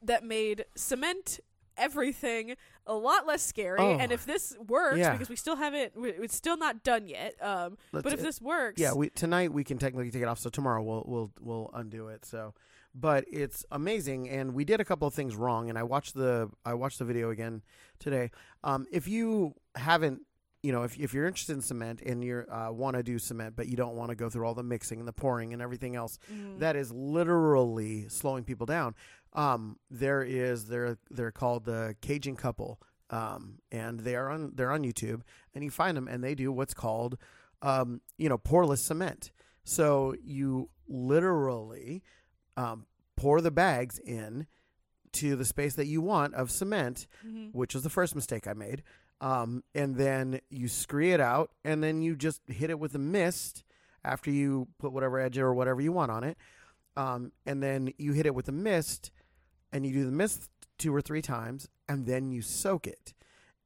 that 0.02 0.24
made 0.26 0.66
cement 0.76 1.40
everything 1.78 2.56
a 2.86 2.94
lot 2.94 3.26
less 3.26 3.42
scary. 3.42 3.80
Oh. 3.80 3.98
And 3.98 4.12
if 4.12 4.26
this 4.26 4.56
works, 4.68 4.98
Yeah. 4.98 5.14
because 5.14 5.30
we 5.30 5.36
still 5.38 5.56
haven't, 5.56 5.96
we- 5.96 6.10
it's 6.12 6.36
still 6.36 6.58
not 6.58 6.84
done 6.84 7.08
yet. 7.08 7.42
Um, 7.42 7.78
Let's- 7.94 8.04
but 8.04 8.14
if 8.14 8.20
this 8.22 8.42
works, 8.42 8.80
yeah 8.82 8.94
we 8.94 9.10
tonight 9.10 9.54
we 9.54 9.64
can 9.64 9.78
technically 9.78 10.12
take 10.12 10.22
it 10.22 10.28
off 10.28 10.40
so 10.40 10.50
tomorrow 10.50 10.84
we'll 10.84 11.04
we'll 11.08 11.32
we'll 11.40 11.70
undo 11.74 12.10
it 12.10 12.26
so 12.26 12.54
but 12.96 13.26
it's 13.32 13.66
amazing 13.72 14.30
and 14.30 14.54
we 14.54 14.64
did 14.66 14.80
a 14.80 14.86
couple 14.86 15.08
of 15.08 15.14
things 15.14 15.36
wrong 15.36 15.70
and 15.70 15.78
i 15.78 15.84
watched 15.84 16.14
the 16.14 16.50
i 16.66 16.74
watched 16.74 17.00
the 17.00 17.06
video 17.06 17.30
again 17.32 17.62
today 18.00 18.30
um 18.64 18.86
if 18.92 19.08
you 19.08 19.54
haven't 19.76 20.22
you 20.62 20.72
know 20.72 20.84
if, 20.84 20.98
if 21.00 21.14
you're 21.14 21.26
interested 21.28 21.54
in 21.54 21.62
cement 21.62 22.02
and 22.02 22.24
you 22.24 22.46
uh, 22.52 22.70
want 22.72 22.96
to 22.96 23.04
do 23.04 23.18
cement 23.20 23.56
but 23.56 23.68
you 23.68 23.76
don't 23.76 23.96
want 23.96 24.10
to 24.10 24.16
go 24.16 24.30
through 24.30 24.46
all 24.46 24.54
the 24.54 24.64
mixing 24.64 25.00
and 25.00 25.08
the 25.08 25.14
pouring 25.14 25.54
and 25.54 25.62
everything 25.62 25.96
else 25.96 26.18
Mm. 26.32 26.60
that 26.60 26.76
is 26.76 26.92
literally 26.92 28.08
slowing 28.10 28.44
people 28.44 28.66
down. 28.66 28.96
Um, 29.34 29.78
there 29.90 30.22
is 30.22 30.66
they're 30.66 30.98
they're 31.10 31.32
called 31.32 31.66
the 31.66 31.96
Cajun 32.02 32.36
couple, 32.36 32.80
um, 33.10 33.58
and 33.72 34.00
they 34.02 34.16
are 34.16 34.30
on 34.30 34.52
they're 34.54 34.72
on 34.72 34.84
YouTube, 34.84 35.22
and 35.56 35.64
you 35.64 35.72
find 35.72 35.98
them, 35.98 36.08
and 36.08 36.24
they 36.24 36.36
do 36.36 36.52
what's 36.52 36.76
called, 36.76 37.18
um, 37.64 38.00
you 38.20 38.30
know, 38.30 38.38
poreless 38.38 38.78
cement. 38.86 39.32
So 39.64 40.14
you 40.24 40.70
literally 40.88 42.04
um, 42.58 42.86
pour 43.16 43.42
the 43.42 43.52
bags 43.52 44.00
in 44.00 44.48
to 45.14 45.36
the 45.36 45.46
space 45.46 45.76
that 45.76 45.86
you 45.86 46.02
want 46.02 46.34
of 46.34 46.50
cement, 46.50 47.08
Mhm. 47.26 47.54
which 47.54 47.74
was 47.74 47.84
the 47.84 47.90
first 47.90 48.16
mistake 48.16 48.48
I 48.48 48.54
made. 48.54 48.84
Um, 49.22 49.64
and 49.76 49.96
then 49.96 50.42
you 50.50 50.68
screed 50.68 51.14
it 51.14 51.22
out, 51.22 51.52
and 51.64 51.84
then 51.84 52.02
you 52.02 52.16
just 52.16 52.42
hit 52.48 52.70
it 52.70 52.80
with 52.80 52.96
a 52.96 53.00
mist 53.00 53.64
after 54.04 54.32
you 54.32 54.68
put 54.80 54.92
whatever 54.92 55.20
edge 55.20 55.38
or 55.38 55.54
whatever 55.54 55.82
you 55.82 55.92
want 55.92 56.12
on 56.12 56.24
it. 56.24 56.38
Um, 56.98 57.32
and 57.46 57.62
then 57.64 57.94
you 57.98 58.14
hit 58.14 58.26
it 58.26 58.36
with 58.36 58.48
a 58.48 58.52
mist, 58.52 59.12
and 59.72 59.86
you 59.86 59.94
do 59.94 60.06
the 60.06 60.12
mist 60.12 60.50
two 60.78 60.94
or 60.94 61.02
three 61.02 61.22
times, 61.22 61.70
and 61.88 62.06
then 62.06 62.32
you 62.32 62.42
soak 62.42 62.86
it. 62.88 63.14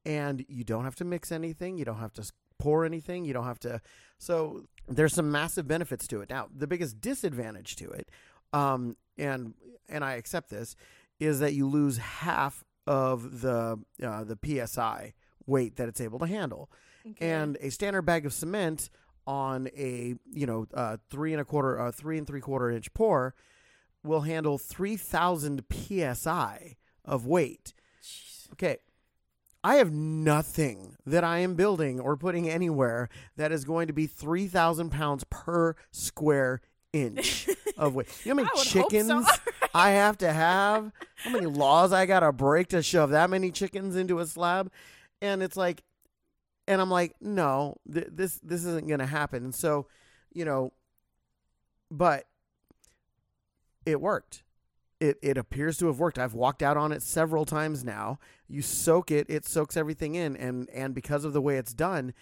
And 0.04 0.44
you 0.48 0.64
don't 0.64 0.84
have 0.84 0.94
to 0.96 1.04
mix 1.04 1.32
anything. 1.32 1.76
You 1.76 1.84
don't 1.84 1.98
have 1.98 2.12
to 2.14 2.30
pour 2.58 2.84
anything. 2.84 3.24
You 3.24 3.32
don't 3.32 3.44
have 3.44 3.58
to. 3.60 3.80
So 4.18 4.68
there's 4.86 5.12
some 5.14 5.30
massive 5.30 5.66
benefits 5.66 6.06
to 6.08 6.20
it. 6.20 6.30
Now, 6.30 6.48
the 6.54 6.66
biggest 6.66 7.00
disadvantage 7.00 7.76
to 7.76 7.90
it, 7.90 8.10
um, 8.52 8.96
and 9.16 9.54
and 9.88 10.04
I 10.04 10.14
accept 10.14 10.50
this, 10.50 10.76
is 11.18 11.40
that 11.40 11.54
you 11.54 11.66
lose 11.68 11.98
half 11.98 12.64
of 12.86 13.40
the 13.40 13.78
uh, 14.02 14.24
the 14.24 14.66
psi 14.66 15.14
weight 15.46 15.76
that 15.76 15.88
it's 15.88 16.00
able 16.00 16.18
to 16.18 16.26
handle. 16.26 16.70
Okay. 17.08 17.30
And 17.30 17.56
a 17.60 17.70
standard 17.70 18.02
bag 18.02 18.26
of 18.26 18.32
cement 18.32 18.90
on 19.26 19.68
a 19.76 20.14
you 20.30 20.46
know 20.46 20.66
uh, 20.74 20.96
three 21.10 21.32
and 21.32 21.40
a 21.40 21.44
quarter, 21.44 21.80
uh, 21.80 21.92
three 21.92 22.18
and 22.18 22.26
three 22.26 22.40
quarter 22.40 22.70
inch 22.70 22.92
pour 22.94 23.34
will 24.02 24.22
handle 24.22 24.58
three 24.58 24.96
thousand 24.96 25.64
psi 25.70 26.76
of 27.04 27.26
weight. 27.26 27.74
Jeez. 28.02 28.52
Okay. 28.52 28.78
I 29.64 29.74
have 29.76 29.92
nothing 29.92 30.96
that 31.04 31.24
I 31.24 31.38
am 31.38 31.54
building 31.54 31.98
or 31.98 32.16
putting 32.16 32.48
anywhere 32.48 33.08
that 33.36 33.50
is 33.50 33.64
going 33.64 33.88
to 33.88 33.92
be 33.92 34.06
3,000 34.06 34.88
pounds 34.90 35.24
per 35.24 35.74
square 35.90 36.60
inch 36.92 37.48
of 37.78 37.94
weight. 37.94 38.08
You 38.24 38.34
know 38.34 38.42
how 38.44 38.48
many 38.48 38.48
would 38.54 38.58
hope 38.58 38.66
so. 38.66 38.82
chickens 38.82 39.26
I 39.74 39.90
have 39.90 40.18
to 40.18 40.32
have? 40.32 40.92
How 41.16 41.30
many 41.30 41.46
laws 41.46 41.92
I 41.92 42.06
got 42.06 42.20
to 42.20 42.32
break 42.32 42.68
to 42.68 42.82
shove 42.82 43.10
that 43.10 43.30
many 43.30 43.50
chickens 43.50 43.96
into 43.96 44.18
a 44.18 44.26
slab? 44.26 44.70
And 45.22 45.42
it's 45.42 45.56
like, 45.56 45.82
and 46.66 46.80
I'm 46.80 46.90
like, 46.90 47.14
no, 47.20 47.76
th- 47.90 48.08
this 48.10 48.38
this 48.40 48.64
isn't 48.64 48.88
going 48.88 49.00
to 49.00 49.06
happen. 49.06 49.44
And 49.44 49.54
so, 49.54 49.86
you 50.32 50.44
know, 50.44 50.72
but 51.90 52.24
it 53.86 54.00
worked. 54.00 54.42
It 55.00 55.16
it 55.22 55.38
appears 55.38 55.78
to 55.78 55.86
have 55.86 55.98
worked. 55.98 56.18
I've 56.18 56.34
walked 56.34 56.62
out 56.62 56.76
on 56.76 56.92
it 56.92 57.02
several 57.02 57.44
times 57.44 57.84
now. 57.84 58.18
You 58.48 58.62
soak 58.62 59.10
it, 59.10 59.26
it 59.28 59.46
soaks 59.46 59.76
everything 59.76 60.14
in, 60.14 60.36
and 60.36 60.68
and 60.70 60.94
because 60.94 61.24
of 61.24 61.32
the 61.32 61.40
way 61.40 61.56
it's 61.56 61.72
done, 61.72 62.12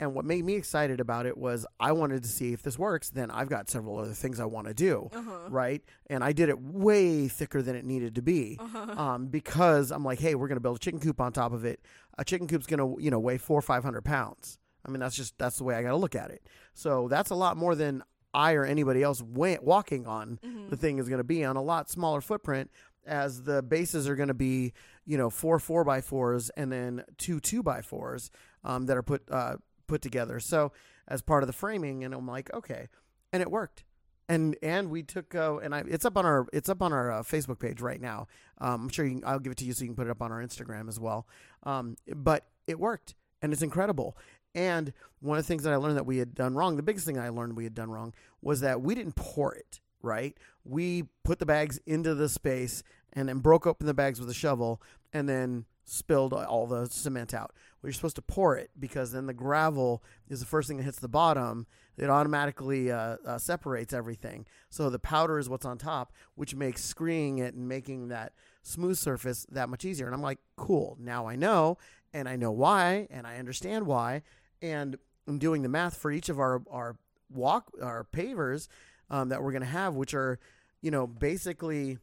and 0.00 0.14
what 0.14 0.24
made 0.24 0.44
me 0.44 0.54
excited 0.54 1.00
about 1.00 1.24
it 1.26 1.36
was 1.38 1.66
I 1.78 1.92
wanted 1.92 2.22
to 2.24 2.28
see 2.28 2.52
if 2.52 2.62
this 2.62 2.78
works. 2.78 3.10
Then 3.10 3.30
I've 3.30 3.48
got 3.48 3.70
several 3.70 3.98
other 3.98 4.12
things 4.12 4.40
I 4.40 4.44
want 4.44 4.66
to 4.66 4.74
do, 4.74 5.08
Uh-huh. 5.12 5.48
right? 5.48 5.82
And 6.08 6.24
I 6.24 6.32
did 6.32 6.48
it 6.48 6.60
way 6.60 7.28
thicker 7.28 7.62
than 7.62 7.76
it 7.76 7.84
needed 7.84 8.14
to 8.16 8.22
be 8.22 8.56
Uh-huh. 8.60 9.00
um, 9.00 9.26
because 9.28 9.90
I'm 9.92 10.04
like, 10.04 10.18
hey, 10.18 10.34
we're 10.34 10.48
gonna 10.48 10.60
build 10.60 10.76
a 10.76 10.80
chicken 10.80 11.00
coop 11.00 11.20
on 11.20 11.32
top 11.32 11.52
of 11.52 11.64
it. 11.64 11.80
A 12.18 12.24
chicken 12.24 12.46
coop's 12.48 12.66
gonna, 12.66 12.94
you 13.00 13.10
know, 13.10 13.18
weigh 13.20 13.38
four 13.38 13.58
or 13.58 13.62
five 13.62 13.84
hundred 13.84 14.04
pounds. 14.04 14.58
I 14.84 14.90
mean, 14.90 15.00
that's 15.00 15.16
just 15.16 15.38
that's 15.38 15.56
the 15.58 15.64
way 15.64 15.74
I 15.76 15.82
got 15.82 15.90
to 15.92 15.96
look 15.96 16.14
at 16.14 16.30
it. 16.30 16.46
So 16.74 17.08
that's 17.08 17.30
a 17.30 17.34
lot 17.34 17.56
more 17.56 17.74
than 17.74 18.02
I 18.34 18.52
or 18.54 18.64
anybody 18.64 19.02
else 19.02 19.22
wa- 19.22 19.56
walking 19.62 20.06
on 20.06 20.38
Mhm. 20.44 20.68
the 20.70 20.76
thing 20.76 20.98
is 20.98 21.08
going 21.08 21.18
to 21.18 21.24
be 21.24 21.42
on 21.44 21.56
a 21.56 21.62
lot 21.62 21.88
smaller 21.88 22.20
footprint. 22.20 22.70
As 23.06 23.42
the 23.44 23.62
bases 23.62 24.08
are 24.08 24.16
going 24.16 24.28
to 24.28 24.34
be, 24.34 24.72
you 25.06 25.16
know, 25.18 25.30
four 25.30 25.58
four 25.58 25.84
by 25.84 26.00
fours 26.00 26.50
and 26.50 26.70
then 26.72 27.04
two 27.16 27.38
two 27.40 27.62
by 27.62 27.80
fours 27.80 28.30
um, 28.64 28.86
that 28.86 28.96
are 28.96 29.02
put 29.02 29.22
uh, 29.30 29.56
put 29.86 30.02
together. 30.02 30.40
So 30.40 30.72
as 31.06 31.22
part 31.22 31.42
of 31.42 31.46
the 31.46 31.52
framing, 31.52 32.04
and 32.04 32.14
I'm 32.14 32.26
like, 32.26 32.52
okay, 32.54 32.88
and 33.32 33.42
it 33.42 33.50
worked 33.50 33.84
and 34.28 34.56
and 34.62 34.90
we 34.90 35.02
took 35.02 35.34
uh, 35.34 35.58
and 35.58 35.74
I 35.74 35.82
it's 35.86 36.04
up 36.04 36.16
on 36.16 36.24
our 36.24 36.46
it's 36.52 36.68
up 36.68 36.82
on 36.82 36.92
our 36.92 37.12
uh, 37.12 37.22
Facebook 37.22 37.58
page 37.58 37.80
right 37.80 38.00
now. 38.00 38.26
Um, 38.58 38.84
I'm 38.84 38.88
sure 38.88 39.06
can, 39.06 39.22
I'll 39.24 39.38
give 39.38 39.52
it 39.52 39.58
to 39.58 39.64
you 39.64 39.72
so 39.72 39.82
you 39.82 39.88
can 39.88 39.96
put 39.96 40.06
it 40.06 40.10
up 40.10 40.22
on 40.22 40.32
our 40.32 40.42
Instagram 40.42 40.88
as 40.88 40.98
well. 40.98 41.26
Um, 41.64 41.96
but 42.14 42.46
it 42.66 42.78
worked 42.78 43.14
and 43.42 43.52
it's 43.52 43.62
incredible. 43.62 44.16
And 44.54 44.92
one 45.20 45.36
of 45.36 45.44
the 45.44 45.48
things 45.48 45.64
that 45.64 45.72
I 45.72 45.76
learned 45.76 45.96
that 45.96 46.06
we 46.06 46.18
had 46.18 46.34
done 46.34 46.54
wrong, 46.54 46.76
the 46.76 46.82
biggest 46.82 47.06
thing 47.06 47.18
I 47.18 47.28
learned 47.28 47.56
we 47.56 47.64
had 47.64 47.74
done 47.74 47.90
wrong 47.90 48.14
was 48.40 48.60
that 48.60 48.80
we 48.80 48.94
didn't 48.94 49.16
pour 49.16 49.52
it 49.54 49.80
right. 50.00 50.36
We 50.64 51.04
put 51.24 51.40
the 51.40 51.46
bags 51.46 51.80
into 51.86 52.14
the 52.14 52.28
space 52.28 52.82
and 53.12 53.28
then 53.28 53.38
broke 53.38 53.66
open 53.66 53.86
the 53.86 53.94
bags 53.94 54.20
with 54.20 54.30
a 54.30 54.34
shovel 54.34 54.80
and 55.12 55.28
then 55.28 55.64
spilled 55.84 56.32
all 56.32 56.66
the 56.66 56.86
cement 56.86 57.34
out. 57.34 57.52
You're 57.86 57.92
supposed 57.92 58.16
to 58.16 58.22
pour 58.22 58.56
it 58.56 58.70
because 58.78 59.12
then 59.12 59.26
the 59.26 59.34
gravel 59.34 60.02
is 60.28 60.40
the 60.40 60.46
first 60.46 60.68
thing 60.68 60.78
that 60.78 60.84
hits 60.84 60.98
the 60.98 61.08
bottom 61.08 61.66
it 61.96 62.10
automatically 62.10 62.90
uh, 62.90 63.16
uh, 63.24 63.38
separates 63.38 63.92
everything. 63.92 64.46
So 64.68 64.90
the 64.90 64.98
powder 64.98 65.38
is 65.38 65.48
what's 65.48 65.64
on 65.64 65.78
top, 65.78 66.12
which 66.34 66.54
makes 66.54 66.82
screeding 66.82 67.38
it 67.38 67.54
and 67.54 67.68
making 67.68 68.08
that 68.08 68.32
smooth 68.62 68.96
surface 68.96 69.46
that 69.50 69.68
much 69.68 69.84
easier. 69.84 70.06
And 70.06 70.14
I'm 70.14 70.22
like, 70.22 70.38
cool. 70.56 70.96
Now 71.00 71.28
I 71.28 71.36
know, 71.36 71.78
and 72.12 72.28
I 72.28 72.36
know 72.36 72.50
why, 72.50 73.06
and 73.10 73.26
I 73.26 73.36
understand 73.36 73.86
why. 73.86 74.22
And 74.60 74.96
I'm 75.28 75.38
doing 75.38 75.62
the 75.62 75.68
math 75.68 75.96
for 75.96 76.10
each 76.10 76.28
of 76.28 76.38
our 76.38 76.62
our 76.70 76.96
walk 77.30 77.70
our 77.80 78.06
pavers 78.12 78.68
um, 79.10 79.28
that 79.28 79.42
we're 79.42 79.52
going 79.52 79.62
to 79.62 79.68
have, 79.68 79.94
which 79.94 80.14
are, 80.14 80.38
you 80.80 80.90
know, 80.90 81.06
basically 81.06 81.98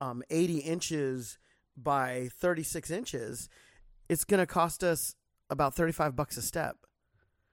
um, 0.00 0.22
80 0.30 0.58
inches 0.58 1.38
by 1.76 2.28
36 2.38 2.90
inches. 2.90 3.48
It's 4.12 4.24
going 4.24 4.40
to 4.40 4.46
cost 4.46 4.84
us 4.84 5.14
about 5.48 5.74
35 5.74 6.14
bucks 6.14 6.36
a 6.36 6.42
step. 6.42 6.76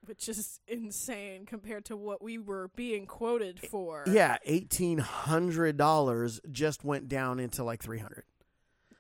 Which 0.06 0.28
is 0.28 0.60
insane 0.68 1.46
compared 1.46 1.86
to 1.86 1.96
what 1.96 2.22
we 2.22 2.38
were 2.38 2.70
being 2.76 3.06
quoted 3.06 3.60
for. 3.62 4.04
Yeah, 4.08 4.38
eighteen 4.46 4.98
hundred 4.98 5.78
dollars 5.78 6.40
just 6.52 6.84
went 6.84 7.08
down 7.10 7.40
into 7.40 7.64
like 7.64 7.82
three 7.84 8.00
hundred. 8.00 8.24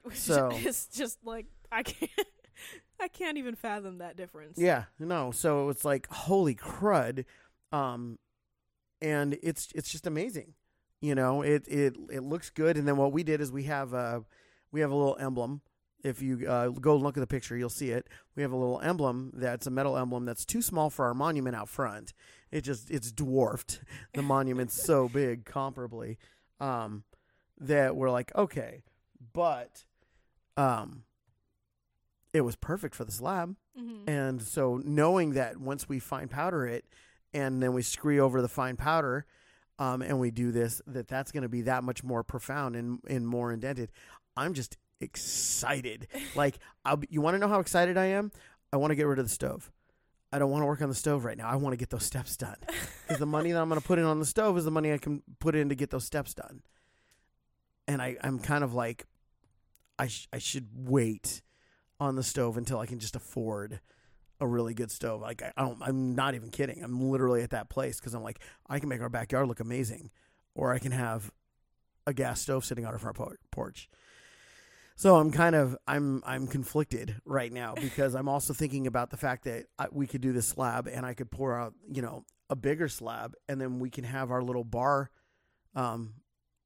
Which 0.03 0.17
So- 0.17 0.51
is 0.65 0.87
just 0.87 1.17
like 1.25 1.47
I 1.71 1.83
can't 1.83 2.11
I 2.99 3.07
can't 3.07 3.37
even 3.37 3.55
fathom 3.55 3.97
that 3.99 4.17
difference. 4.17 4.57
Yeah, 4.57 4.83
no. 4.99 5.31
So 5.31 5.69
it's 5.69 5.83
like 5.83 6.07
holy 6.11 6.53
crud, 6.53 7.25
um, 7.71 8.19
and 9.01 9.37
it's 9.41 9.69
it's 9.73 9.89
just 9.91 10.05
amazing. 10.05 10.53
You 11.01 11.15
know, 11.15 11.41
it 11.41 11.67
it 11.67 11.95
it 12.11 12.23
looks 12.23 12.49
good. 12.51 12.77
And 12.77 12.87
then 12.87 12.97
what 12.97 13.13
we 13.13 13.23
did 13.23 13.41
is 13.41 13.51
we 13.51 13.63
have 13.63 13.93
a 13.93 14.23
we 14.71 14.81
have 14.81 14.91
a 14.91 14.95
little 14.95 15.17
emblem. 15.19 15.61
If 16.03 16.21
you 16.21 16.47
uh, 16.47 16.69
go 16.69 16.95
look 16.95 17.17
at 17.17 17.19
the 17.19 17.27
picture, 17.27 17.57
you'll 17.57 17.69
see 17.69 17.91
it. 17.91 18.07
We 18.35 18.41
have 18.43 18.51
a 18.51 18.55
little 18.55 18.79
emblem 18.79 19.31
that's 19.35 19.67
a 19.67 19.71
metal 19.71 19.97
emblem 19.97 20.25
that's 20.25 20.45
too 20.45 20.61
small 20.61 20.89
for 20.89 21.05
our 21.05 21.13
monument 21.13 21.55
out 21.55 21.67
front. 21.67 22.13
It 22.51 22.61
just 22.61 22.89
it's 22.89 23.11
dwarfed. 23.11 23.81
The 24.13 24.21
monument's 24.21 24.81
so 24.81 25.09
big, 25.09 25.45
comparably, 25.45 26.17
um, 26.59 27.03
that 27.59 27.95
we're 27.95 28.11
like 28.11 28.31
okay, 28.35 28.83
but 29.33 29.85
um, 30.57 31.03
it 32.33 32.41
was 32.41 32.55
perfect 32.55 32.95
for 32.95 33.05
the 33.05 33.11
slab. 33.11 33.55
hmm 33.77 34.03
And 34.07 34.41
so 34.41 34.81
knowing 34.83 35.33
that 35.33 35.57
once 35.57 35.89
we 35.89 35.99
fine 35.99 36.27
powder 36.27 36.65
it 36.65 36.85
and 37.33 37.61
then 37.61 37.73
we 37.73 37.81
screed 37.81 38.19
over 38.19 38.41
the 38.41 38.47
fine 38.49 38.75
powder 38.77 39.25
um, 39.77 40.01
and 40.01 40.19
we 40.19 40.31
do 40.31 40.51
this, 40.51 40.81
that 40.87 41.07
that's 41.07 41.31
going 41.31 41.43
to 41.43 41.49
be 41.49 41.61
that 41.63 41.83
much 41.83 42.03
more 42.03 42.23
profound 42.23 42.75
and, 42.75 42.99
and 43.07 43.27
more 43.27 43.51
indented. 43.51 43.91
I'm 44.35 44.53
just 44.53 44.77
excited. 45.01 46.07
like, 46.35 46.59
I'll 46.85 46.97
be, 46.97 47.07
you 47.09 47.21
want 47.21 47.35
to 47.35 47.39
know 47.39 47.47
how 47.47 47.59
excited 47.59 47.97
I 47.97 48.05
am? 48.05 48.31
I 48.71 48.77
want 48.77 48.91
to 48.91 48.95
get 48.95 49.07
rid 49.07 49.19
of 49.19 49.25
the 49.25 49.33
stove. 49.33 49.71
I 50.31 50.37
don't 50.37 50.51
want 50.51 50.61
to 50.61 50.67
work 50.67 50.81
on 50.81 50.89
the 50.89 50.95
stove 50.95 51.25
right 51.25 51.37
now. 51.37 51.47
I 51.49 51.55
want 51.55 51.73
to 51.73 51.77
get 51.77 51.89
those 51.89 52.05
steps 52.05 52.37
done. 52.37 52.57
Because 53.07 53.19
the 53.21 53.25
money 53.25 53.51
that 53.51 53.59
I'm 53.59 53.69
going 53.69 53.81
to 53.81 53.87
put 53.87 53.97
in 53.97 54.05
on 54.05 54.19
the 54.19 54.25
stove 54.25 54.55
is 54.55 54.65
the 54.65 54.69
money 54.69 54.93
I 54.93 54.99
can 54.99 55.23
put 55.39 55.55
in 55.55 55.69
to 55.69 55.75
get 55.75 55.89
those 55.89 56.05
steps 56.05 56.35
done. 56.35 56.61
And 57.87 58.03
I, 58.03 58.17
I'm 58.21 58.37
kind 58.37 58.63
of 58.63 58.75
like, 58.75 59.07
I, 59.97 60.05
sh- 60.05 60.27
I 60.31 60.37
should 60.37 60.67
wait 60.75 61.41
on 61.99 62.15
the 62.15 62.21
stove 62.21 62.55
until 62.55 62.77
I 62.77 62.85
can 62.85 62.99
just 62.99 63.15
afford 63.15 63.79
a 64.39 64.45
really 64.45 64.75
good 64.75 64.91
stove. 64.91 65.21
Like 65.21 65.41
I, 65.41 65.51
I 65.57 65.63
don't, 65.63 65.81
I'm 65.81 66.13
not 66.13 66.35
even 66.35 66.51
kidding. 66.51 66.83
I'm 66.83 67.01
literally 67.09 67.41
at 67.41 67.49
that 67.49 67.69
place 67.69 67.99
because 67.99 68.13
I'm 68.13 68.21
like, 68.21 68.39
I 68.69 68.77
can 68.77 68.89
make 68.89 69.01
our 69.01 69.09
backyard 69.09 69.47
look 69.47 69.59
amazing, 69.59 70.11
or 70.53 70.71
I 70.71 70.77
can 70.77 70.91
have 70.91 71.31
a 72.05 72.13
gas 72.13 72.41
stove 72.41 72.63
sitting 72.63 72.85
on 72.85 72.93
our 72.93 72.99
front 72.99 73.17
por- 73.17 73.39
porch. 73.51 73.89
So 74.99 75.15
I'm 75.15 75.31
kind 75.31 75.55
of 75.55 75.77
I'm 75.87 76.21
I'm 76.25 76.45
conflicted 76.45 77.15
right 77.23 77.53
now 77.53 77.73
because 77.73 78.15
I'm 78.15 78.27
also 78.27 78.53
thinking 78.53 78.85
about 78.85 79.11
the 79.11 79.15
fact 79.15 79.45
that 79.45 79.67
I, 79.77 79.87
we 79.93 80.07
could 80.07 80.19
do 80.19 80.33
this 80.33 80.49
slab 80.49 80.89
and 80.89 81.05
I 81.05 81.13
could 81.13 81.31
pour 81.31 81.57
out 81.57 81.73
you 81.89 82.01
know 82.01 82.25
a 82.49 82.57
bigger 82.57 82.89
slab 82.89 83.33
and 83.47 83.61
then 83.61 83.79
we 83.79 83.89
can 83.89 84.03
have 84.03 84.29
our 84.29 84.41
little 84.41 84.65
bar 84.65 85.09
um, 85.73 86.15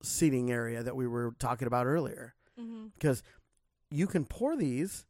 seating 0.01 0.51
area 0.51 0.82
that 0.82 0.95
we 0.95 1.05
were 1.05 1.36
talking 1.38 1.68
about 1.68 1.86
earlier 1.86 2.34
hmm 2.58 2.88
because 2.95 3.22
you 3.91 4.08
can 4.08 4.26
pour 4.26 4.58
these 4.58 5.05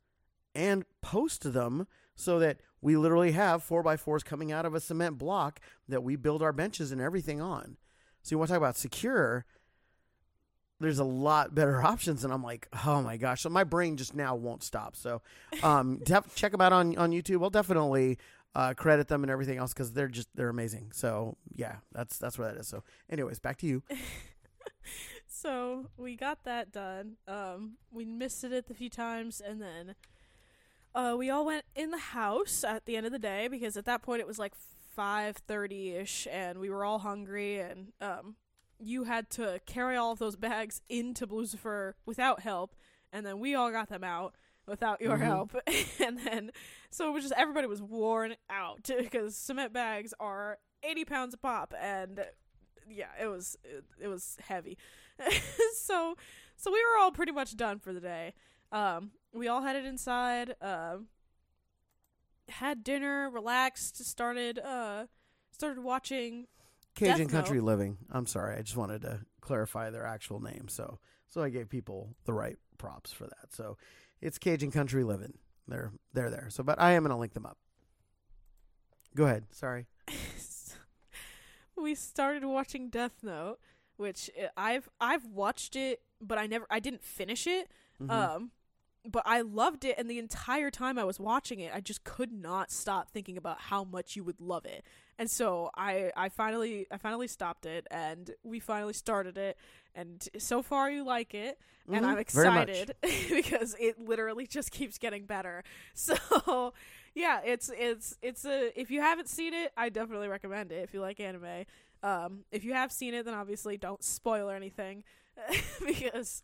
and 0.54 0.84
post 1.02 1.54
them 1.54 1.88
so 2.16 2.39
that 2.39 2.58
we 2.82 2.98
literally 2.98 3.32
have 3.32 3.64
four 3.64 3.82
by 3.82 3.95
fours 3.95 4.24
coming 4.24 4.52
out 4.52 4.66
of 4.66 4.76
a 4.76 4.82
cement 4.82 5.18
block 5.18 5.62
that 5.88 6.04
we 6.04 6.18
build 6.18 6.41
our 6.43 6.52
benches 6.52 6.91
and 6.91 7.00
everything 7.00 7.39
on. 7.39 7.78
So 8.22 8.34
you 8.34 8.38
want 8.38 8.50
to 8.50 8.56
talk 8.56 8.62
about 8.62 8.76
secure? 8.76 9.45
There's 10.84 11.00
a 11.00 11.04
lot 11.04 11.56
better 11.56 11.82
options, 11.86 12.24
and 12.24 12.32
I'm 12.32 12.44
like, 12.44 12.68
oh 12.86 13.02
my 13.02 13.18
gosh! 13.18 13.42
So 13.42 13.50
my 13.50 13.64
brain 13.64 13.98
just 13.98 14.14
now 14.14 14.36
won't 14.36 14.64
stop. 14.64 14.96
So, 14.96 15.22
um, 15.64 15.98
def- 16.04 16.36
check 16.36 16.52
them 16.52 16.62
out 16.62 16.74
on 16.74 16.96
on 16.98 17.12
YouTube. 17.12 17.42
I'll 17.42 17.50
definitely 17.50 18.20
uh, 18.54 18.74
credit 18.76 19.08
them 19.08 19.24
and 19.24 19.32
everything 19.32 19.58
else 19.58 19.74
because 19.74 19.94
they're 19.94 20.08
just 20.08 20.28
they're 20.36 20.50
amazing. 20.50 20.92
So 20.94 21.38
yeah, 21.56 21.78
that's 21.92 22.18
that's 22.18 22.38
where 22.38 22.52
that 22.52 22.60
is. 22.60 22.68
So, 22.68 22.84
anyways, 23.10 23.40
back 23.40 23.58
to 23.58 23.66
you. 23.66 23.82
So 25.26 25.88
we 25.98 26.16
got 26.16 26.46
that 26.46 26.72
done. 26.72 27.18
Um, 27.28 27.74
we 27.92 28.06
missed 28.06 28.44
it 28.46 28.66
a 28.70 28.74
few 28.74 28.90
times, 28.90 29.42
and 29.46 29.62
then 29.62 29.96
uh, 30.96 31.16
we 31.18 31.30
all 31.30 31.46
went 31.46 31.66
in 31.76 31.92
the 31.92 31.98
house 31.98 32.64
at 32.64 32.86
the 32.86 32.96
end 32.96 33.06
of 33.06 33.12
the 33.12 33.20
day 33.20 33.48
because 33.50 33.76
at 33.76 33.84
that 33.86 34.02
point 34.02 34.22
it 34.22 34.28
was 34.28 34.40
like 34.40 34.54
five 34.96 35.36
thirty 35.36 35.96
ish, 35.96 36.28
and 36.32 36.60
we 36.60 36.70
were 36.70 36.86
all 36.86 37.00
hungry, 37.00 37.60
and 37.60 37.92
um, 38.00 38.36
you 38.86 39.04
had 39.06 39.30
to 39.32 39.60
carry 39.66 39.96
all 39.96 40.12
of 40.12 40.20
those 40.20 40.36
bags 40.36 40.82
into 40.90 41.26
Lucifer 41.26 41.96
without 42.06 42.42
help, 42.42 42.76
and 43.12 43.26
then 43.26 43.40
we 43.40 43.56
all 43.56 43.72
got 43.72 43.90
them 43.90 44.04
out 44.04 44.36
without 44.68 45.02
your 45.02 45.18
Mhm. 45.18 45.22
help, 45.26 45.56
and 46.00 46.20
then 46.20 46.52
so 46.90 47.08
it 47.10 47.12
was 47.14 47.24
just 47.24 47.34
everybody 47.38 47.68
was 47.68 47.82
worn 47.82 48.36
out 48.50 48.84
because 48.98 49.36
cement 49.36 49.74
bags 49.74 50.14
are 50.20 50.58
eighty 50.84 51.06
pounds 51.06 51.34
a 51.34 51.38
pop, 51.38 51.74
and 51.80 52.26
yeah, 52.90 53.10
it 53.22 53.28
was 53.28 53.58
it, 53.64 53.84
it 54.00 54.08
was 54.08 54.38
heavy, 54.48 54.78
so 55.76 56.16
so 56.56 56.72
we 56.72 56.80
were 56.84 57.02
all 57.02 57.12
pretty 57.12 57.32
much 57.32 57.56
done 57.58 57.80
for 57.80 57.94
the 57.94 58.00
day. 58.02 58.34
Um, 58.72 59.12
we 59.34 59.48
all 59.48 59.62
headed 59.62 59.86
inside. 59.86 60.56
Um, 60.62 61.08
had 62.50 62.84
dinner, 62.84 63.30
relaxed, 63.30 64.04
started 64.06 64.60
uh 64.60 65.06
started 65.52 65.82
watching 65.84 66.48
Cajun 66.96 67.28
Death 67.28 67.32
Country 67.32 67.58
Note. 67.58 67.66
Living. 67.66 67.98
I'm 68.12 68.26
sorry, 68.26 68.58
I 68.58 68.62
just 68.62 68.78
wanted 68.78 69.02
to 69.02 69.22
clarify 69.41 69.89
their 69.89 70.06
actual 70.06 70.39
name, 70.39 70.68
so 70.68 71.00
so 71.30 71.41
I 71.41 71.50
gave 71.50 71.70
people 71.70 72.16
the 72.26 72.34
right 72.34 72.58
props 72.78 73.12
for 73.12 73.26
that. 73.26 73.52
So 73.52 73.78
it's 74.22 74.38
Cajun 74.38 74.72
Country 74.72 75.04
Living. 75.04 75.34
They're 75.68 75.91
they're 76.14 76.30
there. 76.30 76.48
So, 76.50 76.64
but 76.64 76.80
I 76.80 76.91
am 76.91 77.04
gonna 77.04 77.18
link 77.18 77.34
them 77.34 77.46
up. 77.46 77.58
Go 79.16 79.26
ahead. 79.26 79.46
Sorry. 79.52 79.88
we 81.76 81.96
started 81.96 82.46
watching 82.46 82.89
Death 82.89 83.24
Note, 83.24 83.60
which 83.98 84.30
uh, 84.41 84.48
I've 84.58 84.89
I've 85.00 85.26
watched 85.26 85.76
it, 85.76 86.02
but 86.22 86.38
I 86.38 86.48
never 86.48 86.66
I 86.70 86.80
didn't 86.80 87.04
finish 87.04 87.48
it. 87.48 87.70
Mhm. 88.02 88.12
Um 88.12 88.52
but 89.06 89.24
I 89.26 89.41
loved 89.41 89.84
it 89.86 89.95
and 89.97 90.10
the 90.10 90.20
entire 90.20 90.72
time 90.72 90.97
I 90.97 91.04
was 91.04 91.20
watching 91.20 91.60
it, 91.60 91.72
I 91.74 91.82
just 91.82 92.04
could 92.04 92.32
not 92.32 92.72
stop 92.72 93.10
thinking 93.10 93.38
about 93.38 93.60
how 93.62 93.84
much 93.84 94.16
you 94.16 94.24
would 94.24 94.39
love 94.39 94.66
it. 94.66 94.84
And 95.20 95.30
so 95.30 95.70
I 95.76 96.12
I 96.16 96.30
finally 96.30 96.88
I 96.91 96.97
finally 96.97 97.28
stopped 97.28 97.66
it 97.66 97.88
and 97.91 98.32
we 98.43 98.60
finally 98.60 98.93
started 98.93 99.38
it 99.38 99.58
and 99.95 100.28
so 100.38 100.62
far 100.62 100.89
you 100.89 101.04
like 101.04 101.34
it 101.34 101.60
and 101.91 102.06
Mhm. 102.06 102.10
I'm 102.10 102.18
excited 102.18 102.95
because 103.30 103.76
it 103.80 103.99
literally 103.99 104.47
just 104.47 104.72
keeps 104.72 104.97
getting 104.97 105.26
better. 105.26 105.64
So 105.93 106.74
yeah, 107.16 107.41
it's 107.45 107.70
it's 107.78 108.16
it's 108.22 108.45
a 108.45 108.72
if 108.80 108.89
you 108.89 109.01
haven't 109.01 109.30
seen 109.30 109.54
it, 109.54 109.72
I 109.78 109.89
definitely 109.89 110.28
recommend 110.30 110.72
it 110.72 110.84
if 110.84 110.93
you 110.93 111.01
like 111.01 111.20
anime. 111.20 111.66
Um, 112.01 112.43
if 112.51 112.64
you 112.64 112.74
have 112.74 112.91
seen 112.91 113.14
it, 113.14 113.26
then 113.26 113.34
obviously 113.34 113.78
don't 113.78 114.04
spoil 114.04 114.49
or 114.49 114.56
anything 114.56 115.04
because 115.86 116.41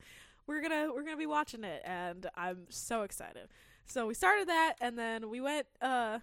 we're 0.49 0.61
gonna 0.61 0.89
we're 0.93 1.03
gonna 1.03 1.15
be 1.15 1.27
watching 1.27 1.63
it, 1.63 1.83
and 1.85 2.25
I'm 2.35 2.65
so 2.69 3.03
excited. 3.03 3.49
So 3.85 4.07
we 4.07 4.15
started 4.15 4.49
that, 4.49 4.73
and 4.81 4.97
then 4.97 5.29
we 5.29 5.39
went. 5.39 5.67
Uh, 5.79 6.19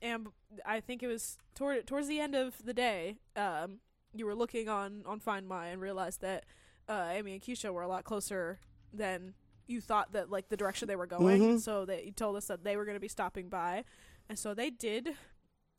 and 0.00 0.28
I 0.64 0.80
think 0.80 1.02
it 1.02 1.06
was 1.06 1.36
toward 1.54 1.86
towards 1.86 2.08
the 2.08 2.18
end 2.18 2.34
of 2.34 2.54
the 2.64 2.72
day. 2.72 3.18
Um, 3.36 3.80
you 4.14 4.24
were 4.24 4.34
looking 4.34 4.70
on 4.70 5.02
on 5.04 5.20
Find 5.20 5.46
My 5.46 5.66
and 5.66 5.82
realized 5.82 6.22
that 6.22 6.46
uh, 6.88 7.08
Amy 7.12 7.34
and 7.34 7.42
Keisha 7.42 7.70
were 7.70 7.82
a 7.82 7.88
lot 7.88 8.04
closer 8.04 8.58
than 8.90 9.34
you 9.66 9.82
thought 9.82 10.12
that 10.12 10.30
like 10.30 10.48
the 10.48 10.56
direction 10.56 10.88
they 10.88 10.96
were 10.96 11.06
going. 11.06 11.42
Mhm. 11.42 11.60
So 11.60 11.84
that 11.84 12.06
you 12.06 12.12
told 12.12 12.36
us 12.36 12.46
that 12.46 12.64
they 12.64 12.76
were 12.78 12.86
going 12.86 12.96
to 12.96 13.00
be 13.00 13.08
stopping 13.08 13.50
by, 13.50 13.84
and 14.30 14.38
so 14.38 14.54
they 14.54 14.70
did. 14.70 15.10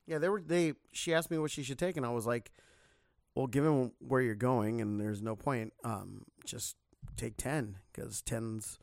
Yeah, 0.05 0.19
they 0.19 0.29
were. 0.29 0.41
They. 0.41 0.73
She 0.91 1.11
asked 1.11 1.31
me 1.31 1.39
what 1.39 1.49
she 1.49 1.63
should 1.63 1.79
take, 1.79 1.97
and 1.97 2.05
I 2.05 2.09
was 2.09 2.27
like, 2.27 2.51
"Well, 3.33 3.47
given 3.47 3.93
where 3.99 4.21
you're 4.21 4.35
going, 4.35 4.79
and 4.79 5.01
there's 5.01 5.23
no 5.23 5.35
point. 5.35 5.73
Um, 5.83 6.25
just 6.45 6.75
take 7.15 7.37
ten 7.37 7.77
because 7.91 8.21
10's 8.25 8.79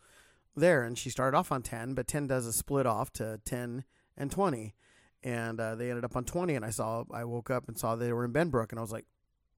there." 0.57 0.83
And 0.83 0.99
she 0.99 1.11
started 1.11 1.37
off 1.37 1.53
on 1.53 1.63
ten, 1.63 1.95
but 1.95 2.07
ten 2.07 2.27
does 2.27 2.47
a 2.47 2.53
split 2.53 2.87
off 2.87 3.13
to 3.15 3.41
ten 3.45 3.85
and 4.17 4.31
twenty, 4.31 4.75
and 5.23 5.61
uh, 5.61 5.75
they 5.75 5.91
ended 5.91 6.05
up 6.05 6.17
on 6.17 6.25
twenty. 6.25 6.55
And 6.55 6.65
I 6.65 6.71
saw. 6.71 7.05
I 7.13 7.25
woke 7.25 7.51
up 7.51 7.69
and 7.69 7.79
saw 7.79 7.97
they 7.97 8.13
were 8.13 8.25
in 8.25 8.33
Benbrook, 8.33 8.71
and 8.71 8.79
I 8.79 8.83
was 8.83 8.93
like, 8.93 9.07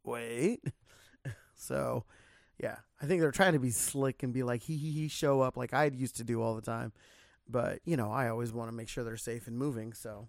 "Wait." 0.04 0.60
so, 1.54 2.04
yeah, 2.58 2.76
I 3.00 3.06
think 3.06 3.20
they're 3.20 3.30
trying 3.30 3.52
to 3.54 3.58
be 3.58 3.70
slick 3.70 4.22
and 4.22 4.32
be 4.32 4.42
like, 4.42 4.62
"He 4.62 4.76
he 4.76 4.92
he," 4.92 5.08
show 5.08 5.40
up 5.40 5.56
like 5.56 5.74
I 5.74 5.86
used 5.86 6.16
to 6.16 6.24
do 6.24 6.42
all 6.42 6.54
the 6.54 6.62
time. 6.62 6.92
But 7.48 7.80
you 7.84 7.96
know, 7.96 8.10
I 8.10 8.28
always 8.28 8.52
want 8.52 8.68
to 8.68 8.76
make 8.76 8.88
sure 8.88 9.04
they're 9.04 9.16
safe 9.16 9.46
and 9.46 9.56
moving. 9.56 9.92
So, 9.92 10.28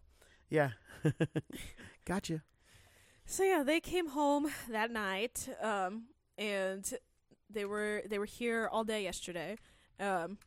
yeah. 0.49 0.71
gotcha. 2.05 2.43
So 3.25 3.43
yeah, 3.43 3.63
they 3.63 3.79
came 3.79 4.07
home 4.07 4.49
that 4.69 4.89
night, 4.89 5.47
um, 5.61 6.05
and 6.37 6.91
they 7.49 7.65
were 7.65 8.03
they 8.07 8.19
were 8.19 8.25
here 8.25 8.69
all 8.71 8.83
day 8.83 9.03
yesterday. 9.03 9.57
Um, 9.99 10.37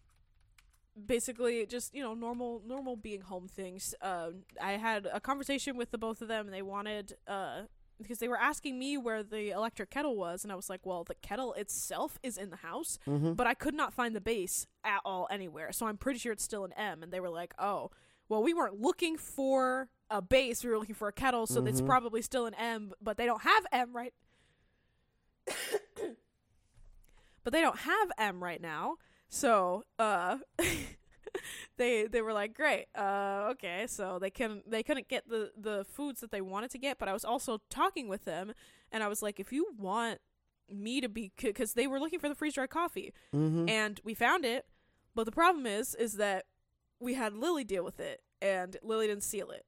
basically, 1.06 1.64
just 1.66 1.94
you 1.94 2.02
know, 2.02 2.14
normal 2.14 2.62
normal 2.66 2.96
being 2.96 3.22
home 3.22 3.48
things. 3.48 3.94
Um, 4.00 4.44
I 4.60 4.72
had 4.72 5.06
a 5.12 5.20
conversation 5.20 5.76
with 5.76 5.90
the 5.90 5.98
both 5.98 6.22
of 6.22 6.28
them, 6.28 6.46
and 6.46 6.54
they 6.54 6.62
wanted 6.62 7.14
uh 7.26 7.62
because 8.00 8.18
they 8.18 8.26
were 8.26 8.38
asking 8.38 8.78
me 8.78 8.96
where 8.98 9.22
the 9.22 9.50
electric 9.50 9.90
kettle 9.90 10.16
was, 10.16 10.42
and 10.42 10.52
I 10.52 10.56
was 10.56 10.68
like, 10.68 10.84
well, 10.84 11.04
the 11.04 11.14
kettle 11.14 11.52
itself 11.54 12.18
is 12.24 12.36
in 12.36 12.50
the 12.50 12.56
house, 12.56 12.98
Mm-hmm. 13.06 13.34
but 13.34 13.46
I 13.46 13.54
could 13.54 13.74
not 13.74 13.92
find 13.92 14.16
the 14.16 14.20
base 14.20 14.66
at 14.82 15.00
all 15.04 15.28
anywhere. 15.30 15.70
So 15.70 15.86
I'm 15.86 15.96
pretty 15.96 16.18
sure 16.18 16.32
it's 16.32 16.42
still 16.42 16.64
an 16.64 16.72
M. 16.72 17.04
And 17.04 17.12
they 17.12 17.20
were 17.20 17.28
like, 17.30 17.54
oh, 17.60 17.90
well, 18.28 18.42
we 18.42 18.54
weren't 18.54 18.80
looking 18.80 19.16
for 19.16 19.88
a 20.10 20.20
base. 20.20 20.64
We 20.64 20.70
were 20.70 20.78
looking 20.78 20.96
for 20.96 21.06
a 21.06 21.12
kettle. 21.12 21.46
So 21.46 21.64
it's 21.64 21.80
Mhm. 21.80 21.86
probably 21.86 22.22
still 22.22 22.46
an 22.46 22.54
M, 22.54 22.92
but 23.00 23.18
they 23.18 23.26
don't 23.26 23.42
have 23.42 23.66
M 23.70 23.94
right. 23.94 24.14
but 27.44 27.52
they 27.52 27.60
don't 27.60 27.78
have 27.80 28.10
M 28.18 28.42
right 28.42 28.60
now. 28.60 28.96
So, 29.28 29.82
uh, 29.98 30.38
they 31.76 32.06
they 32.06 32.20
were 32.22 32.32
like, 32.32 32.54
great, 32.54 32.86
uh, 32.96 33.48
okay. 33.52 33.86
So 33.88 34.18
they 34.18 34.30
can 34.30 34.62
they 34.66 34.82
couldn't 34.82 35.08
get 35.08 35.28
the 35.28 35.50
the 35.56 35.84
foods 35.84 36.20
that 36.20 36.30
they 36.30 36.40
wanted 36.40 36.70
to 36.72 36.78
get. 36.78 36.98
But 36.98 37.08
I 37.08 37.12
was 37.12 37.24
also 37.24 37.60
talking 37.70 38.08
with 38.08 38.24
them, 38.24 38.52
and 38.90 39.02
I 39.02 39.08
was 39.08 39.22
like, 39.22 39.40
if 39.40 39.52
you 39.52 39.68
want 39.78 40.18
me 40.70 41.00
to 41.00 41.08
be, 41.08 41.32
because 41.36 41.74
they 41.74 41.86
were 41.86 41.98
looking 42.00 42.18
for 42.18 42.28
the 42.28 42.34
freeze 42.34 42.54
dried 42.54 42.70
coffee, 42.70 43.12
Mm-hmm. 43.34 43.68
and 43.68 44.00
we 44.04 44.14
found 44.14 44.44
it. 44.44 44.66
But 45.14 45.24
the 45.24 45.32
problem 45.32 45.66
is, 45.66 45.94
is 45.94 46.14
that 46.14 46.44
we 47.00 47.14
had 47.14 47.34
Lily 47.34 47.64
deal 47.64 47.84
with 47.84 48.00
it, 48.00 48.20
and 48.40 48.76
Lily 48.82 49.06
didn't 49.06 49.24
seal 49.24 49.50
it. 49.50 49.64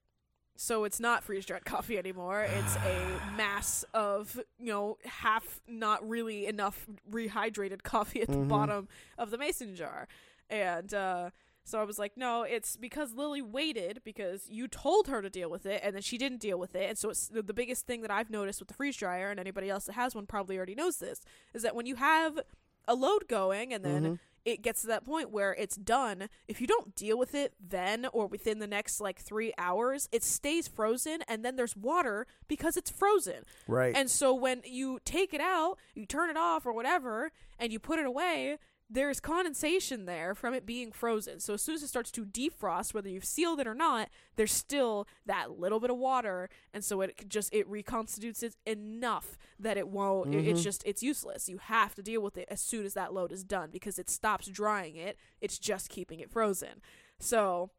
So 0.56 0.84
it's 0.84 1.00
not 1.00 1.24
freeze 1.24 1.44
dried 1.46 1.64
coffee 1.74 1.98
anymore. 1.98 2.42
It's 2.42 2.76
a 2.76 3.20
mass 3.36 3.84
of, 3.94 4.40
you 4.58 4.72
know, 4.72 4.98
half 5.04 5.60
not 5.66 6.06
really 6.08 6.46
enough 6.46 6.86
rehydrated 7.10 7.82
coffee 7.84 8.22
at 8.22 8.28
the 8.28 8.34
Mhm. 8.36 8.48
bottom 8.48 8.88
of 9.18 9.30
the 9.30 9.38
mason 9.38 9.74
jar. 9.74 10.06
And 10.50 10.92
uh 10.94 11.30
so 11.66 11.80
I 11.80 11.84
was 11.84 11.98
like, 11.98 12.12
no, 12.18 12.42
it's 12.42 12.76
because 12.76 13.14
Lily 13.14 13.40
waited 13.40 14.02
because 14.04 14.50
you 14.50 14.68
told 14.68 15.08
her 15.08 15.22
to 15.22 15.30
deal 15.30 15.48
with 15.48 15.64
it 15.64 15.80
and 15.82 15.94
then 15.94 16.02
she 16.02 16.18
didn't 16.18 16.42
deal 16.42 16.58
with 16.58 16.74
it. 16.74 16.90
And 16.90 16.98
so 16.98 17.08
it's 17.08 17.26
the 17.28 17.42
the 17.42 17.54
biggest 17.54 17.86
thing 17.86 18.02
that 18.02 18.10
I've 18.10 18.28
noticed 18.30 18.60
with 18.60 18.68
the 18.68 18.74
freeze 18.74 18.96
dryer 18.98 19.30
and 19.30 19.40
anybody 19.40 19.70
else 19.70 19.86
that 19.86 19.94
has 19.94 20.14
one 20.14 20.26
probably 20.26 20.58
already 20.58 20.74
knows 20.74 20.98
this 20.98 21.22
is 21.54 21.62
that 21.62 21.74
when 21.74 21.86
you 21.86 21.96
have 21.96 22.38
a 22.86 22.94
load 22.94 23.28
going 23.28 23.72
and 23.72 23.84
then 23.84 24.02
Mhm. 24.04 24.18
it 24.44 24.60
gets 24.62 24.82
to 24.82 24.86
that 24.88 25.04
point 25.04 25.30
where 25.30 25.54
it's 25.54 25.76
done 25.76 26.28
if 26.48 26.60
you 26.60 26.66
don't 26.66 26.94
deal 26.94 27.16
with 27.18 27.34
it 27.34 27.54
then 27.58 28.06
or 28.12 28.26
within 28.26 28.58
the 28.58 28.66
next 28.66 29.00
like 29.00 29.18
three 29.18 29.52
hours 29.56 30.08
it 30.12 30.22
stays 30.22 30.68
frozen 30.68 31.22
and 31.28 31.44
then 31.44 31.56
there's 31.56 31.74
water 31.76 32.26
because 32.46 32.76
it's 32.76 32.90
frozen 32.90 33.44
Right. 33.66 33.94
and 33.96 34.10
so 34.10 34.34
when 34.34 34.60
you 34.66 35.00
take 35.04 35.32
it 35.32 35.40
out 35.40 35.78
you 35.94 36.04
turn 36.04 36.28
it 36.28 36.36
off 36.36 36.66
or 36.66 36.72
whatever 36.74 37.32
and 37.58 37.72
you 37.72 37.78
put 37.78 37.98
it 37.98 38.04
away 38.06 38.58
there's 38.90 39.18
condensation 39.18 40.04
there 40.04 40.34
from 40.34 40.52
it 40.52 40.66
being 40.66 40.92
frozen 40.92 41.40
so 41.40 41.54
as 41.54 41.62
soon 41.62 41.74
as 41.74 41.82
it 41.82 41.88
starts 41.88 42.10
to 42.10 42.24
defrost 42.24 42.92
whether 42.92 43.08
you've 43.08 43.24
sealed 43.24 43.58
it 43.58 43.66
or 43.66 43.74
not 43.74 44.08
there's 44.36 44.52
still 44.52 45.06
that 45.24 45.58
little 45.58 45.80
bit 45.80 45.90
of 45.90 45.96
water 45.96 46.50
and 46.72 46.84
so 46.84 47.00
it 47.00 47.28
just 47.28 47.52
it 47.54 47.68
reconstitutes 47.68 48.42
it 48.42 48.54
enough 48.66 49.38
that 49.58 49.76
it 49.76 49.88
won't 49.88 50.34
it- 50.34 50.46
it's 50.46 50.58
mm-hmm. 50.58 50.64
just 50.64 50.82
it's 50.84 51.02
useless 51.02 51.48
you 51.48 51.58
have 51.58 51.94
to 51.94 52.02
deal 52.02 52.20
with 52.20 52.36
it 52.36 52.46
as 52.50 52.60
soon 52.60 52.84
as 52.84 52.94
that 52.94 53.14
load 53.14 53.32
is 53.32 53.42
done 53.42 53.70
because 53.72 53.98
it 53.98 54.10
stops 54.10 54.46
drying 54.48 54.96
it 54.96 55.16
it's 55.40 55.58
just 55.58 55.88
keeping 55.88 56.20
it 56.20 56.30
frozen 56.30 56.82
so 57.18 57.70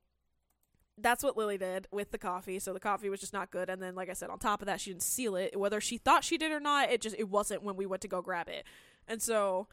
that's 0.97 1.23
what 1.23 1.37
Lily 1.37 1.57
did 1.57 1.87
with 1.91 2.11
the 2.11 2.17
coffee. 2.17 2.59
So 2.59 2.73
the 2.73 2.79
coffee 2.79 3.09
was 3.09 3.19
just 3.19 3.33
not 3.33 3.51
good. 3.51 3.69
And 3.69 3.81
then, 3.81 3.95
like 3.95 4.09
I 4.09 4.13
said, 4.13 4.29
on 4.29 4.39
top 4.39 4.61
of 4.61 4.65
that, 4.67 4.79
she 4.79 4.91
didn't 4.91 5.03
seal 5.03 5.35
it. 5.35 5.59
Whether 5.59 5.81
she 5.81 5.97
thought 5.97 6.23
she 6.23 6.37
did 6.37 6.51
or 6.51 6.59
not, 6.59 6.89
it 6.89 7.01
just 7.01 7.15
it 7.19 7.29
wasn't 7.29 7.63
when 7.63 7.75
we 7.75 7.85
went 7.85 8.01
to 8.03 8.07
go 8.07 8.21
grab 8.21 8.47
it. 8.47 8.65
And 9.07 9.21
so, 9.21 9.67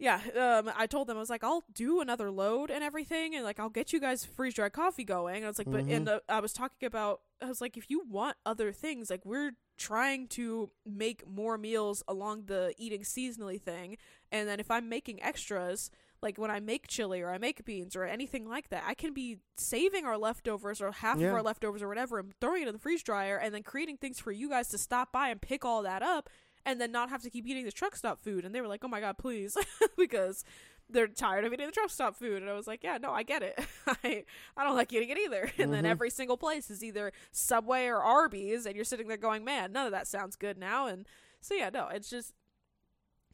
yeah, 0.00 0.20
um, 0.34 0.72
I 0.76 0.86
told 0.86 1.06
them 1.06 1.16
I 1.18 1.20
was 1.20 1.28
like, 1.30 1.44
I'll 1.44 1.62
do 1.72 2.00
another 2.00 2.30
load 2.30 2.70
and 2.70 2.82
everything, 2.82 3.36
and 3.36 3.44
like 3.44 3.60
I'll 3.60 3.68
get 3.68 3.92
you 3.92 4.00
guys 4.00 4.24
freeze 4.24 4.54
dried 4.54 4.72
coffee 4.72 5.04
going. 5.04 5.36
And 5.36 5.44
I 5.44 5.48
was 5.48 5.58
like, 5.58 5.70
but 5.70 5.84
and 5.84 6.08
uh, 6.08 6.20
I 6.28 6.40
was 6.40 6.52
talking 6.54 6.86
about, 6.86 7.20
I 7.42 7.46
was 7.46 7.60
like, 7.60 7.76
if 7.76 7.90
you 7.90 8.02
want 8.08 8.36
other 8.46 8.72
things, 8.72 9.10
like 9.10 9.24
we're 9.26 9.52
trying 9.78 10.26
to 10.28 10.70
make 10.86 11.28
more 11.28 11.56
meals 11.58 12.02
along 12.08 12.44
the 12.46 12.74
eating 12.78 13.02
seasonally 13.02 13.60
thing, 13.60 13.98
and 14.32 14.48
then 14.48 14.58
if 14.58 14.70
I'm 14.70 14.88
making 14.88 15.22
extras 15.22 15.90
like 16.22 16.36
when 16.36 16.50
I 16.50 16.60
make 16.60 16.86
chili 16.86 17.22
or 17.22 17.30
I 17.30 17.38
make 17.38 17.64
beans 17.64 17.96
or 17.96 18.04
anything 18.04 18.46
like 18.46 18.68
that, 18.68 18.84
I 18.86 18.92
can 18.92 19.14
be 19.14 19.38
saving 19.56 20.04
our 20.04 20.18
leftovers 20.18 20.82
or 20.82 20.92
half 20.92 21.18
Yeah. 21.18 21.28
of 21.28 21.34
our 21.34 21.42
leftovers 21.42 21.80
or 21.82 21.88
whatever 21.88 22.18
and 22.18 22.34
throwing 22.42 22.60
it 22.62 22.68
in 22.68 22.74
the 22.74 22.78
freeze 22.78 23.02
dryer 23.02 23.38
and 23.38 23.54
then 23.54 23.62
creating 23.62 23.96
things 23.96 24.20
for 24.20 24.30
you 24.30 24.50
guys 24.50 24.68
to 24.68 24.76
stop 24.76 25.12
by 25.12 25.28
and 25.30 25.40
pick 25.40 25.64
all 25.64 25.82
that 25.82 26.02
up 26.02 26.28
and 26.66 26.80
then 26.80 26.92
not 26.92 27.10
have 27.10 27.22
to 27.22 27.30
keep 27.30 27.46
eating 27.46 27.64
the 27.64 27.72
truck 27.72 27.96
stop 27.96 28.22
food. 28.22 28.44
And 28.44 28.54
they 28.54 28.60
were 28.60 28.68
like, 28.68 28.84
oh 28.84 28.88
my 28.88 29.00
God, 29.00 29.18
please. 29.18 29.56
because 29.96 30.44
they're 30.92 31.06
tired 31.08 31.44
of 31.44 31.52
eating 31.52 31.66
the 31.66 31.72
truck 31.72 31.90
stop 31.90 32.16
food. 32.16 32.42
And 32.42 32.50
I 32.50 32.54
was 32.54 32.66
like, 32.66 32.82
yeah, 32.82 32.98
no, 32.98 33.12
I 33.12 33.22
get 33.22 33.42
it. 33.42 33.58
I 33.86 34.24
I 34.56 34.64
don't 34.64 34.76
like 34.76 34.92
eating 34.92 35.10
it 35.10 35.18
either. 35.18 35.50
And 35.58 35.72
then 35.72 35.84
Mhm. 35.84 35.88
every 35.90 36.10
single 36.10 36.36
place 36.36 36.70
is 36.70 36.82
either 36.84 37.12
Subway 37.32 37.86
or 37.86 37.98
Arby's, 38.02 38.66
and 38.66 38.74
you're 38.76 38.84
sitting 38.84 39.08
there 39.08 39.16
going, 39.16 39.44
man, 39.44 39.72
none 39.72 39.86
of 39.86 39.92
that 39.92 40.06
sounds 40.08 40.36
good 40.36 40.58
now. 40.58 40.86
And 40.86 41.06
so 41.40 41.54
yeah, 41.54 41.70
no, 41.72 41.88
it's 41.88 42.10
just 42.10 42.34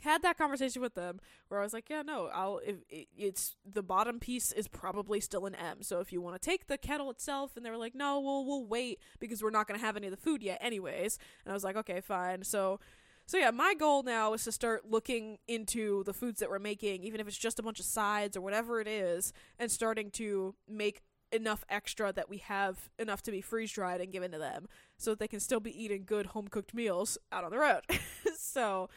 had 0.02 0.20
that 0.22 0.36
conversation 0.36 0.82
with 0.82 0.94
them 0.94 1.18
where 1.48 1.58
I 1.58 1.62
was 1.62 1.72
like, 1.72 1.88
yeah, 1.88 2.02
no, 2.02 2.26
I'll 2.26 2.58
if 2.64 2.76
it, 2.90 3.08
it's 3.16 3.56
the 3.64 3.82
bottom 3.82 4.20
piece 4.20 4.52
is 4.52 4.68
probably 4.68 5.20
still 5.20 5.46
an 5.46 5.54
M. 5.54 5.82
So 5.82 6.00
if 6.00 6.12
you 6.12 6.20
want 6.20 6.40
to 6.40 6.50
take 6.50 6.66
the 6.66 6.76
kettle 6.76 7.10
itself, 7.10 7.56
and 7.56 7.64
they 7.64 7.70
were 7.70 7.78
like, 7.78 7.94
no, 7.94 8.20
we'll 8.20 8.44
we'll 8.44 8.66
wait 8.66 9.00
because 9.18 9.42
we're 9.42 9.50
not 9.50 9.66
gonna 9.66 9.80
have 9.80 9.96
any 9.96 10.06
of 10.06 10.10
the 10.10 10.18
food 10.18 10.42
yet, 10.42 10.58
anyways. 10.60 11.18
And 11.44 11.50
I 11.50 11.54
was 11.54 11.64
like, 11.64 11.76
okay, 11.76 12.00
fine. 12.00 12.44
So. 12.44 12.78
So 13.26 13.36
yeah, 13.38 13.50
my 13.50 13.74
goal 13.74 14.02
now 14.04 14.32
is 14.34 14.44
to 14.44 14.52
start 14.52 14.88
looking 14.88 15.38
into 15.48 16.04
the 16.04 16.12
foods 16.14 16.38
that 16.40 16.48
we're 16.48 16.60
making, 16.60 17.02
even 17.02 17.20
if 17.20 17.26
it's 17.26 17.36
just 17.36 17.58
a 17.58 17.62
bunch 17.62 17.80
of 17.80 17.86
sides 17.86 18.36
or 18.36 18.40
whatever 18.40 18.80
it 18.80 18.86
is, 18.86 19.32
and 19.58 19.70
starting 19.70 20.10
to 20.12 20.54
make 20.68 21.02
enough 21.32 21.64
extra 21.68 22.12
that 22.12 22.28
we 22.30 22.36
have 22.38 22.88
enough 23.00 23.22
to 23.22 23.32
be 23.32 23.40
freeze 23.40 23.72
dried 23.72 24.00
and 24.00 24.12
given 24.12 24.30
to 24.30 24.38
them, 24.38 24.68
so 24.96 25.10
that 25.10 25.18
they 25.18 25.26
can 25.26 25.40
still 25.40 25.58
be 25.58 25.82
eating 25.84 26.04
good 26.06 26.26
home 26.26 26.46
cooked 26.46 26.72
meals 26.72 27.18
out 27.32 27.42
on 27.42 27.50
the 27.50 27.58
road. 27.58 27.80
so, 28.38 28.88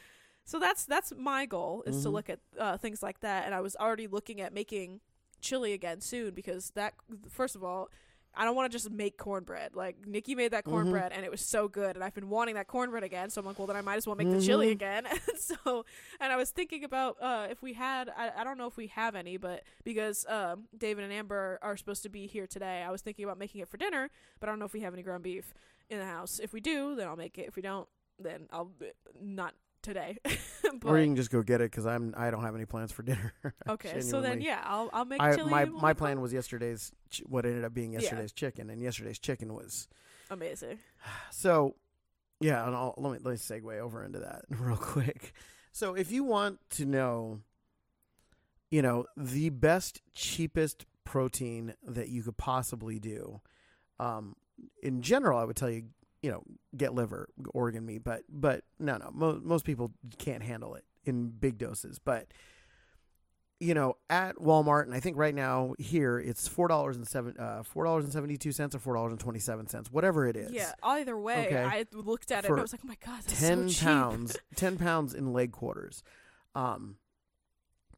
so 0.45 0.59
that's 0.59 0.85
that's 0.85 1.11
my 1.17 1.47
goal 1.47 1.81
is 1.87 2.03
to 2.03 2.09
Mhm. 2.09 2.13
look 2.13 2.29
at 2.29 2.39
uh, 2.59 2.77
things 2.77 3.01
like 3.01 3.21
that, 3.21 3.45
and 3.47 3.55
I 3.55 3.61
was 3.61 3.75
already 3.77 4.05
looking 4.05 4.39
at 4.41 4.53
making 4.53 5.01
chili 5.41 5.73
again 5.73 6.01
soon 6.01 6.35
because 6.35 6.69
that 6.75 6.93
first 7.29 7.55
of 7.55 7.63
all. 7.63 7.89
I 8.35 8.45
don't 8.45 8.55
want 8.55 8.71
to 8.71 8.75
just 8.75 8.89
make 8.91 9.17
cornbread. 9.17 9.75
Like 9.75 10.05
Nikki 10.07 10.35
made 10.35 10.51
that 10.51 10.63
Mhm. 10.65 10.71
cornbread 10.71 11.11
and 11.11 11.25
it 11.25 11.31
was 11.31 11.41
so 11.41 11.67
good, 11.67 11.95
and 11.95 12.03
I've 12.03 12.13
been 12.13 12.29
wanting 12.29 12.55
that 12.55 12.67
cornbread 12.67 13.03
again. 13.03 13.29
So 13.29 13.39
I'm 13.41 13.45
like, 13.45 13.57
well, 13.59 13.67
then 13.67 13.75
I 13.75 13.81
might 13.81 13.95
as 13.97 14.05
well 14.07 14.15
make 14.15 14.29
the 14.31 14.39
chili 14.41 14.67
Mhm. 14.67 14.71
again. 14.71 15.05
And 15.29 15.37
so, 15.39 15.85
and 16.19 16.31
I 16.31 16.35
was 16.35 16.51
thinking 16.51 16.83
about 16.83 17.17
uh, 17.21 17.47
if 17.49 17.61
we 17.61 17.73
had, 17.73 18.09
I, 18.09 18.31
I 18.37 18.43
don't 18.43 18.57
know 18.57 18.67
if 18.67 18.77
we 18.77 18.87
have 18.87 19.15
any, 19.15 19.37
but 19.37 19.63
because 19.83 20.25
um, 20.27 20.67
David 20.77 21.03
and 21.03 21.11
Amber 21.13 21.59
are 21.61 21.75
supposed 21.75 22.03
to 22.03 22.09
be 22.09 22.27
here 22.27 22.45
today, 22.47 22.83
I 22.83 22.91
was 22.91 23.01
thinking 23.01 23.25
about 23.25 23.37
making 23.39 23.61
it 23.61 23.67
for 23.69 23.77
dinner, 23.77 24.09
but 24.39 24.47
I 24.47 24.51
don't 24.51 24.59
know 24.59 24.65
if 24.65 24.73
we 24.73 24.81
have 24.81 24.93
any 24.93 25.03
ground 25.03 25.23
beef 25.23 25.53
in 25.89 25.97
the 25.99 26.05
house. 26.05 26.39
If 26.39 26.53
we 26.53 26.61
do, 26.61 26.95
then 26.95 27.07
I'll 27.07 27.15
make 27.15 27.37
it. 27.37 27.47
If 27.47 27.55
we 27.55 27.61
don't, 27.61 27.87
then 28.19 28.47
I'll 28.51 28.71
not 29.19 29.53
today. 29.81 30.17
but, 30.23 30.33
or 30.85 30.99
you 30.99 31.05
can 31.05 31.15
just 31.15 31.31
go 31.31 31.41
get 31.41 31.61
it 31.61 31.71
because 31.71 31.85
I'm 31.85 32.13
I 32.17 32.31
don't 32.31 32.43
have 32.43 32.55
any 32.55 32.65
plans 32.65 32.91
for 32.91 33.03
dinner. 33.03 33.33
okay, 33.69 34.01
so 34.01 34.21
then 34.21 34.41
yeah, 34.41 34.61
I'll 34.63 34.89
I'll 34.93 35.05
make 35.05 35.21
I, 35.21 35.35
chili. 35.35 35.49
my 35.49 35.65
my 35.65 35.93
plan 35.93 36.21
was 36.21 36.33
yesterday's 36.33 36.91
ch- 37.09 37.23
what 37.25 37.45
ended 37.45 37.63
up 37.63 37.73
being 37.73 37.93
Yeah. 37.93 37.99
yesterday's 38.01 38.31
chicken, 38.31 38.69
and 38.69 38.81
yesterday's 38.81 39.19
chicken 39.19 39.53
was 39.53 39.87
amazing. 40.29 40.79
so. 41.31 41.75
Yeah, 42.41 42.65
and 42.65 42.73
I'll, 42.73 42.93
let 42.95 43.11
me 43.11 43.19
let 43.21 43.31
me 43.31 43.35
segue 43.37 43.79
over 43.79 44.01
into 44.01 44.19
that 44.19 44.43
real 44.49 44.77
quick. 44.77 45.33
So, 45.73 45.93
if 45.93 46.09
you 46.09 46.23
want 46.23 46.59
to 46.69 46.85
know, 46.85 47.41
you 48.71 48.81
know, 48.81 49.07
the 49.17 49.49
best, 49.49 50.01
cheapest 50.13 50.85
protein 51.03 51.73
that 51.85 52.07
you 52.07 52.23
could 52.23 52.37
possibly 52.37 52.97
do, 52.97 53.41
um, 53.99 54.35
in 54.81 55.01
general, 55.01 55.37
I 55.37 55.43
would 55.43 55.57
tell 55.57 55.69
you, 55.69 55.87
you 56.21 56.29
know, 56.31 56.43
get 56.75 56.93
liver, 56.93 57.29
organ 57.53 57.85
meat, 57.85 58.03
but 58.03 58.23
but 58.29 58.63
no, 58.79 58.97
no, 58.97 59.09
mo- 59.13 59.41
most 59.43 59.65
people 59.65 59.91
can't 60.17 60.43
handle 60.43 60.75
it 60.75 60.83
in 61.05 61.29
big 61.29 61.57
doses, 61.57 61.99
but 61.99 62.27
you 63.61 63.73
know, 63.73 63.97
at 64.09 64.37
Walmart, 64.37 64.83
and 64.83 64.93
I 64.93 65.01
think 65.01 65.17
right 65.17 65.35
now 65.35 65.73
here 65.77 66.17
it's 66.17 66.47
four 66.47 66.69
dollars 66.69 66.95
and 66.95 67.05
seven, 67.05 67.35
uh, 67.37 67.61
four 67.63 67.83
dollars 67.83 68.05
and 68.05 68.13
seventy 68.13 68.37
two 68.37 68.53
cents 68.53 68.73
or 68.73 68.79
four 68.79 68.93
dollars 68.95 69.11
and 69.11 69.19
twenty 69.19 69.39
seven 69.39 69.67
cents, 69.67 69.91
whatever 69.91 70.27
it 70.27 70.37
is. 70.37 70.51
Yeah, 70.51 70.71
either 70.81 71.17
way, 71.17 71.47
Okay. 71.47 71.63
I 71.63 71.85
looked 71.91 72.31
at 72.31 72.45
it 72.45 72.47
For 72.47 72.53
and 72.53 72.59
I 72.59 72.63
was 72.63 72.71
like, 72.73 72.81
oh 72.85 72.87
my 72.87 72.97
god, 73.05 73.21
that's 73.23 73.39
ten 73.39 73.67
so 73.69 73.73
cheap. 73.79 73.83
pounds, 73.85 74.37
ten 74.55 74.77
pounds 74.77 75.13
in 75.13 75.33
leg 75.33 75.51
quarters. 75.51 76.03
Um, 76.55 76.95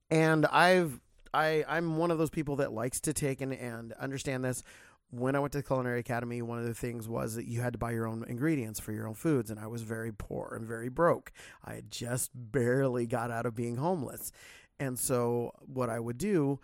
and 0.09 0.45
I've 0.47 0.99
I 1.33 1.63
I'm 1.67 1.97
one 1.97 2.11
of 2.11 2.17
those 2.17 2.31
people 2.31 2.55
that 2.57 2.73
likes 2.73 2.99
to 3.01 3.13
take 3.13 3.39
and 3.41 3.53
and 3.53 3.93
understand 3.93 4.43
this. 4.43 4.63
When 5.11 5.35
I 5.35 5.39
went 5.39 5.51
to 5.51 5.59
the 5.59 5.63
culinary 5.63 5.99
academy, 5.99 6.41
one 6.41 6.57
of 6.57 6.65
the 6.65 6.73
things 6.73 7.07
was 7.07 7.35
that 7.35 7.45
you 7.45 7.59
had 7.61 7.73
to 7.73 7.79
buy 7.79 7.91
your 7.91 8.07
own 8.07 8.23
ingredients 8.27 8.79
for 8.79 8.93
your 8.93 9.07
own 9.07 9.13
foods, 9.13 9.51
and 9.51 9.59
I 9.59 9.67
was 9.67 9.81
very 9.81 10.11
poor 10.13 10.53
and 10.57 10.65
very 10.65 10.87
broke. 10.87 11.33
I 11.63 11.75
had 11.75 11.91
just 11.91 12.31
barely 12.33 13.05
got 13.05 13.29
out 13.29 13.45
of 13.45 13.53
being 13.53 13.75
homeless, 13.75 14.31
and 14.79 14.97
so 14.97 15.51
what 15.59 15.89
I 15.89 15.99
would 15.99 16.17
do 16.17 16.59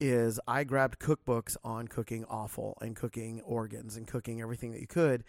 is 0.00 0.38
I 0.46 0.64
grabbed 0.64 1.00
cookbooks 1.00 1.56
on 1.64 1.88
cooking 1.88 2.24
offal 2.26 2.78
and 2.80 2.94
cooking 2.94 3.40
organs 3.40 3.96
and 3.96 4.06
cooking 4.06 4.40
everything 4.40 4.70
that 4.72 4.80
you 4.80 4.86
could 4.86 5.24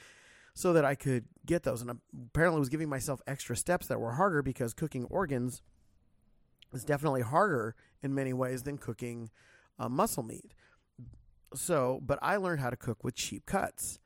so 0.53 0.74
that 0.74 0.86
I 0.86 0.95
could 0.95 1.26
get 1.45 1.63
those. 1.63 1.82
And 1.82 1.99
apparently 2.13 2.59
was 2.59 2.70
giving 2.70 2.89
myself 2.89 3.22
extra 3.26 3.57
steps 3.57 3.88
that 3.88 3.99
were 3.99 4.13
harder 4.13 4.41
because 4.43 4.74
cooking 4.74 5.05
organs 5.05 5.61
is 6.72 6.84
definitely 6.84 7.22
harder 7.22 7.76
in 8.03 8.13
many 8.13 8.34
ways 8.34 8.63
than 8.63 8.78
cooking 8.78 9.32
uh, 9.80 9.89
muscle 9.89 10.24
meat. 10.24 10.53
So, 11.54 12.00
but 12.06 12.20
I 12.22 12.38
learned 12.38 12.62
how 12.62 12.70
to 12.70 12.78
cook 12.78 13.04
with 13.04 13.16
cheap 13.16 13.45
cuts. 13.45 14.00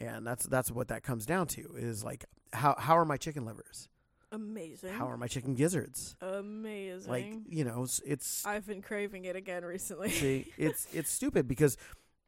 And 0.00 0.26
that's 0.26 0.46
that's 0.46 0.70
what 0.70 0.88
that 0.88 1.02
comes 1.02 1.26
down 1.26 1.48
to 1.48 1.74
is 1.76 2.04
like 2.04 2.24
how 2.52 2.76
how 2.78 2.96
are 2.96 3.04
my 3.04 3.16
chicken 3.16 3.44
livers? 3.44 3.88
Amazing. 4.30 4.92
How 4.92 5.10
are 5.10 5.16
my 5.16 5.26
chicken 5.26 5.54
gizzards? 5.54 6.14
Amazing. 6.20 7.10
Like, 7.10 7.32
you 7.48 7.64
know, 7.64 7.82
it's, 7.84 8.00
it's 8.04 8.46
I've 8.46 8.66
been 8.66 8.82
craving 8.82 9.24
it 9.24 9.36
again 9.36 9.64
recently. 9.64 10.10
See, 10.10 10.52
it's 10.56 10.86
it's 10.92 11.10
stupid 11.10 11.48
because, 11.48 11.76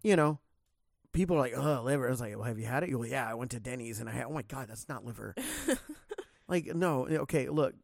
you 0.03 0.17
know, 0.17 0.39
people 1.13 1.37
are 1.37 1.41
like, 1.41 1.57
"Oh, 1.57 1.83
liver." 1.85 2.07
I 2.07 2.11
was 2.11 2.21
like, 2.21 2.35
"Well, 2.35 2.45
have 2.45 2.59
you 2.59 2.67
had 2.67 2.83
it?" 2.83 2.91
Go, 2.91 3.05
"Yeah, 3.05 3.29
I 3.29 3.35
went 3.35 3.51
to 3.53 3.61
Denny's 3.61 4.01
and 4.01 4.09
I 4.09 4.13
had." 4.13 4.25
Oh 4.25 4.33
my 4.33 4.43
god, 4.43 4.69
that's 4.69 4.89
not 4.89 5.05
liver. 5.05 5.35
like, 6.49 6.75
no, 6.75 7.07
okay, 7.07 7.49
look, 7.49 7.75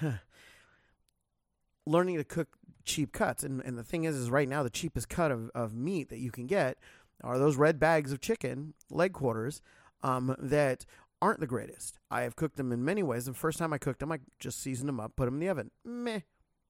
learning 1.86 2.16
to 2.16 2.24
cook 2.24 2.48
cheap 2.84 3.12
cuts, 3.12 3.42
and 3.42 3.60
and 3.62 3.78
the 3.78 3.84
thing 3.84 4.04
is, 4.04 4.16
is 4.16 4.30
right 4.30 4.48
now 4.48 4.62
the 4.62 4.70
cheapest 4.70 5.08
cut 5.08 5.30
of 5.30 5.50
of 5.54 5.74
meat 5.74 6.08
that 6.08 6.18
you 6.18 6.30
can 6.30 6.46
get 6.46 6.78
are 7.22 7.38
those 7.38 7.56
red 7.56 7.78
bags 7.78 8.12
of 8.12 8.20
chicken 8.20 8.74
leg 8.90 9.12
quarters, 9.12 9.62
um, 10.02 10.34
that 10.38 10.84
aren't 11.22 11.40
the 11.40 11.46
greatest. 11.46 11.98
I 12.10 12.22
have 12.22 12.36
cooked 12.36 12.56
them 12.56 12.72
in 12.72 12.84
many 12.84 13.02
ways. 13.02 13.24
The 13.24 13.34
first 13.34 13.58
time 13.58 13.72
I 13.72 13.78
cooked 13.78 14.00
them, 14.00 14.12
I 14.12 14.18
just 14.38 14.60
seasoned 14.60 14.88
them 14.88 15.00
up, 15.00 15.16
put 15.16 15.24
them 15.24 15.34
in 15.34 15.40
the 15.40 15.48
oven. 15.48 15.70
Meh, 15.84 16.20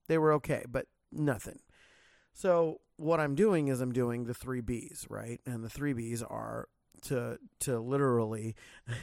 they 0.06 0.18
were 0.18 0.32
okay, 0.34 0.64
but 0.68 0.86
nothing. 1.10 1.60
So 2.32 2.80
what 2.96 3.20
I'm 3.20 3.34
doing 3.34 3.68
is 3.68 3.80
I'm 3.80 3.92
doing 3.92 4.24
the 4.24 4.34
three 4.34 4.60
B's, 4.60 5.06
right? 5.08 5.40
And 5.46 5.64
the 5.64 5.68
three 5.68 5.92
B's 5.92 6.22
are 6.22 6.68
to 7.02 7.38
to 7.60 7.80
literally 7.80 8.54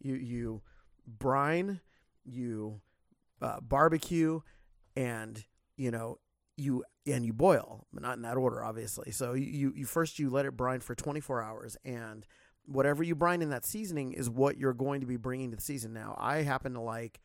you 0.00 0.14
you 0.14 0.62
brine, 1.06 1.80
you 2.24 2.80
uh, 3.42 3.60
barbecue, 3.60 4.40
and 4.96 5.44
you 5.76 5.90
know 5.90 6.18
you 6.56 6.84
and 7.06 7.24
you 7.24 7.32
boil, 7.32 7.86
but 7.92 8.02
not 8.02 8.16
in 8.16 8.22
that 8.22 8.36
order, 8.36 8.62
obviously. 8.62 9.10
So 9.12 9.32
you, 9.32 9.72
you 9.74 9.86
first 9.86 10.18
you 10.18 10.30
let 10.30 10.46
it 10.46 10.56
brine 10.56 10.80
for 10.80 10.94
24 10.94 11.42
hours, 11.42 11.76
and 11.84 12.26
whatever 12.66 13.02
you 13.02 13.14
brine 13.14 13.42
in 13.42 13.50
that 13.50 13.64
seasoning 13.64 14.12
is 14.12 14.28
what 14.28 14.58
you're 14.58 14.74
going 14.74 15.00
to 15.00 15.06
be 15.06 15.16
bringing 15.16 15.50
to 15.50 15.56
the 15.56 15.62
season. 15.62 15.92
Now, 15.92 16.16
I 16.18 16.42
happen 16.42 16.74
to 16.74 16.80
like 16.80 17.20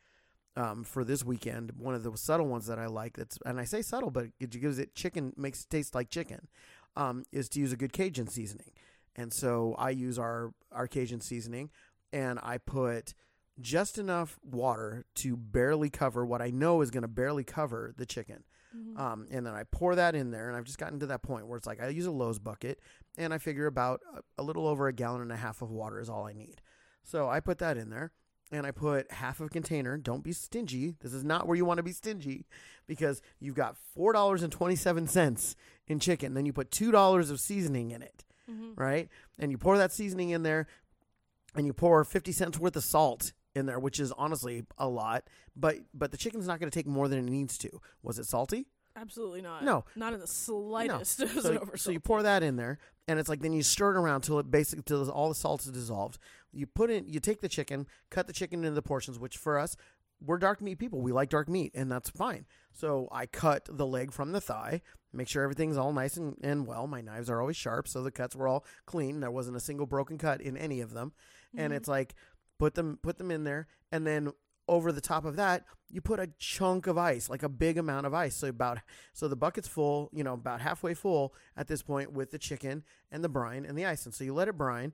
um, 0.56 0.84
for 0.84 1.04
this 1.04 1.24
weekend 1.24 1.72
one 1.76 1.94
of 1.94 2.02
the 2.02 2.16
subtle 2.16 2.46
ones 2.46 2.66
that 2.66 2.78
I 2.78 2.86
like. 2.86 3.16
That's 3.16 3.38
and 3.44 3.60
I 3.60 3.64
say 3.64 3.82
subtle, 3.82 4.10
but 4.10 4.26
it 4.40 4.50
gives 4.50 4.78
it 4.78 4.94
chicken 4.94 5.32
makes 5.36 5.62
it 5.62 5.70
taste 5.70 5.94
like 5.94 6.10
chicken. 6.10 6.48
Um, 6.96 7.24
is 7.30 7.50
to 7.50 7.60
use 7.60 7.72
a 7.72 7.76
good 7.76 7.92
Cajun 7.92 8.26
seasoning, 8.26 8.70
and 9.14 9.32
so 9.32 9.74
I 9.78 9.90
use 9.90 10.18
our 10.18 10.54
our 10.72 10.86
Cajun 10.86 11.20
seasoning, 11.20 11.70
and 12.10 12.38
I 12.42 12.56
put 12.56 13.12
just 13.60 13.98
enough 13.98 14.38
water 14.42 15.04
to 15.16 15.36
barely 15.36 15.90
cover 15.90 16.24
what 16.24 16.42
I 16.42 16.50
know 16.50 16.80
is 16.80 16.90
going 16.90 17.02
to 17.02 17.08
barely 17.08 17.44
cover 17.44 17.92
the 17.96 18.06
chicken. 18.06 18.44
Mhm. 18.76 18.98
Um, 18.98 19.26
and 19.30 19.46
then 19.46 19.54
I 19.54 19.64
pour 19.64 19.94
that 19.94 20.14
in 20.14 20.30
there, 20.30 20.48
and 20.48 20.56
I've 20.56 20.64
just 20.64 20.78
gotten 20.78 20.98
to 21.00 21.06
that 21.06 21.22
point 21.22 21.46
where 21.46 21.56
it's 21.56 21.66
like 21.66 21.80
I 21.80 21.88
use 21.88 22.06
a 22.06 22.10
Lowe's 22.10 22.38
bucket, 22.38 22.78
and 23.16 23.32
I 23.32 23.38
figure 23.38 23.66
about 23.66 24.00
a, 24.14 24.22
a 24.38 24.42
little 24.42 24.66
over 24.66 24.86
a 24.88 24.92
gallon 24.92 25.22
and 25.22 25.32
a 25.32 25.36
half 25.36 25.62
of 25.62 25.70
water 25.70 25.98
is 26.00 26.10
all 26.10 26.26
I 26.26 26.32
need. 26.32 26.60
So 27.02 27.28
I 27.28 27.40
put 27.40 27.58
that 27.58 27.76
in 27.76 27.90
there, 27.90 28.12
and 28.52 28.66
I 28.66 28.70
put 28.72 29.10
half 29.12 29.40
of 29.40 29.46
a 29.46 29.50
container. 29.50 29.96
Don't 29.96 30.22
be 30.24 30.32
stingy. 30.32 30.96
This 31.00 31.12
is 31.14 31.24
not 31.24 31.46
where 31.46 31.56
you 31.56 31.64
want 31.64 31.78
to 31.78 31.82
be 31.84 31.92
stingy, 31.92 32.46
because 32.86 33.22
you've 33.38 33.54
got 33.54 33.76
four 33.76 34.12
dollars 34.12 34.42
and 34.42 34.52
twenty 34.52 34.76
seven 34.76 35.06
cents 35.06 35.56
in 35.86 35.98
chicken. 36.00 36.34
Then 36.34 36.44
you 36.46 36.52
put 36.52 36.70
two 36.70 36.90
dollars 36.90 37.30
of 37.30 37.40
seasoning 37.40 37.90
in 37.92 38.02
it, 38.02 38.24
Mhm. 38.50 38.72
right? 38.76 39.08
And 39.38 39.50
you 39.52 39.58
pour 39.58 39.78
that 39.78 39.92
seasoning 39.92 40.30
in 40.30 40.42
there, 40.42 40.66
and 41.54 41.66
you 41.66 41.72
pour 41.72 42.02
fifty 42.04 42.32
cents 42.32 42.58
worth 42.58 42.76
of 42.76 42.84
salt 42.84 43.32
in 43.56 43.66
there, 43.66 43.78
which 43.80 43.98
is 43.98 44.12
honestly 44.12 44.64
a 44.78 44.88
lot. 44.88 45.24
But 45.56 45.76
but 45.94 46.10
the 46.10 46.16
chicken's 46.16 46.46
not 46.46 46.60
going 46.60 46.70
to 46.70 46.78
take 46.78 46.86
more 46.86 47.08
than 47.08 47.18
it 47.18 47.30
needs 47.30 47.58
to. 47.58 47.80
Was 48.02 48.18
it 48.18 48.26
salty? 48.26 48.66
Absolutely 48.94 49.42
not. 49.42 49.62
No. 49.62 49.84
Not 49.94 50.14
in 50.14 50.20
the 50.20 50.26
slightest. 50.26 51.20
Was 51.34 51.42
so, 51.44 51.68
so 51.74 51.90
you 51.90 52.00
pour 52.00 52.22
that 52.22 52.42
in 52.42 52.56
there, 52.56 52.78
and 53.08 53.18
it's 53.18 53.28
like 53.28 53.40
then 53.40 53.52
you 53.52 53.62
stir 53.62 53.94
it 53.94 53.98
around 53.98 54.22
till 54.22 54.38
it 54.38 54.50
basically 54.50 54.84
till 54.84 55.10
all 55.10 55.28
the 55.28 55.34
salt 55.34 55.66
is 55.66 55.72
dissolved. 55.72 56.18
You 56.52 56.66
put 56.66 56.90
in, 56.90 57.08
you 57.08 57.20
take 57.20 57.40
the 57.40 57.48
chicken, 57.48 57.86
cut 58.10 58.26
the 58.26 58.32
chicken 58.32 58.60
into 58.60 58.74
the 58.74 58.82
portions. 58.82 59.18
Which 59.18 59.36
for 59.36 59.58
us, 59.58 59.76
we're 60.24 60.38
dark 60.38 60.62
meat 60.62 60.78
people. 60.78 61.02
We 61.02 61.12
like 61.12 61.28
dark 61.28 61.48
meat, 61.48 61.72
and 61.74 61.90
that's 61.92 62.08
fine. 62.08 62.46
So 62.72 63.08
I 63.12 63.26
cut 63.26 63.68
the 63.70 63.86
leg 63.86 64.12
from 64.12 64.32
the 64.32 64.40
thigh, 64.40 64.80
make 65.12 65.28
sure 65.28 65.42
everything's 65.42 65.76
all 65.76 65.92
nice 65.92 66.16
and, 66.16 66.36
and 66.42 66.66
well. 66.66 66.86
My 66.86 67.02
knives 67.02 67.28
are 67.28 67.40
always 67.40 67.56
sharp, 67.56 67.88
so 67.88 68.02
the 68.02 68.10
cuts 68.10 68.34
were 68.34 68.48
all 68.48 68.64
clean. 68.86 69.20
There 69.20 69.30
wasn't 69.30 69.58
a 69.58 69.60
single 69.60 69.86
broken 69.86 70.16
cut 70.16 70.40
in 70.40 70.56
any 70.56 70.80
of 70.80 70.94
them. 70.94 71.12
And 71.54 71.72
Mhm. 71.72 71.76
it's 71.76 71.88
like 71.88 72.14
put 72.58 72.74
them 72.74 72.98
put 73.02 73.18
them 73.18 73.30
in 73.30 73.44
there, 73.44 73.68
and 73.92 74.06
then 74.06 74.32
over 74.68 74.90
the 74.90 75.00
top 75.00 75.24
of 75.24 75.36
that, 75.36 75.64
you 75.88 76.00
put 76.00 76.18
a 76.18 76.28
chunk 76.38 76.86
of 76.86 76.98
ice, 76.98 77.30
like 77.30 77.42
a 77.42 77.48
big 77.48 77.78
amount 77.78 78.06
of 78.06 78.14
ice. 78.14 78.36
So 78.36 78.48
about 78.48 78.78
so 79.12 79.28
the 79.28 79.36
bucket's 79.36 79.68
full, 79.68 80.10
you 80.12 80.24
know, 80.24 80.34
about 80.34 80.60
halfway 80.60 80.94
full 80.94 81.34
at 81.56 81.68
this 81.68 81.82
point 81.82 82.12
with 82.12 82.30
the 82.30 82.38
chicken 82.38 82.84
and 83.10 83.22
the 83.22 83.28
brine 83.28 83.64
and 83.64 83.78
the 83.78 83.86
ice. 83.86 84.04
And 84.04 84.14
so 84.14 84.24
you 84.24 84.34
let 84.34 84.48
it 84.48 84.58
brine, 84.58 84.92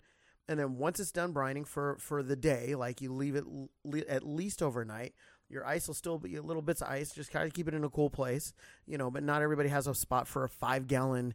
and 0.49 0.59
then 0.59 0.77
once 0.77 1.01
it's 1.01 1.13
done 1.13 1.33
brining 1.33 1.67
for 1.67 1.97
for 1.99 2.23
the 2.23 2.37
day, 2.37 2.75
like 2.75 3.01
you 3.01 3.13
leave 3.13 3.37
it 3.37 3.45
le- 3.85 4.01
at 4.09 4.27
least 4.27 4.63
overnight. 4.63 5.15
Your 5.49 5.67
ice 5.67 5.87
will 5.87 5.95
still 5.95 6.19
be 6.19 6.41
little 6.41 6.63
bits 6.63 6.81
of 6.81 6.89
ice. 6.89 7.13
Just 7.13 7.31
kind 7.31 7.47
of 7.47 7.53
keep 7.53 7.69
it 7.69 7.75
in 7.75 7.85
a 7.85 7.91
cool 7.91 8.09
place, 8.09 8.55
you 8.87 8.97
know. 8.97 9.11
But 9.11 9.23
not 9.23 9.43
everybody 9.43 9.69
has 9.69 9.87
a 9.87 9.95
spot 9.95 10.27
for 10.27 10.45
a 10.45 10.49
five 10.49 10.87
gallon, 10.87 11.35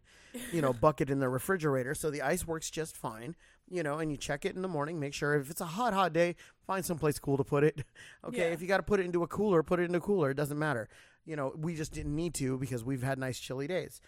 you 0.52 0.60
know, 0.60 0.74
bucket 0.82 1.12
in 1.12 1.20
the 1.20 1.30
refrigerator. 1.30 1.94
So 1.94 2.10
the 2.10 2.24
ice 2.24 2.48
works 2.48 2.72
just 2.72 2.98
fine, 2.98 3.36
you 3.70 3.84
know. 3.84 4.00
And 4.00 4.12
you 4.12 4.18
check 4.18 4.46
it 4.46 4.56
in 4.56 4.62
the 4.62 4.68
morning. 4.68 5.00
Make 5.00 5.14
sure 5.14 5.36
if 5.36 5.50
it's 5.50 5.62
a 5.62 5.66
hot, 5.66 5.94
hot 5.94 6.14
day, 6.14 6.36
find 6.66 6.84
someplace 6.86 7.20
cool 7.20 7.38
to 7.38 7.44
put 7.44 7.64
it. 7.64 7.84
Okay, 8.26 8.38
Yeah. 8.40 8.54
if 8.54 8.62
you 8.62 8.68
got 8.68 8.78
to 8.78 8.84
put 8.84 9.00
it 9.00 9.06
into 9.06 9.24
a 9.24 9.28
cooler, 9.28 9.64
put 9.64 9.80
it 9.80 9.84
in 9.90 9.96
a 9.96 10.00
cooler. 10.00 10.32
It 10.32 10.36
doesn't 10.38 10.58
matter. 10.60 10.90
You 11.26 11.36
know, 11.36 11.54
we 11.58 11.76
just 11.76 11.94
didn't 11.94 12.16
need 12.16 12.34
to 12.36 12.58
because 12.58 12.84
we've 12.84 13.04
had 13.04 13.18
nice 13.18 13.40
chilly 13.40 13.68
days. 13.68 14.02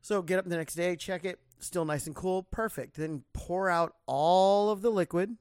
So 0.00 0.22
get 0.22 0.38
up 0.38 0.48
the 0.48 0.56
next 0.56 0.74
day, 0.74 0.94
check 0.96 1.24
it, 1.24 1.40
still 1.58 1.84
nice 1.84 2.06
and 2.06 2.14
cool, 2.14 2.44
perfect. 2.44 2.96
Then 2.96 3.24
pour 3.32 3.68
out 3.68 3.94
all 4.06 4.70
of 4.70 4.80
the 4.80 4.90
liquid, 4.90 5.36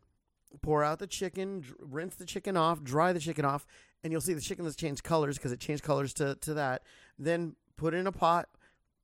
pour 0.61 0.83
out 0.83 0.97
the 0.99 1.05
chicken, 1.07 1.59
dr- 1.61 1.75
rinse 1.79 2.15
the 2.15 2.25
chicken 2.25 2.57
off, 2.57 2.83
dry 2.83 3.13
the 3.13 3.19
chicken 3.19 3.45
off, 3.45 3.67
and 4.03 4.11
you'll 4.11 4.21
see 4.21 4.33
the 4.33 4.41
chicken 4.41 4.65
has 4.65 4.75
changed 4.75 5.03
colors 5.03 5.37
because 5.37 5.51
it 5.51 5.59
changed 5.59 5.83
colors 5.83 6.13
to, 6.15 6.35
to 6.41 6.55
that. 6.55 6.81
Then 7.19 7.55
put 7.77 7.93
it 7.93 7.97
in 7.97 8.07
a 8.07 8.11
pot 8.11 8.49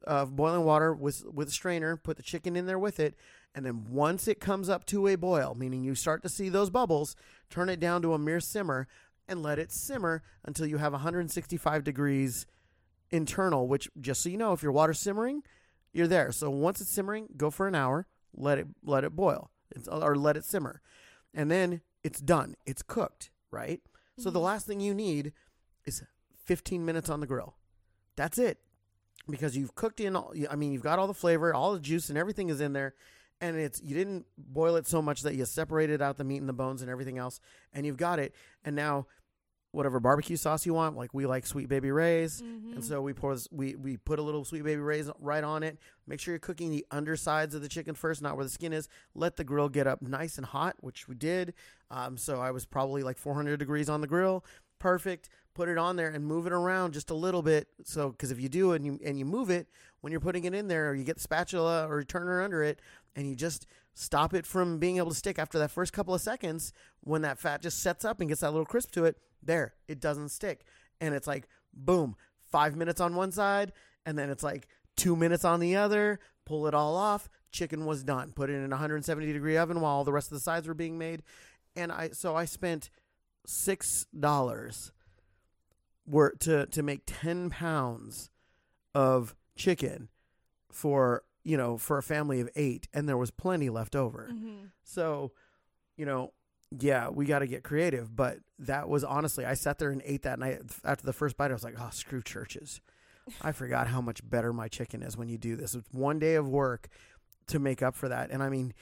of 0.06 0.36
boiling 0.36 0.66
water 0.66 0.94
with 0.94 1.24
with 1.26 1.48
a 1.48 1.52
strainer, 1.52 1.96
put 1.98 2.18
the 2.18 2.24
chicken 2.24 2.56
in 2.56 2.66
there 2.66 2.80
with 2.80 3.00
it, 3.00 3.16
and 3.56 3.66
then 3.66 3.86
once 3.90 4.28
it 4.28 4.40
comes 4.40 4.70
up 4.70 4.86
to 4.88 5.08
a 5.08 5.16
boil, 5.16 5.56
meaning 5.58 5.84
you 5.84 5.96
start 5.96 6.24
to 6.24 6.30
see 6.30 6.50
those 6.50 6.70
bubbles, 6.70 7.16
turn 7.50 7.70
it 7.70 7.80
down 7.80 8.02
to 8.02 8.14
a 8.14 8.20
mere 8.20 8.40
simmer 8.40 8.88
and 9.28 9.44
let 9.44 9.60
it 9.60 9.72
simmer 9.72 10.24
until 10.44 10.66
you 10.66 10.78
have 10.78 10.92
165 10.92 11.84
degrees 11.84 12.46
internal, 13.12 13.68
which 13.68 13.90
just 14.02 14.22
so 14.22 14.30
you 14.30 14.38
know, 14.38 14.54
if 14.54 14.64
your 14.64 14.72
water's 14.72 15.00
simmering, 15.00 15.44
you're 15.94 16.08
there. 16.08 16.32
So 16.32 16.50
once 16.50 16.82
it's 16.82 16.90
simmering, 16.90 17.28
go 17.38 17.50
for 17.52 17.68
an 17.68 17.76
hour, 17.76 18.08
let 18.36 18.58
it 18.58 18.68
let 18.84 19.04
it 19.04 19.16
boil. 19.16 19.52
It's, 19.76 19.88
or 19.88 20.16
let 20.16 20.36
it 20.38 20.46
simmer. 20.46 20.82
And 21.34 21.50
then 21.50 21.82
it's 22.04 22.20
done. 22.20 22.56
It's 22.66 22.82
cooked, 22.82 23.30
right? 23.52 23.82
So 24.18 24.30
the 24.30 24.40
Mhm. 24.40 24.44
last 24.44 24.68
thing 24.68 24.80
you 24.80 24.94
need 24.94 25.34
is 25.86 26.04
15 26.46 26.86
minutes 26.86 27.10
on 27.10 27.20
the 27.20 27.28
grill. 27.28 27.56
That's 28.16 28.38
it. 28.38 28.60
Because 29.30 29.56
you've 29.56 29.76
cooked 29.76 30.00
in 30.00 30.16
all 30.16 30.34
I 30.50 30.56
mean, 30.56 30.74
you've 30.74 30.84
got 30.84 31.00
all 31.00 31.08
the 31.08 31.14
flavor, 31.14 31.54
all 31.54 31.74
the 31.74 31.80
juice 31.80 32.10
and 32.10 32.18
everything 32.18 32.50
is 32.50 32.60
in 32.60 32.74
there 32.74 32.94
and 33.42 33.58
it's 33.58 33.82
you 33.84 33.96
didn't 33.96 34.26
boil 34.38 34.76
it 34.76 34.88
so 34.88 35.02
much 35.02 35.22
that 35.22 35.36
you 35.36 35.46
separated 35.46 36.02
out 36.02 36.18
the 36.18 36.24
meat 36.24 36.38
and 36.38 36.48
the 36.50 36.54
bones 36.54 36.82
and 36.82 36.90
everything 36.90 37.18
else 37.18 37.40
and 37.74 37.86
you've 37.86 37.98
got 37.98 38.20
it. 38.20 38.34
And 38.64 38.76
now 38.76 39.08
whatever 39.72 40.00
barbecue 40.00 40.36
sauce 40.38 40.68
you 40.68 40.74
want 40.74 40.96
like 40.96 41.14
we 41.16 41.26
like 41.26 41.46
Sweet 41.48 41.68
Baby 41.68 41.90
Ray's. 41.92 42.42
Mhm. 42.44 42.74
and 42.76 42.86
so 42.86 43.02
we 43.02 43.12
pour 43.12 43.34
this, 43.34 43.48
we 43.52 43.76
we 43.76 43.98
put 43.98 44.20
a 44.20 44.22
little 44.22 44.46
Sweet 44.46 44.64
Baby 44.64 44.82
Ray's 44.82 45.10
right 45.20 45.44
on 45.44 45.64
it. 45.64 45.80
Make 46.06 46.20
sure 46.20 46.34
you're 46.34 46.40
cooking 46.40 46.70
the 46.70 46.86
undersides 46.92 47.56
of 47.56 47.62
the 47.64 47.68
chicken 47.70 47.96
first 47.96 48.22
not 48.22 48.36
where 48.36 48.46
the 48.46 48.52
skin 48.52 48.72
is. 48.72 48.88
Let 49.16 49.36
the 49.36 49.44
grill 49.44 49.70
get 49.70 49.88
up 49.88 50.02
nice 50.02 50.38
and 50.38 50.46
hot 50.46 50.76
which 50.82 51.08
we 51.08 51.16
did. 51.16 51.54
Um, 51.90 52.18
so 52.18 52.40
i 52.40 52.52
was 52.52 52.66
probably 52.66 53.04
like 53.04 53.18
400 53.18 53.58
degrees 53.58 53.90
on 53.90 54.02
the 54.02 54.08
grill. 54.08 54.46
Perfect. 54.80 55.30
Put 55.56 55.70
it 55.70 55.78
on 55.78 55.96
there 55.96 56.10
and 56.10 56.26
move 56.26 56.46
it 56.48 56.52
around 56.54 56.94
just 56.94 57.10
a 57.10 57.14
little 57.16 57.42
bit. 57.42 57.68
So 57.84 58.10
because 58.10 58.32
if 58.32 58.40
you 58.40 58.50
do 58.50 58.74
and 58.74 58.86
you 58.86 59.00
and 59.04 59.18
you 59.18 59.26
move 59.26 59.50
it 59.50 59.68
when 60.02 60.12
you're 60.12 60.20
putting 60.20 60.44
it 60.46 60.54
in 60.54 60.68
there 60.68 60.90
or 60.90 60.96
you 60.96 61.04
get 61.04 61.16
the 61.16 61.22
spatula 61.22 61.88
or 61.88 62.00
you 62.00 62.06
turn 62.06 62.28
it 62.28 62.44
under 62.44 62.62
it 62.64 62.80
and 63.16 63.28
you 63.28 63.36
just 63.36 63.66
stop 63.94 64.34
it 64.34 64.46
from 64.46 64.80
being 64.80 64.98
able 64.98 65.10
to 65.10 65.16
stick 65.16 65.38
after 65.38 65.60
that 65.60 65.72
first 65.72 65.94
couple 65.94 66.14
of 66.14 66.22
seconds 66.22 66.74
when 67.02 67.22
that 67.22 67.40
fat 67.40 67.62
just 67.62 67.80
sets 67.82 68.04
up 68.04 68.20
and 68.20 68.30
gets 68.30 68.42
that 68.42 68.52
little 68.52 68.66
crisp 68.66 68.92
to 68.92 69.06
it 69.06 69.18
there 69.42 69.74
it 69.88 70.00
doesn't 70.00 70.30
stick. 70.30 70.66
And 71.02 71.14
it's 71.14 71.28
like 71.28 71.48
boom 71.74 72.16
five 72.52 72.76
minutes 72.76 73.02
on 73.02 73.16
one 73.16 73.32
side 73.32 73.74
and 74.06 74.18
then 74.18 74.30
it's 74.30 74.44
like 74.44 74.68
two 74.96 75.16
minutes 75.16 75.44
on 75.44 75.60
the 75.60 75.76
other 75.76 76.20
pull 76.46 76.68
it 76.68 76.74
all 76.74 76.96
off 76.96 77.30
chicken 77.52 77.86
was 77.86 78.04
done. 78.04 78.32
Put 78.32 78.50
it 78.50 78.54
in 78.54 78.66
a 78.66 78.70
170 78.70 79.32
degree 79.32 79.58
oven 79.58 79.82
while 79.82 79.94
all 79.94 80.04
the 80.04 80.12
rest 80.12 80.32
of 80.32 80.36
the 80.36 80.42
sides 80.42 80.68
were 80.68 80.74
being 80.74 80.98
made. 80.98 81.24
And 81.76 81.92
i 81.92 82.10
so 82.10 82.36
i 82.36 82.46
spent 82.46 82.90
six 83.46 84.06
dollars 84.18 84.92
were 86.06 86.34
to 86.40 86.66
to 86.68 86.84
make 86.84 87.02
10 87.06 87.50
pounds 87.50 88.30
of 88.94 89.36
chicken 89.56 90.10
for 90.72 91.24
you 91.44 91.58
know 91.58 91.78
for 91.78 91.98
a 91.98 92.04
family 92.04 92.40
of 92.40 92.50
eight 92.56 92.88
and 92.94 93.08
there 93.08 93.18
was 93.18 93.32
plenty 93.32 93.70
left 93.70 93.96
over. 93.96 94.30
Mhm. 94.34 94.70
so 94.84 95.32
you 95.98 96.06
know 96.06 96.32
yeah 96.80 97.10
we 97.10 97.26
got 97.26 97.40
to 97.40 97.48
get 97.48 97.64
creative 97.64 98.16
but 98.16 98.38
that 98.58 98.90
was 98.90 99.04
honestly 99.04 99.46
i 99.46 99.54
sat 99.54 99.78
there 99.78 99.92
and 99.92 100.02
ate 100.06 100.24
that 100.24 100.40
night 100.40 100.60
after 100.84 101.06
the 101.06 101.14
first 101.14 101.38
bite 101.38 101.52
i 101.52 101.54
was 101.54 101.64
like 101.64 101.76
oh 101.80 101.90
screw 101.92 102.22
Church's. 102.22 102.82
I 103.42 103.52
forgot 103.54 103.88
how 103.88 104.02
much 104.02 104.28
better 104.28 104.52
my 104.52 104.68
chicken 104.68 105.02
is 105.02 105.16
when 105.16 105.30
you 105.30 105.38
do 105.38 105.56
this. 105.56 105.76
It's 105.76 105.88
one 105.94 106.20
day 106.20 106.36
of 106.36 106.46
work 106.50 106.90
to 107.48 107.58
make 107.60 107.82
up 107.82 107.96
for 107.96 108.10
that 108.10 108.32
and 108.32 108.42
i 108.42 108.50
mean 108.50 108.74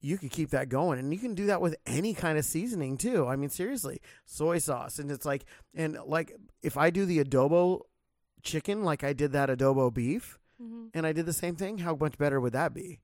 you 0.00 0.18
could 0.18 0.30
keep 0.30 0.50
that 0.50 0.68
going 0.68 0.98
and 0.98 1.12
you 1.12 1.18
can 1.18 1.34
do 1.34 1.46
that 1.46 1.60
with 1.60 1.74
any 1.86 2.12
kind 2.14 2.36
of 2.38 2.44
seasoning 2.44 2.96
too. 2.98 3.26
I 3.26 3.36
mean 3.36 3.48
seriously 3.50 4.00
soy 4.24 4.58
sauce 4.58 4.98
and 4.98 5.10
it's 5.10 5.24
like 5.24 5.44
and 5.74 5.98
like 6.06 6.32
if 6.62 6.76
i 6.76 6.90
do 6.90 7.04
the 7.06 7.22
adobo 7.22 7.82
chicken 8.42 8.82
like 8.84 9.02
i 9.04 9.12
did 9.12 9.32
that 9.32 9.48
adobo 9.48 9.92
beef 9.92 10.38
Mhm. 10.60 10.90
and 10.94 11.06
I 11.06 11.12
did 11.12 11.26
the 11.26 11.32
same 11.32 11.56
thing, 11.56 11.78
how 11.78 11.94
much 11.96 12.18
better 12.18 12.40
would 12.40 12.52
that 12.52 12.72
be? 12.74 13.00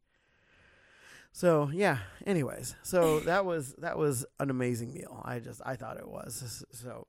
So 1.32 1.70
yeah. 1.72 1.98
Anyways, 2.26 2.76
so 2.82 3.20
that 3.26 3.44
was 3.44 3.74
that 3.78 3.96
was 3.98 4.24
an 4.40 4.50
amazing 4.50 4.92
meal. 4.92 5.22
I 5.24 5.38
just 5.38 5.60
I 5.64 5.76
thought 5.76 5.96
it 5.96 6.08
was. 6.08 6.64
So 6.72 7.06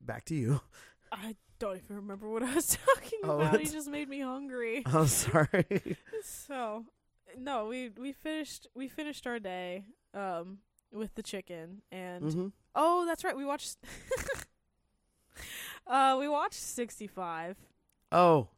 back 0.00 0.24
to 0.26 0.34
you. 0.34 0.60
I 1.12 1.36
don't 1.58 1.76
even 1.76 1.96
remember 1.96 2.28
what 2.28 2.42
I 2.42 2.54
was 2.54 2.76
talking 2.94 3.20
Oh, 3.24 3.40
about. 3.40 3.60
He 3.60 3.68
just 3.68 3.88
made 3.88 4.08
me 4.08 4.20
hungry. 4.20 4.82
I'm 4.86 5.06
sorry. 5.06 5.96
So, 6.22 6.84
no, 7.38 7.66
we 7.66 7.90
we 7.90 8.12
finished 8.12 8.66
we 8.74 8.88
finished 8.88 9.26
our 9.26 9.38
day 9.38 9.84
um 10.14 10.58
with 10.92 11.14
the 11.14 11.22
chicken 11.22 11.82
and 11.90 12.22
hmm 12.32 12.48
oh, 12.74 13.04
that's 13.06 13.24
right. 13.24 13.36
We 13.36 13.44
watched 13.44 13.78
Uh 15.86 16.16
we 16.18 16.28
watched 16.28 16.60
65. 16.60 17.56
Oh, 18.12 18.48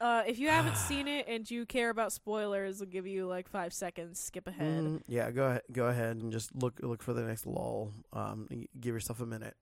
Uh 0.00 0.22
if 0.26 0.38
you 0.38 0.48
haven't 0.48 0.76
seen 0.88 1.06
it 1.08 1.26
and 1.28 1.50
you 1.50 1.66
care 1.66 1.90
about 1.90 2.12
spoilers, 2.12 2.80
I'll 2.80 2.86
give 2.88 3.06
you 3.06 3.26
like 3.26 3.48
5 3.48 3.72
seconds 3.72 4.18
skip 4.18 4.46
ahead. 4.48 4.84
mhm. 4.84 5.02
yeah. 5.06 5.30
Go 5.30 5.44
ahead. 5.46 5.62
Go 5.72 5.86
ahead 5.86 6.16
and 6.16 6.32
just 6.32 6.54
look 6.54 6.80
look 6.82 7.02
for 7.02 7.12
the 7.12 7.22
next 7.22 7.46
lull. 7.46 7.92
Um, 8.12 8.48
give 8.80 8.94
yourself 8.94 9.20
a 9.20 9.26
minute. 9.26 9.54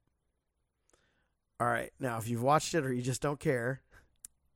All 1.60 1.66
right. 1.66 1.90
Now, 1.98 2.18
if 2.18 2.28
you've 2.28 2.42
watched 2.42 2.74
it 2.74 2.84
or 2.84 2.92
you 2.92 3.02
just 3.02 3.20
don't 3.20 3.40
care, 3.40 3.82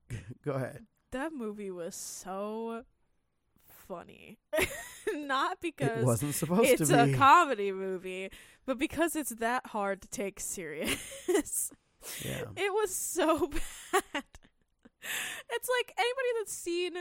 go 0.44 0.52
ahead. 0.52 0.86
That 1.10 1.32
movie 1.32 1.70
was 1.70 1.94
so 1.96 2.84
funny. 3.88 4.38
Not 5.14 5.60
because 5.60 5.98
It 5.98 6.04
wasn't 6.04 6.34
supposed 6.34 6.68
it's 6.80 6.88
to 6.90 7.02
a 7.12 7.12
comedy 7.14 7.72
movie, 7.72 8.30
but 8.64 8.78
because 8.78 9.16
it's 9.16 9.30
that 9.36 9.66
hard 9.66 10.00
to 10.02 10.08
take 10.08 10.38
serious. 10.40 11.72
yeah. 12.24 12.44
It 12.56 12.72
was 12.72 12.94
so 12.94 13.48
bad. 13.92 14.24
It's 15.50 15.68
like 15.78 15.94
anybody 15.98 16.28
that's 16.38 16.52
seen 16.52 16.92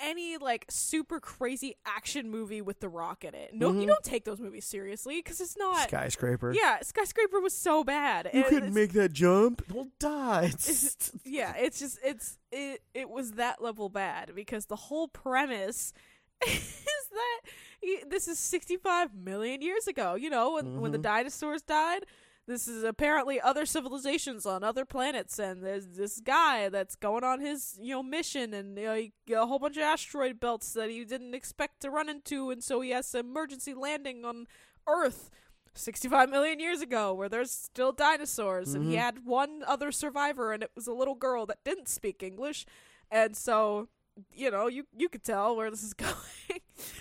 any 0.00 0.36
like 0.36 0.64
super 0.68 1.20
crazy 1.20 1.76
action 1.86 2.28
movie 2.30 2.60
with 2.60 2.80
The 2.80 2.88
Rock 2.88 3.22
in 3.24 3.34
it. 3.34 3.54
No, 3.54 3.70
you 3.72 3.82
Mhm. 3.82 3.86
don't 3.88 4.02
take 4.04 4.24
those 4.24 4.40
movies 4.40 4.64
seriously 4.64 5.18
because 5.18 5.40
it's 5.40 5.56
not. 5.56 5.88
Skyscraper. 5.88 6.52
Yeah, 6.52 6.80
Skyscraper 6.82 7.40
was 7.40 7.56
so 7.56 7.84
bad. 7.84 8.28
You 8.34 8.42
couldn't 8.44 8.74
make 8.74 8.92
that 8.94 9.12
jump. 9.12 9.62
Well, 9.72 9.88
die. 10.00 10.46
it's- 10.46 11.12
yeah, 11.24 11.54
it's 11.56 11.78
just 11.78 11.98
it's 12.02 12.38
it 12.50 12.82
it 12.94 13.08
was 13.10 13.32
that 13.32 13.62
level 13.62 13.88
bad 13.88 14.32
because 14.34 14.66
the 14.66 14.76
whole 14.76 15.06
premise 15.08 15.92
is 16.46 17.08
that 17.12 18.08
this 18.08 18.26
is 18.28 18.38
65 18.38 19.14
million 19.14 19.62
years 19.62 19.86
ago, 19.86 20.14
you 20.14 20.30
know, 20.30 20.54
when 20.54 20.80
when 20.80 20.90
the 20.92 20.98
Mhm. 20.98 21.02
dinosaurs 21.02 21.62
died. 21.62 22.06
This 22.52 22.68
is 22.68 22.84
apparently 22.84 23.40
other 23.40 23.64
civilizations 23.64 24.44
on 24.44 24.62
other 24.62 24.84
planets, 24.84 25.38
and 25.38 25.62
there's 25.64 25.86
this 25.88 26.20
guy 26.20 26.68
that's 26.68 26.96
going 26.96 27.24
on 27.24 27.40
his, 27.40 27.78
you 27.80 27.94
know, 27.94 28.02
mission, 28.02 28.52
and 28.52 28.76
you 28.76 28.84
know, 28.84 28.94
he, 28.94 29.12
a 29.32 29.46
whole 29.46 29.58
bunch 29.58 29.78
of 29.78 29.82
asteroid 29.84 30.38
belts 30.38 30.74
that 30.74 30.90
he 30.90 31.02
didn't 31.06 31.32
expect 31.34 31.80
to 31.80 31.90
run 31.90 32.10
into, 32.10 32.50
and 32.50 32.62
so 32.62 32.82
he 32.82 32.90
has 32.90 33.14
an 33.14 33.20
emergency 33.20 33.72
landing 33.72 34.26
on 34.26 34.46
Earth 34.86 35.30
65 35.74 36.28
million 36.28 36.60
years 36.60 36.82
ago 36.82 37.14
where 37.14 37.30
there's 37.30 37.50
still 37.50 37.92
dinosaurs 37.92 38.74
and 38.74 38.84
he 38.84 38.96
Mhm. 38.96 38.98
had 38.98 39.24
one 39.24 39.62
other 39.66 39.90
survivor 39.90 40.52
and 40.52 40.62
it 40.62 40.70
was 40.74 40.86
a 40.86 40.92
little 40.92 41.14
girl 41.14 41.46
that 41.46 41.64
didn't 41.64 41.88
speak 41.88 42.22
English 42.22 42.66
and 43.10 43.34
so 43.34 43.88
you 44.34 44.50
know 44.50 44.66
you 44.66 44.84
you 44.94 45.08
could 45.08 45.24
tell 45.24 45.56
where 45.56 45.70
this 45.70 45.82
is 45.82 45.94
going 46.04 46.12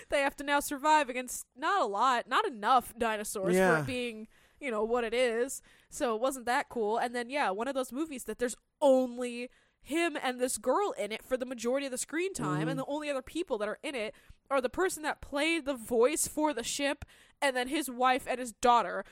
they 0.10 0.22
have 0.22 0.38
to 0.38 0.46
now 0.46 0.62
survive 0.62 1.10
against 1.10 1.46
not 1.58 1.82
a 1.82 1.86
lot 1.86 2.30
not 2.30 2.48
enough 2.48 2.94
dinosaurs 2.98 3.56
for 3.56 3.60
Yeah. 3.60 3.80
it 3.82 3.86
being 3.86 4.30
you 4.62 4.72
know 4.72 4.84
what 4.84 5.04
it 5.04 5.14
is 5.14 5.62
so 5.90 6.16
it 6.16 6.22
wasn't 6.22 6.46
that 6.46 6.70
cool 6.70 6.98
and 6.98 7.14
then 7.16 7.30
yeah 7.30 7.50
one 7.50 7.68
of 7.68 7.74
those 7.76 7.92
movies 7.92 8.24
that 8.26 8.40
there's 8.40 8.56
only 8.82 9.50
him 9.82 10.16
and 10.22 10.40
this 10.40 10.58
girl 10.60 10.94
in 10.98 11.12
it 11.12 11.24
for 11.24 11.36
the 11.38 11.46
majority 11.46 11.88
of 11.88 11.92
the 11.92 11.98
screen 11.98 12.34
time 12.34 12.68
Mhm. 12.68 12.72
and 12.72 12.80
the 12.80 12.86
only 12.88 13.10
other 13.10 13.22
people 13.24 13.58
that 13.58 13.68
are 13.68 13.80
in 13.82 13.96
it 13.96 14.14
are 14.50 14.62
the 14.62 14.70
person 14.70 15.02
that 15.04 15.22
played 15.22 15.66
the 15.66 15.74
voice 15.74 16.28
for 16.28 16.54
the 16.54 16.64
ship 16.64 17.04
and 17.42 17.56
then 17.56 17.68
his 17.68 17.90
wife 17.90 18.26
and 18.30 18.40
his 18.40 18.52
daughter. 18.52 19.04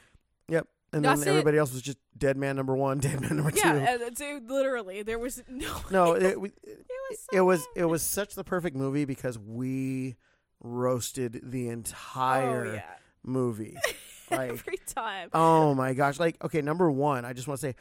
Yep. 0.48 0.68
and 0.94 1.04
That's 1.06 1.22
then 1.22 1.30
it. 1.30 1.32
everybody 1.32 1.58
else 1.58 1.72
was 1.74 1.82
just 1.82 1.98
Dead 2.18 2.36
Man 2.38 2.56
number 2.56 2.76
one, 2.76 3.00
Dead 3.00 3.20
Man 3.22 3.38
number 3.38 3.52
Yeah, 3.56 3.98
two. 3.98 4.04
it's, 4.06 4.22
it, 4.22 4.44
literally, 4.48 5.02
there 5.02 5.18
was 5.20 5.42
no. 5.48 5.76
No, 5.90 6.14
it, 6.16 6.40
we- 6.40 6.52
it 6.64 6.78
was. 7.10 7.28
it 7.34 7.42
was 7.42 7.62
so 7.62 7.68
it 7.76 7.86
was 7.86 8.04
such 8.04 8.36
the 8.36 8.44
perfect 8.44 8.76
movie 8.76 9.06
because 9.06 9.40
we 9.40 10.18
roasted 10.62 11.40
the 11.44 11.70
entire 11.70 12.66
Oh, 12.68 12.74
yeah. 12.74 12.84
movie. 13.24 13.78
Like, 14.38 14.52
Every 14.52 14.78
time. 14.86 15.30
oh 15.34 15.74
my 15.74 15.94
gosh! 15.94 16.20
Like, 16.20 16.44
okay, 16.44 16.62
number 16.62 16.90
one, 16.92 17.26
I 17.26 17.34
just 17.34 17.48
want 17.48 17.60
to 17.62 17.68
say, 17.68 17.76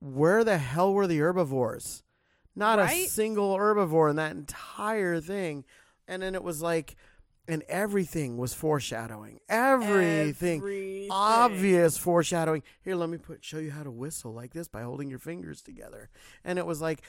where 0.00 0.44
the 0.44 0.58
hell 0.58 0.92
were 0.92 1.06
the 1.06 1.18
herbivores? 1.18 2.02
Not 2.54 2.78
a 2.80 3.06
single 3.06 3.56
herbivore 3.56 4.10
in 4.10 4.16
that 4.16 4.32
entire 4.32 5.20
thing. 5.20 5.64
And 6.08 6.22
then 6.22 6.34
it 6.34 6.42
was 6.42 6.60
like, 6.60 6.96
and 7.46 7.62
everything 7.68 8.36
was 8.36 8.52
foreshadowing. 8.52 9.38
Everything. 9.48 10.58
Everything. 10.58 11.08
obvious 11.10 11.96
foreshadowing. 11.96 12.62
Here, 12.82 12.96
let 12.96 13.08
me 13.08 13.16
put 13.18 13.44
show 13.44 13.58
you 13.58 13.70
how 13.70 13.84
to 13.84 13.90
whistle 13.90 14.34
like 14.34 14.52
this 14.52 14.68
by 14.68 14.82
holding 14.82 15.08
your 15.08 15.18
fingers 15.18 15.62
together. 15.62 16.10
And 16.44 16.58
it 16.58 16.66
was 16.66 16.80
like, 16.80 17.02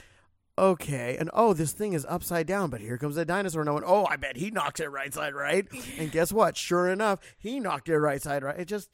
okay, 0.59 1.17
and 1.19 1.29
oh, 1.33 1.53
this 1.53 1.71
thing 1.71 1.93
is 1.93 2.05
upside 2.09 2.47
down, 2.47 2.69
but 2.69 2.81
here 2.81 2.97
comes 2.97 3.17
a 3.17 3.25
dinosaur. 3.25 3.63
No 3.63 3.81
oh, 3.85 4.05
I 4.05 4.15
bet 4.15 4.37
he 4.37 4.51
knocks 4.51 4.79
it 4.79 4.91
right 4.91 5.13
side 5.13 5.33
right. 5.33 5.65
And 5.97 6.11
guess 6.11 6.31
what? 6.31 6.57
Sure 6.57 6.89
enough, 6.89 7.19
he 7.37 7.59
knocked 7.59 7.89
it 7.89 7.97
right 7.97 8.21
side 8.21 8.43
right. 8.43 8.59
It 8.59 8.65
just. 8.65 8.89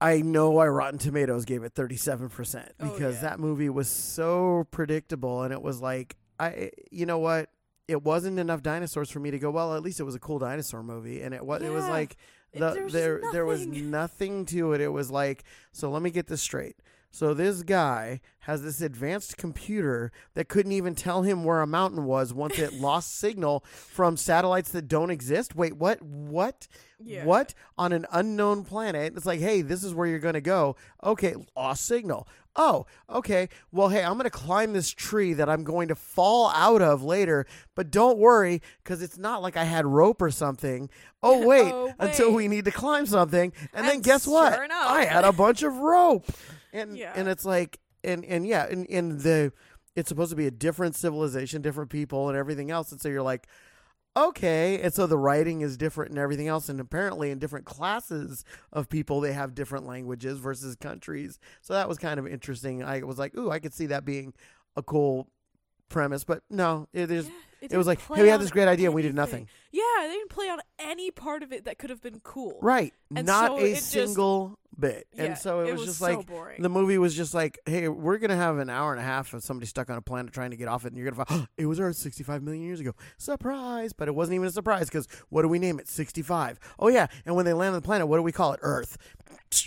I 0.00 0.20
know 0.20 0.50
why 0.50 0.68
Rotten 0.68 0.98
Tomatoes 1.00 1.44
gave 1.44 1.64
it 1.64 1.74
37% 1.74 2.68
Oh, 2.78 2.88
because 2.92 3.16
yeah. 3.16 3.20
that 3.22 3.40
movie 3.40 3.68
was 3.68 3.88
so 3.88 4.68
predictable 4.70 5.42
and 5.42 5.52
it 5.52 5.60
was 5.60 5.80
like 5.80 6.16
I 6.38 6.70
you 6.92 7.04
know 7.04 7.18
what 7.18 7.50
it 7.88 8.04
wasn't 8.04 8.38
enough 8.38 8.62
dinosaurs 8.62 9.10
for 9.10 9.18
me 9.18 9.32
to 9.32 9.40
go 9.40 9.50
well 9.50 9.74
at 9.74 9.82
least 9.82 9.98
it 9.98 10.04
was 10.04 10.14
a 10.14 10.20
cool 10.20 10.38
dinosaur 10.38 10.84
movie 10.84 11.20
and 11.22 11.34
it 11.34 11.44
was 11.44 11.62
it 11.62 11.70
was 11.70 11.84
like 11.88 12.16
the, 12.52 12.70
there 12.70 12.84
was 12.84 12.92
there 12.92 13.20
there 13.32 13.46
was 13.46 13.66
nothing 13.66 14.46
to 14.46 14.72
it. 14.72 14.80
It 14.80 14.88
was 14.88 15.10
like, 15.10 15.44
so 15.72 15.90
let 15.90 16.02
me 16.02 16.10
get 16.10 16.26
this 16.26 16.42
straight. 16.42 16.76
So 17.10 17.32
this 17.34 17.62
guy 17.62 18.20
has 18.40 18.62
this 18.62 18.80
advanced 18.80 19.36
computer 19.36 20.12
that 20.34 20.48
couldn't 20.48 20.72
even 20.72 20.94
tell 20.94 21.22
him 21.22 21.42
where 21.44 21.60
a 21.60 21.66
mountain 21.66 22.04
was 22.04 22.32
once 22.34 22.58
it 22.58 22.72
lost 22.80 23.18
signal 23.18 23.64
from 23.70 24.16
satellites 24.16 24.70
that 24.72 24.88
don't 24.88 25.10
exist. 25.10 25.54
Wait, 25.54 25.74
what? 25.76 26.00
What? 26.02 26.68
Yeah. 27.02 27.24
What? 27.24 27.54
On 27.76 27.92
an 27.92 28.06
unknown 28.12 28.64
planet. 28.64 29.14
It's 29.16 29.26
like, 29.26 29.40
hey, 29.40 29.62
this 29.62 29.84
is 29.84 29.94
where 29.94 30.06
you're 30.06 30.18
going 30.18 30.34
to 30.34 30.40
go. 30.40 30.76
Okay, 31.02 31.34
lost 31.56 31.86
signal. 31.86 32.28
Oh, 32.56 32.86
okay. 33.08 33.48
Well, 33.70 33.88
hey, 33.88 34.02
I'm 34.02 34.14
going 34.14 34.24
to 34.24 34.30
climb 34.30 34.72
this 34.72 34.90
tree 34.90 35.32
that 35.34 35.48
I'm 35.48 35.62
going 35.62 35.88
to 35.88 35.94
fall 35.94 36.50
out 36.54 36.82
of 36.82 37.02
later, 37.04 37.46
but 37.76 37.90
don't 37.90 38.18
worry 38.18 38.60
because 38.82 39.00
it's 39.00 39.16
not 39.16 39.42
like 39.42 39.56
I 39.56 39.64
had 39.64 39.86
rope 39.86 40.20
or 40.20 40.30
something. 40.30 40.90
Oh, 41.22 41.46
wait, 41.46 41.72
Oh, 41.72 41.92
until 42.00 42.32
we 42.32 42.48
need 42.48 42.64
to 42.64 42.72
climb 42.72 43.06
something. 43.06 43.52
And, 43.72 43.86
then 43.86 43.96
And 43.96 44.04
guess 44.04 44.26
what? 44.26 44.52
enough. 44.64 44.90
I 44.90 45.04
had 45.04 45.24
a 45.24 45.32
bunch 45.32 45.62
of 45.62 45.76
rope. 45.76 46.26
And 46.72 46.96
Yeah. 46.96 47.12
and 47.16 47.28
it's 47.28 47.44
like 47.44 47.78
and 48.04 48.24
and 48.24 48.46
yeah, 48.46 48.66
and, 48.66 48.88
and 48.90 49.20
the 49.20 49.52
it's 49.96 50.08
supposed 50.08 50.30
to 50.30 50.36
be 50.36 50.46
a 50.46 50.50
different 50.50 50.94
civilization, 50.94 51.60
different 51.62 51.90
people 51.90 52.28
and 52.28 52.36
everything 52.38 52.70
else. 52.70 52.92
And 52.92 53.00
so 53.00 53.08
you're 53.08 53.22
like, 53.22 53.48
okay. 54.16 54.80
And 54.80 54.92
so 54.92 55.06
the 55.06 55.18
writing 55.18 55.60
is 55.60 55.76
different 55.76 56.10
and 56.10 56.18
everything 56.18 56.48
else. 56.48 56.68
And 56.68 56.80
apparently 56.80 57.30
in 57.30 57.38
different 57.38 57.64
classes 57.66 58.44
of 58.72 58.88
people 58.88 59.20
they 59.20 59.32
have 59.32 59.54
different 59.54 59.86
languages 59.86 60.38
versus 60.38 60.76
countries. 60.76 61.38
So 61.62 61.72
that 61.74 61.88
was 61.88 61.98
kind 61.98 62.18
of 62.20 62.26
interesting. 62.26 62.82
I 62.84 63.02
was 63.02 63.18
like, 63.18 63.36
ooh, 63.36 63.50
I 63.50 63.58
could 63.58 63.74
see 63.74 63.86
that 63.86 64.04
being 64.04 64.34
a 64.76 64.82
cool 64.82 65.28
premise. 65.88 66.24
But 66.24 66.42
no, 66.50 66.86
it 66.92 67.10
is 67.10 67.26
Yeah, 67.26 67.32
it 67.60 67.76
was 67.76 67.86
like, 67.86 68.00
hey, 68.00 68.22
we 68.22 68.28
had 68.28 68.40
this 68.40 68.50
great 68.50 68.68
idea 68.68 68.86
and 68.86 68.94
we 68.94 69.02
did 69.02 69.14
nothing. 69.14 69.48
Yeah, 69.70 69.82
they 70.02 70.12
didn't 70.14 70.30
play 70.30 70.48
on 70.48 70.60
any 70.78 71.10
part 71.10 71.42
of 71.42 71.52
it 71.52 71.64
that 71.66 71.78
could 71.78 71.90
have 71.90 72.00
been 72.00 72.20
cool. 72.20 72.58
Right. 72.62 72.94
And 73.14 73.26
Not 73.26 73.48
so 73.48 73.58
a 73.58 73.64
it 73.64 73.74
just- 73.74 73.90
single 73.90 74.58
bit. 74.78 75.06
Yeah, 75.12 75.24
and 75.24 75.38
so 75.38 75.60
it, 75.60 75.72
was, 75.72 75.84
just 75.84 76.00
like 76.00 76.26
boring. 76.26 76.62
the 76.62 76.68
movie 76.68 76.98
was 76.98 77.14
just 77.16 77.34
like, 77.34 77.58
hey, 77.66 77.88
we're 77.88 78.18
gonna 78.18 78.36
have 78.36 78.58
an 78.58 78.70
hour 78.70 78.92
and 78.92 79.00
a 79.00 79.04
half 79.04 79.34
of 79.34 79.42
somebody 79.42 79.66
stuck 79.66 79.90
on 79.90 79.98
a 79.98 80.00
planet 80.02 80.32
trying 80.32 80.50
to 80.52 80.56
get 80.56 80.68
off 80.68 80.84
it, 80.84 80.88
and 80.88 80.96
you're 80.96 81.10
gonna 81.10 81.24
find 81.24 81.48
it 81.56 81.66
was 81.66 81.80
Earth 81.80 81.96
65 81.96 82.42
million 82.42 82.62
years 82.64 82.78
ago. 82.80 82.92
Surprise! 83.16 83.92
But 83.92 84.06
it 84.08 84.14
wasn't 84.14 84.36
even 84.36 84.46
a 84.46 84.52
surprise 84.52 84.86
because 84.88 85.08
what 85.30 85.42
do 85.42 85.48
we 85.48 85.58
name 85.58 85.80
it? 85.80 85.88
65. 85.88 86.60
Oh 86.78 86.88
yeah, 86.88 87.08
and 87.26 87.34
when 87.34 87.44
they 87.44 87.52
land 87.52 87.74
on 87.74 87.80
the 87.80 87.84
planet, 87.84 88.06
what 88.06 88.18
do 88.18 88.22
we 88.22 88.30
call 88.32 88.52
it? 88.52 88.60
Earth. 88.62 88.96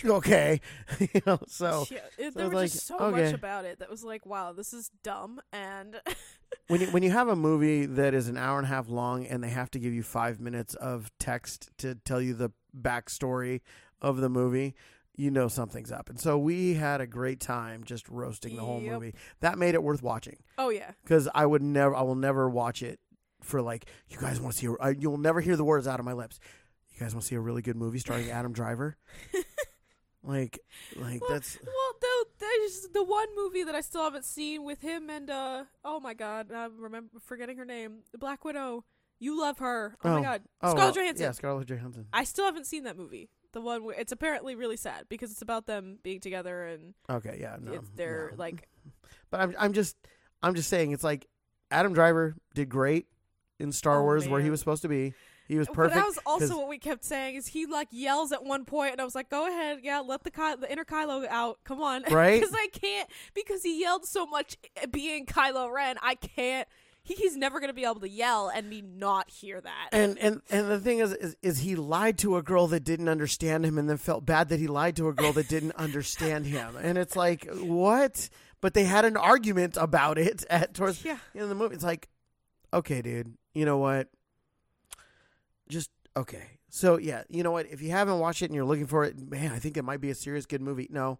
Okay, 0.04 0.60
you 0.98 1.20
know. 1.26 1.38
So 1.48 1.86
yeah, 1.90 1.98
it, 2.18 2.34
there 2.34 2.46
it's 2.46 2.52
was 2.52 2.52
like, 2.52 2.72
just 2.72 2.86
so 2.86 2.98
okay. 2.98 3.24
much 3.24 3.34
about 3.34 3.64
it 3.64 3.78
that 3.80 3.90
was 3.90 4.04
like, 4.04 4.24
wow, 4.26 4.52
this 4.52 4.72
is 4.72 4.90
dumb. 5.02 5.40
And 5.52 6.00
when 6.68 6.80
you, 6.80 6.86
when 6.88 7.02
you 7.02 7.10
have 7.10 7.28
a 7.28 7.36
movie 7.36 7.86
that 7.86 8.14
is 8.14 8.28
an 8.28 8.36
hour 8.36 8.58
and 8.58 8.66
a 8.66 8.68
half 8.68 8.88
long 8.88 9.26
and 9.26 9.42
they 9.42 9.50
have 9.50 9.70
to 9.72 9.78
give 9.78 9.92
you 9.92 10.02
five 10.02 10.40
minutes 10.40 10.74
of 10.74 11.10
text 11.18 11.70
to 11.78 11.94
tell 11.94 12.20
you 12.20 12.34
the 12.34 12.50
backstory 12.76 13.60
of 14.00 14.16
the 14.18 14.28
movie, 14.28 14.74
you 15.16 15.30
know 15.30 15.48
something's 15.48 15.92
up. 15.92 16.08
And 16.08 16.18
so 16.18 16.38
we 16.38 16.74
had 16.74 17.00
a 17.00 17.06
great 17.06 17.38
time 17.40 17.84
just 17.84 18.08
roasting 18.08 18.56
the 18.56 18.62
whole 18.62 18.80
Yep. 18.80 18.92
movie. 18.92 19.14
That 19.40 19.58
made 19.58 19.74
it 19.74 19.82
worth 19.82 20.02
watching 20.02 20.38
oh 20.58 20.70
yeah, 20.70 20.92
because 21.02 21.28
I 21.34 21.44
would 21.46 21.62
never, 21.62 21.94
I 21.94 22.02
will 22.02 22.14
never 22.14 22.48
watch 22.48 22.82
it 22.82 22.98
for 23.42 23.60
like 23.60 23.86
you 24.08 24.18
guys 24.18 24.40
want 24.40 24.54
to 24.54 24.58
see. 24.58 24.74
A, 24.80 24.94
you'll 24.94 25.18
never 25.18 25.40
hear 25.40 25.56
the 25.56 25.64
words 25.64 25.86
out 25.86 25.98
of 26.00 26.06
my 26.06 26.12
lips. 26.14 26.38
You 26.94 27.00
guys 27.00 27.14
want 27.14 27.22
to 27.22 27.28
see 27.28 27.34
a 27.34 27.40
really 27.40 27.62
good 27.62 27.76
movie 27.76 27.98
starring 27.98 28.30
Adam 28.30 28.52
Driver? 28.52 28.96
like, 30.24 30.60
like 30.96 31.20
Well, 31.20 31.30
that's 31.30 31.58
Well, 31.64 31.94
though, 32.00 32.22
there's 32.38 32.88
the 32.92 33.02
one 33.04 33.28
movie 33.36 33.64
that 33.64 33.74
I 33.74 33.80
still 33.80 34.02
haven't 34.04 34.24
seen 34.24 34.64
with 34.64 34.80
him 34.80 35.10
and 35.10 35.28
uh 35.30 35.64
oh 35.84 36.00
my 36.00 36.14
god, 36.14 36.50
I'm 36.52 36.80
remember 36.80 37.18
forgetting 37.20 37.56
her 37.58 37.64
name, 37.64 37.98
the 38.12 38.18
Black 38.18 38.44
Widow. 38.44 38.84
You 39.18 39.40
love 39.40 39.58
her. 39.58 39.96
Oh, 40.04 40.10
Oh. 40.10 40.16
my 40.16 40.22
god, 40.22 40.42
oh 40.62 40.70
Scarlett 40.70 40.96
well, 40.96 41.04
Johansson. 41.04 41.24
Yeah, 41.26 41.30
Scarlett 41.32 41.68
Johansson. 41.68 42.06
I 42.12 42.24
still 42.24 42.44
haven't 42.44 42.66
seen 42.66 42.84
that 42.84 42.96
movie. 42.96 43.30
The 43.52 43.60
one 43.60 43.84
where 43.84 43.94
it's 43.98 44.12
apparently 44.12 44.54
really 44.54 44.76
sad 44.78 45.04
because 45.08 45.30
it's 45.30 45.42
about 45.42 45.66
them 45.66 45.98
being 46.02 46.20
together 46.20 46.64
and 46.66 46.94
Okay, 47.10 47.36
yeah, 47.40 47.56
no, 47.60 47.72
it's 47.74 47.90
they're 47.94 48.30
no. 48.32 48.36
like 48.38 48.68
But 49.30 49.40
I'm 49.40 49.54
I'm 49.58 49.72
just 49.74 49.96
I'm 50.42 50.54
just 50.54 50.68
saying 50.68 50.92
it's 50.92 51.04
like 51.04 51.26
Adam 51.70 51.92
Driver 51.92 52.34
did 52.54 52.68
great 52.68 53.06
in 53.60 53.70
Star 53.72 54.00
Oh, 54.00 54.02
Wars 54.02 54.28
where 54.28 54.40
he 54.40 54.50
was 54.50 54.58
supposed 54.60 54.82
to 54.82 54.88
be. 54.88 55.14
He 55.48 55.58
was 55.58 55.66
But 55.68 55.74
perfect. 55.74 55.96
that 55.96 56.06
was 56.06 56.18
also 56.24 56.56
what 56.56 56.68
we 56.68 56.78
kept 56.78 57.04
saying 57.04 57.36
is 57.36 57.46
he 57.48 57.66
like 57.66 57.88
yells 57.90 58.32
at 58.32 58.44
one 58.44 58.64
point 58.64 58.92
and 58.92 59.00
I 59.00 59.04
was 59.04 59.14
like, 59.14 59.28
"Go 59.28 59.46
ahead, 59.46 59.80
yeah, 59.82 60.00
let 60.00 60.22
the 60.22 60.30
Ky- 60.30 60.56
the 60.58 60.70
inner 60.70 60.84
Kylo 60.84 61.26
out. 61.28 61.58
Come 61.64 61.82
on." 61.82 62.04
Right? 62.10 62.42
Cuz 62.42 62.52
I 62.54 62.68
can't 62.72 63.08
because 63.34 63.62
he 63.62 63.80
yelled 63.80 64.06
so 64.06 64.26
much 64.26 64.56
eh, 64.76 64.86
being 64.86 65.26
Kylo 65.26 65.72
Ren. 65.72 65.96
I 66.02 66.14
can't 66.14 66.68
he, 67.04 67.14
he's 67.14 67.36
never 67.36 67.58
going 67.58 67.68
to 67.68 67.74
be 67.74 67.84
able 67.84 68.00
to 68.00 68.08
yell 68.08 68.48
and 68.48 68.68
me 68.68 68.80
not 68.82 69.30
hear 69.30 69.60
that. 69.60 69.88
and 69.92 70.18
and 70.18 70.40
and 70.50 70.70
the 70.70 70.78
thing 70.78 71.00
is, 71.00 71.12
is 71.12 71.36
is 71.42 71.58
he 71.58 71.74
lied 71.74 72.18
to 72.18 72.36
a 72.36 72.42
girl 72.42 72.68
that 72.68 72.84
didn't 72.84 73.08
understand 73.08 73.66
him 73.66 73.76
and 73.78 73.88
then 73.88 73.96
felt 73.96 74.24
bad 74.24 74.48
that 74.50 74.60
he 74.60 74.68
lied 74.68 74.96
to 74.96 75.08
a 75.08 75.12
girl 75.12 75.32
that 75.32 75.48
didn't 75.48 75.74
understand 75.76 76.46
him. 76.46 76.76
And 76.76 76.96
it's 76.96 77.16
like, 77.16 77.46
what? 77.50 78.28
But 78.60 78.74
they 78.74 78.84
had 78.84 79.04
an 79.04 79.16
argument 79.16 79.76
about 79.76 80.18
it 80.18 80.44
at 80.48 80.74
towards 80.74 81.04
yeah. 81.04 81.18
in 81.34 81.48
the 81.48 81.54
movie. 81.54 81.74
It's 81.74 81.84
like, 81.84 82.08
okay, 82.72 83.02
dude, 83.02 83.34
you 83.54 83.64
know 83.64 83.78
what? 83.78 84.08
Just 85.68 85.90
okay. 86.16 86.58
So 86.68 86.98
yeah, 86.98 87.22
you 87.28 87.42
know 87.42 87.50
what? 87.50 87.66
If 87.66 87.82
you 87.82 87.90
haven't 87.90 88.18
watched 88.18 88.42
it 88.42 88.46
and 88.46 88.54
you're 88.54 88.64
looking 88.64 88.86
for 88.86 89.04
it, 89.04 89.18
man, 89.30 89.52
I 89.52 89.58
think 89.58 89.76
it 89.76 89.84
might 89.84 90.00
be 90.00 90.10
a 90.10 90.14
serious 90.14 90.46
good 90.46 90.60
movie. 90.62 90.88
No, 90.90 91.18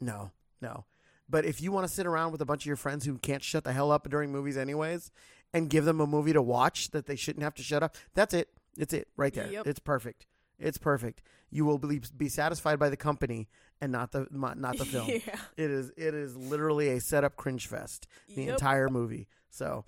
no, 0.00 0.30
no. 0.60 0.84
But 1.28 1.44
if 1.44 1.60
you 1.60 1.72
want 1.72 1.86
to 1.86 1.92
sit 1.92 2.06
around 2.06 2.32
with 2.32 2.40
a 2.40 2.44
bunch 2.44 2.62
of 2.62 2.66
your 2.66 2.76
friends 2.76 3.04
who 3.04 3.18
can't 3.18 3.42
shut 3.42 3.64
the 3.64 3.72
hell 3.72 3.90
up 3.90 4.08
during 4.08 4.30
movies 4.30 4.56
anyways, 4.56 5.10
and 5.52 5.68
give 5.70 5.84
them 5.84 6.00
a 6.00 6.06
movie 6.06 6.32
to 6.32 6.42
watch 6.42 6.90
that 6.90 7.06
they 7.06 7.16
shouldn't 7.16 7.42
have 7.42 7.54
to 7.54 7.62
shut 7.62 7.82
up, 7.82 7.96
that's 8.14 8.32
it. 8.34 8.48
It's 8.78 8.92
it 8.92 9.08
right 9.16 9.32
there. 9.34 9.50
Yep. 9.50 9.66
It's 9.66 9.78
perfect. 9.80 10.26
It's 10.58 10.78
perfect. 10.78 11.22
You 11.50 11.64
will 11.64 11.78
be, 11.78 12.00
be 12.16 12.28
satisfied 12.28 12.78
by 12.78 12.88
the 12.88 12.96
company 12.96 13.48
and 13.80 13.92
not 13.92 14.12
the 14.12 14.26
not 14.30 14.78
the 14.78 14.84
film. 14.84 15.06
yeah. 15.08 15.36
It 15.56 15.70
is 15.70 15.92
it 15.96 16.14
is 16.14 16.36
literally 16.36 16.88
a 16.90 17.00
setup 17.00 17.36
cringe 17.36 17.66
fest 17.66 18.06
the 18.34 18.44
Yep. 18.44 18.54
entire 18.54 18.88
movie. 18.88 19.28
So, 19.50 19.84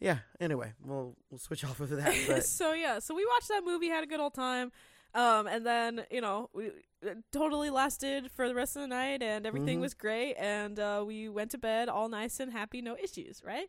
yeah. 0.00 0.18
Anyway, 0.40 0.72
we'll 0.84 1.16
we'll 1.30 1.38
switch 1.38 1.64
off 1.68 1.80
of 1.80 1.90
that. 1.90 2.14
But 2.26 2.44
so 2.58 2.72
yeah, 2.72 2.98
so 2.98 3.14
we 3.14 3.24
watched 3.26 3.48
that 3.48 3.62
movie, 3.64 3.88
had 3.88 4.04
a 4.04 4.06
good 4.06 4.20
old 4.20 4.34
time, 4.34 4.72
um, 5.14 5.46
and 5.46 5.64
then 5.66 6.04
you 6.10 6.20
know 6.20 6.50
we 6.52 6.70
it 7.00 7.18
totally 7.32 7.70
lasted 7.70 8.30
for 8.30 8.48
the 8.48 8.54
rest 8.54 8.74
of 8.76 8.82
the 8.82 8.88
night, 8.88 9.22
and 9.22 9.46
everything 9.46 9.78
Mhm. 9.78 9.82
was 9.82 9.94
great, 9.94 10.34
and 10.34 10.78
uh, 10.80 11.04
we 11.06 11.28
went 11.28 11.50
to 11.52 11.58
bed 11.58 11.88
all 11.88 12.08
nice 12.08 12.40
and 12.40 12.52
happy, 12.52 12.80
no 12.82 12.96
issues, 13.02 13.42
right? 13.44 13.68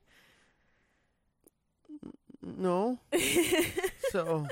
no. 2.41 2.99
So, 4.11 4.47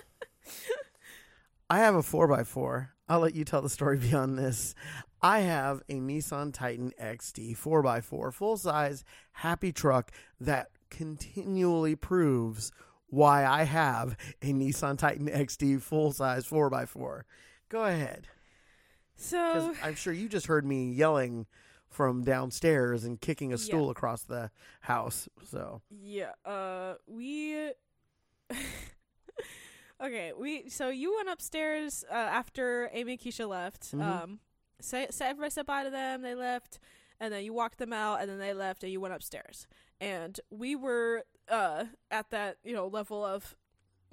I 1.67 1.79
have 1.79 1.95
a 1.95 2.03
four 2.03 2.31
x 2.31 2.47
four. 2.47 2.91
I'll 3.09 3.21
let 3.21 3.33
you 3.33 3.43
tell 3.43 3.63
the 3.63 3.69
story 3.69 3.97
beyond 3.97 4.37
this. 4.37 4.75
I 5.19 5.39
have 5.39 5.81
a 5.89 5.93
Nissan 5.95 6.53
Titan 6.53 6.91
XD 7.01 7.57
four 7.57 7.87
x 7.87 8.05
four, 8.05 8.31
full 8.31 8.55
size, 8.57 9.03
happy 9.31 9.71
truck 9.71 10.11
that 10.39 10.69
continually 10.89 11.95
proves 11.95 12.71
why 13.09 13.45
I 13.45 13.63
have 13.63 14.17
a 14.41 14.47
Nissan 14.53 14.97
Titan 14.97 15.27
XD 15.27 15.81
full 15.81 16.11
size 16.11 16.45
four 16.45 16.73
x 16.73 16.89
four. 16.91 17.25
Go 17.69 17.83
ahead. 17.85 18.27
So 19.15 19.73
I'm 19.83 19.95
sure 19.95 20.13
you 20.13 20.27
just 20.29 20.47
heard 20.47 20.65
me 20.65 20.91
yelling 20.91 21.47
from 21.89 22.23
downstairs 22.23 23.03
and 23.05 23.19
kicking 23.19 23.51
a 23.51 23.55
Yeah. 23.55 23.63
stool 23.63 23.89
across 23.89 24.23
the 24.23 24.51
house. 24.81 25.27
So 25.49 25.81
yeah, 25.89 26.31
uh, 26.45 26.95
we. 27.07 27.71
okay, 30.03 30.33
we 30.37 30.69
so 30.69 30.89
you 30.89 31.15
went 31.15 31.29
upstairs 31.29 32.03
uh, 32.09 32.13
after 32.13 32.89
Amy 32.93 33.13
and 33.13 33.21
Keisha 33.21 33.47
left, 33.47 33.91
Mhm. 33.95 34.01
um, 34.01 34.39
say, 34.81 35.07
say 35.09 35.29
everybody 35.29 35.51
said 35.51 35.65
bye 35.65 35.83
to 35.83 35.89
them. 35.89 36.21
They 36.21 36.35
left, 36.35 36.79
and 37.19 37.33
then 37.33 37.43
you 37.43 37.53
walked 37.53 37.77
them 37.79 37.93
out, 37.93 38.21
and 38.21 38.29
then 38.29 38.37
they 38.39 38.53
left, 38.53 38.83
and 38.83 38.91
you 38.91 38.99
went 39.01 39.13
upstairs. 39.13 39.67
And 39.99 40.39
we 40.49 40.75
were 40.75 41.23
uh, 41.49 41.85
at 42.11 42.29
that 42.31 42.57
you 42.63 42.73
know 42.73 42.87
level 42.87 43.25
of 43.25 43.55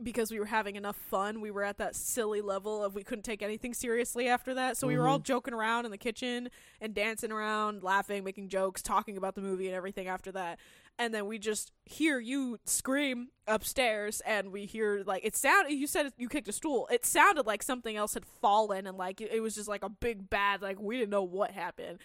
because 0.02 0.30
we 0.30 0.38
were 0.38 0.46
having 0.46 0.76
enough 0.76 0.96
fun. 0.96 1.40
We 1.40 1.50
were 1.50 1.62
at 1.62 1.78
that 1.78 1.94
silly 1.94 2.40
level 2.40 2.82
of 2.82 2.94
we 2.94 3.04
couldn't 3.04 3.22
take 3.22 3.42
anything 3.42 3.74
seriously 3.74 4.28
after 4.28 4.54
that. 4.54 4.76
So 4.76 4.86
we 4.86 4.98
were 4.98 5.06
all 5.06 5.18
joking 5.18 5.54
around 5.54 5.84
in 5.84 5.90
the 5.90 5.98
kitchen 5.98 6.48
and 6.80 6.94
dancing 6.94 7.30
around, 7.30 7.82
laughing, 7.82 8.24
making 8.24 8.48
jokes, 8.48 8.82
talking 8.82 9.16
about 9.16 9.34
the 9.34 9.40
movie 9.40 9.66
and 9.66 9.76
everything 9.76 10.08
after 10.08 10.32
that. 10.32 10.58
And 10.98 11.12
then 11.12 11.26
we 11.26 11.38
just 11.38 11.72
hear 11.84 12.18
you 12.18 12.58
scream 12.64 13.28
upstairs 13.46 14.20
and 14.26 14.52
we 14.52 14.64
hear 14.66 15.02
like 15.06 15.24
it 15.24 15.36
sounded 15.36 15.72
you 15.72 15.86
said 15.86 16.12
you 16.16 16.28
kicked 16.28 16.48
a 16.48 16.52
stool. 16.52 16.88
It 16.90 17.04
sounded 17.04 17.46
like 17.46 17.62
something 17.62 17.96
else 17.96 18.14
had 18.14 18.24
fallen 18.24 18.86
and 18.86 18.96
like 18.96 19.20
it 19.20 19.42
was 19.42 19.54
just 19.54 19.68
like 19.68 19.84
a 19.84 19.88
big 19.88 20.28
bad 20.28 20.62
like 20.62 20.80
we 20.80 20.98
didn't 20.98 21.10
know 21.10 21.24
what 21.24 21.50
happened. 21.50 21.98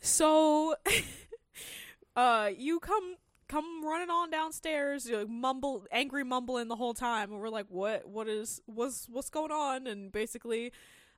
So 0.00 0.74
uh 2.16 2.50
you 2.56 2.80
come 2.80 3.16
come 3.48 3.84
running 3.84 4.10
on 4.10 4.30
downstairs, 4.30 5.06
you 5.06 5.12
know, 5.12 5.26
mumble, 5.26 5.86
angry 5.92 6.24
mumbling 6.24 6.68
the 6.68 6.76
whole 6.76 6.94
time, 6.94 7.30
and 7.32 7.40
we're 7.40 7.48
like, 7.48 7.66
"What? 7.68 8.08
What 8.08 8.28
is? 8.28 8.60
What's 8.66 9.06
what's 9.08 9.30
going 9.30 9.52
on?" 9.52 9.86
And 9.86 10.10
basically, 10.10 10.72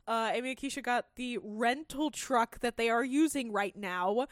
uh, 0.07 0.31
Amy 0.33 0.51
and 0.51 0.59
Keisha 0.59 0.83
got 0.83 1.07
the 1.17 1.39
rental 1.43 2.11
truck 2.11 2.61
that 2.61 2.77
they 2.77 2.91
are 2.91 3.05
using 3.05 3.53
right 3.53 3.77
now 3.77 4.27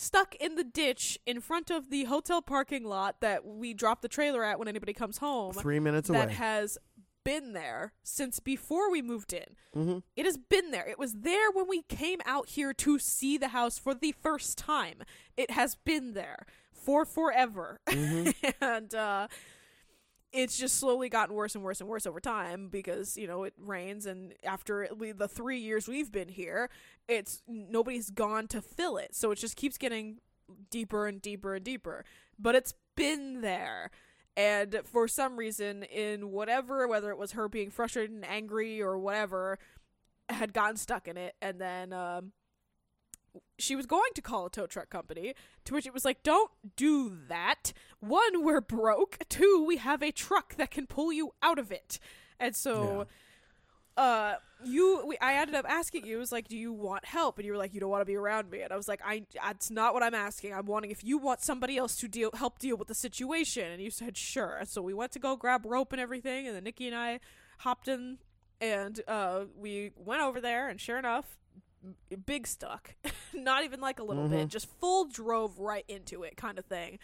stuck 0.00 0.34
in 0.36 0.54
the 0.54 0.64
ditch 0.64 1.18
in 1.26 1.40
front 1.40 1.70
of 1.70 1.90
the 1.90 2.04
hotel 2.04 2.40
parking 2.40 2.84
lot 2.84 3.20
that 3.20 3.44
we 3.44 3.74
drop 3.74 4.00
the 4.00 4.08
trailer 4.08 4.42
at 4.42 4.58
when 4.58 4.66
anybody 4.66 4.94
comes 4.94 5.18
home. 5.18 5.52
Three 5.52 5.78
minutes 5.78 6.08
that 6.08 6.14
away. 6.14 6.26
That 6.26 6.32
has 6.32 6.78
been 7.24 7.52
there 7.52 7.92
since 8.02 8.40
before 8.40 8.90
we 8.90 9.02
moved 9.02 9.32
in. 9.32 9.56
mm-hmm. 9.76 9.98
It 10.16 10.26
has 10.26 10.36
been 10.36 10.70
there. 10.70 10.86
It 10.88 10.98
was 10.98 11.12
there 11.12 11.50
when 11.52 11.68
we 11.68 11.82
came 11.82 12.20
out 12.24 12.50
here 12.50 12.72
to 12.74 12.98
see 12.98 13.38
the 13.38 13.48
house 13.48 13.78
for 13.78 13.94
the 13.94 14.12
first 14.12 14.58
time. 14.58 15.02
It 15.36 15.50
has 15.52 15.74
been 15.74 16.14
there 16.14 16.46
for 16.72 17.04
forever. 17.04 17.80
and 18.60 18.94
uh 18.94 19.28
it's 20.32 20.56
just 20.56 20.76
slowly 20.76 21.08
gotten 21.08 21.34
worse 21.34 21.54
and 21.54 21.64
worse 21.64 21.80
and 21.80 21.88
worse 21.88 22.06
over 22.06 22.20
time 22.20 22.68
because 22.68 23.16
you 23.16 23.26
know 23.26 23.42
it 23.44 23.54
rains 23.58 24.06
and 24.06 24.34
after 24.44 24.88
the 24.92 25.28
3 25.28 25.58
years 25.58 25.88
we've 25.88 26.12
been 26.12 26.28
here 26.28 26.70
it's 27.08 27.42
nobody's 27.48 28.10
gone 28.10 28.46
to 28.48 28.62
fill 28.62 28.96
it 28.96 29.14
so 29.14 29.30
it 29.30 29.36
just 29.36 29.56
keeps 29.56 29.76
getting 29.76 30.18
deeper 30.70 31.06
and 31.06 31.20
deeper 31.20 31.54
and 31.54 31.64
deeper 31.64 32.04
but 32.38 32.54
it's 32.54 32.74
been 32.96 33.40
there 33.40 33.90
and 34.36 34.80
for 34.84 35.08
some 35.08 35.36
reason 35.36 35.82
in 35.82 36.30
whatever 36.30 36.86
whether 36.86 37.10
it 37.10 37.18
was 37.18 37.32
her 37.32 37.48
being 37.48 37.70
frustrated 37.70 38.10
and 38.10 38.24
angry 38.24 38.80
or 38.80 38.98
whatever 38.98 39.58
had 40.28 40.52
gotten 40.52 40.76
stuck 40.76 41.08
in 41.08 41.16
it. 41.16 41.34
And 41.42 41.60
then 41.60 41.92
um 41.92 42.32
she 43.58 43.76
was 43.76 43.86
going 43.86 44.10
to 44.14 44.22
call 44.22 44.46
a 44.46 44.50
tow 44.50 44.66
truck 44.66 44.90
company 44.90 45.34
to 45.64 45.74
which 45.74 45.86
it 45.86 45.94
was 45.94 46.04
like 46.04 46.22
don't 46.22 46.50
do 46.76 47.16
that. 47.28 47.72
One 48.00 48.44
we're 48.44 48.60
broke. 48.60 49.18
Two 49.28 49.64
we 49.66 49.76
have 49.76 50.02
a 50.02 50.12
truck 50.12 50.56
that 50.56 50.70
can 50.70 50.86
pull 50.86 51.12
you 51.12 51.32
out 51.42 51.58
of 51.58 51.70
it. 51.70 51.98
And 52.38 52.56
so 52.56 53.06
uh 54.00 54.34
you 54.64 55.04
we, 55.06 55.16
i 55.20 55.34
ended 55.34 55.54
up 55.54 55.64
asking 55.68 56.06
you 56.06 56.16
it 56.16 56.18
was 56.18 56.32
like 56.32 56.48
do 56.48 56.56
you 56.56 56.72
want 56.72 57.04
help? 57.04 57.38
And 57.38 57.46
you 57.46 57.52
were 57.52 57.58
like 57.58 57.72
you 57.74 57.80
don't 57.80 57.90
want 57.90 58.00
to 58.02 58.06
be 58.06 58.16
around 58.16 58.50
me. 58.50 58.62
And 58.62 58.72
i 58.72 58.76
was 58.76 58.88
like 58.88 59.00
i 59.04 59.24
that's 59.42 59.70
not 59.70 59.94
what 59.94 60.02
i'm 60.02 60.14
asking. 60.14 60.52
I'm 60.54 60.66
wanting 60.66 60.90
if 60.90 61.04
you 61.04 61.18
want 61.18 61.40
somebody 61.42 61.76
else 61.76 61.96
to 61.96 62.08
deal 62.08 62.30
help 62.34 62.58
deal 62.58 62.76
with 62.76 62.88
the 62.88 62.94
situation. 62.94 63.70
And 63.70 63.80
you 63.82 63.90
said 63.90 64.16
sure. 64.16 64.56
And 64.60 64.68
so 64.68 64.82
we 64.82 64.94
went 64.94 65.12
to 65.12 65.18
go 65.18 65.36
grab 65.36 65.64
rope 65.64 65.92
and 65.92 66.00
everything 66.00 66.46
and 66.46 66.56
then 66.56 66.64
nikki 66.64 66.86
and 66.86 66.96
i 66.96 67.20
hopped 67.58 67.88
in 67.88 68.18
and 68.60 69.00
uh 69.06 69.44
we 69.56 69.92
went 69.96 70.22
over 70.22 70.40
there 70.40 70.68
and 70.68 70.80
sure 70.80 70.98
enough 70.98 71.38
big 72.26 72.46
stuck. 72.46 72.94
Not 73.34 73.64
even 73.64 73.80
like 73.80 73.98
a 73.98 74.02
little 74.02 74.28
bit. 74.28 74.48
Just 74.48 74.68
full 74.80 75.06
drove 75.06 75.58
right 75.58 75.84
into 75.88 76.22
it 76.22 76.36
kind 76.36 76.58
of 76.58 76.64
thing. 76.64 76.98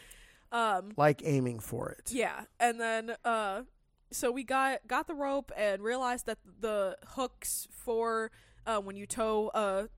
Um 0.52 0.92
Like 0.96 1.22
aiming 1.24 1.60
for 1.60 1.90
it. 1.90 2.12
yeah, 2.12 2.44
and 2.60 2.80
then 2.80 3.16
uh, 3.24 3.62
so 4.10 4.30
we 4.30 4.44
got 4.44 4.86
got 4.86 5.06
the 5.06 5.14
rope 5.14 5.50
and 5.56 5.82
realized 5.82 6.26
that 6.26 6.38
the 6.60 6.96
hooks 7.08 7.66
for 7.70 8.30
uh, 8.66 8.78
when 8.78 8.96
you 8.96 9.06
tow 9.06 9.50
a, 9.54 9.88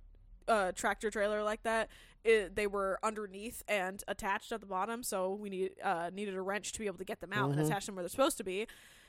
a 0.51 0.73
tractor 0.73 1.11
trailer 1.11 1.43
like 1.43 1.63
that, 1.63 1.89
it, 2.25 2.57
they 2.57 2.67
were 2.67 2.99
underneath 3.03 3.63
and 3.69 4.03
attached 4.09 4.53
at 4.53 4.61
the 4.61 4.67
bottom. 4.67 5.03
So 5.03 5.35
we 5.35 5.51
need 5.51 5.71
uh, 5.83 6.11
needed 6.13 6.35
a 6.35 6.43
wrench 6.43 6.73
to 6.73 6.79
be 6.79 6.87
able 6.87 6.99
to 6.99 7.05
get 7.05 7.21
them 7.21 7.33
out 7.33 7.51
and 7.51 7.61
attach 7.61 7.87
them 7.87 7.95
where 7.95 8.03
they're 8.03 8.09
supposed 8.11 8.39
to 8.39 8.45
be. 8.45 8.67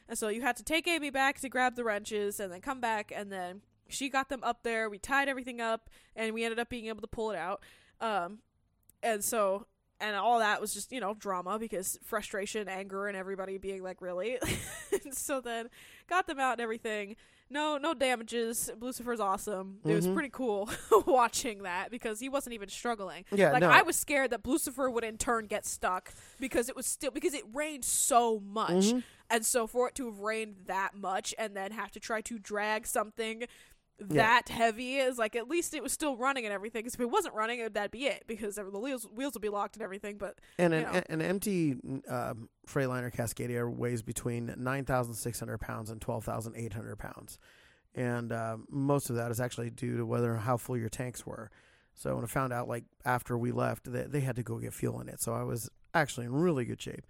And 0.07 0.17
so 0.17 0.27
you 0.27 0.41
had 0.41 0.57
to 0.57 0.63
take 0.63 0.87
Amy 0.87 1.11
back 1.11 1.39
to 1.41 1.49
grab 1.49 1.75
the 1.75 1.83
wrenches 1.83 2.39
and 2.39 2.51
then 2.51 2.61
come 2.61 2.81
back 2.81 3.11
and 3.15 3.31
then 3.31 3.61
she 3.87 4.09
got 4.09 4.29
them 4.29 4.43
up 4.43 4.63
there. 4.63 4.89
We 4.89 4.97
tied 4.97 5.29
everything 5.29 5.61
up 5.61 5.89
and 6.15 6.33
we 6.33 6.43
ended 6.43 6.59
up 6.59 6.69
being 6.69 6.87
able 6.87 7.01
to 7.01 7.07
pull 7.07 7.31
it 7.31 7.37
out. 7.37 7.63
Um, 8.01 8.39
and 9.03 9.23
so 9.23 9.67
and 10.01 10.15
all 10.15 10.39
that 10.39 10.61
was 10.61 10.73
just 10.73 10.91
you 10.91 10.99
know 10.99 11.13
drama 11.13 11.59
because 11.59 11.97
frustration 12.03 12.67
anger 12.67 13.07
and 13.07 13.17
everybody 13.17 13.57
being 13.57 13.83
like 13.83 14.01
really 14.01 14.37
so 15.11 15.41
then 15.41 15.69
got 16.07 16.27
them 16.27 16.39
out 16.39 16.53
and 16.53 16.61
everything 16.61 17.15
no 17.49 17.77
no 17.77 17.93
damages 17.93 18.69
lucifer's 18.79 19.19
awesome 19.19 19.79
it 19.85 19.93
was 19.93 20.07
Mhm. 20.07 20.13
pretty 20.13 20.29
cool 20.29 20.69
watching 21.05 21.63
that 21.63 21.89
because 21.91 22.19
he 22.19 22.29
wasn't 22.29 22.53
even 22.53 22.69
struggling 22.69 23.25
Yeah, 23.31 23.51
like 23.51 23.61
no. 23.61 23.69
i 23.69 23.81
was 23.81 23.95
scared 23.95 24.29
that 24.31 24.45
lucifer 24.45 24.89
would 24.89 25.03
in 25.03 25.17
turn 25.17 25.45
get 25.47 25.65
stuck 25.65 26.13
because 26.39 26.69
it 26.69 26.75
was 26.75 26.85
still 26.85 27.11
because 27.11 27.33
it 27.33 27.43
rained 27.53 27.83
so 27.85 28.39
much 28.39 28.71
Mhm. 28.93 29.03
and 29.29 29.45
so 29.45 29.67
for 29.67 29.87
it 29.89 29.95
to 29.95 30.05
have 30.05 30.19
rained 30.19 30.55
that 30.67 30.95
much 30.95 31.33
and 31.37 31.55
then 31.55 31.71
have 31.71 31.91
to 31.91 31.99
try 31.99 32.21
to 32.21 32.39
drag 32.39 32.85
something 32.87 33.43
Yeah. 33.99 34.23
that 34.23 34.49
heavy 34.49 34.95
is 34.97 35.17
like 35.17 35.35
at 35.35 35.47
least 35.49 35.73
it 35.73 35.83
was 35.83 35.91
still 35.91 36.15
running 36.15 36.45
and 36.45 36.53
everything. 36.53 36.83
'Cause 36.83 36.93
if 36.93 37.01
it 37.01 37.09
wasn't 37.09 37.35
running, 37.35 37.59
it, 37.59 37.73
that'd 37.73 37.91
be 37.91 38.05
it 38.05 38.23
because 38.27 38.55
the 38.55 38.63
wheels 38.63 39.05
wheels 39.13 39.33
would 39.33 39.41
be 39.41 39.49
locked 39.49 39.75
and 39.75 39.83
everything. 39.83 40.17
But 40.17 40.39
And 40.57 40.73
an, 40.73 40.83
know. 40.83 41.01
an 41.09 41.21
empty 41.21 41.75
um, 42.07 42.49
Freightliner 42.67 43.13
Cascadia 43.13 43.69
weighs 43.69 44.01
between 44.01 44.53
9,600 44.57 45.57
pounds 45.59 45.89
and 45.89 45.99
12,800 45.99 46.97
pounds. 46.97 47.37
And 47.95 48.31
um, 48.31 48.67
most 48.69 49.09
of 49.09 49.15
that 49.17 49.31
is 49.31 49.39
actually 49.41 49.69
due 49.71 49.97
to 49.97 50.05
whether 50.05 50.35
how 50.35 50.57
full 50.57 50.77
your 50.77 50.89
tanks 50.89 51.25
were. 51.25 51.49
So 51.95 52.15
when 52.15 52.23
I 52.23 52.27
found 52.27 52.53
out, 52.53 52.69
like 52.69 52.85
after 53.03 53.37
we 53.37 53.51
left, 53.51 53.91
that 53.91 54.11
they 54.13 54.21
had 54.21 54.37
to 54.37 54.43
go 54.43 54.59
get 54.59 54.73
fuel 54.73 55.01
in 55.01 55.09
it. 55.09 55.19
So 55.21 55.33
I 55.33 55.43
was 55.43 55.69
actually 55.93 56.27
in 56.27 56.33
really 56.33 56.63
good 56.63 56.81
shape. 56.81 57.05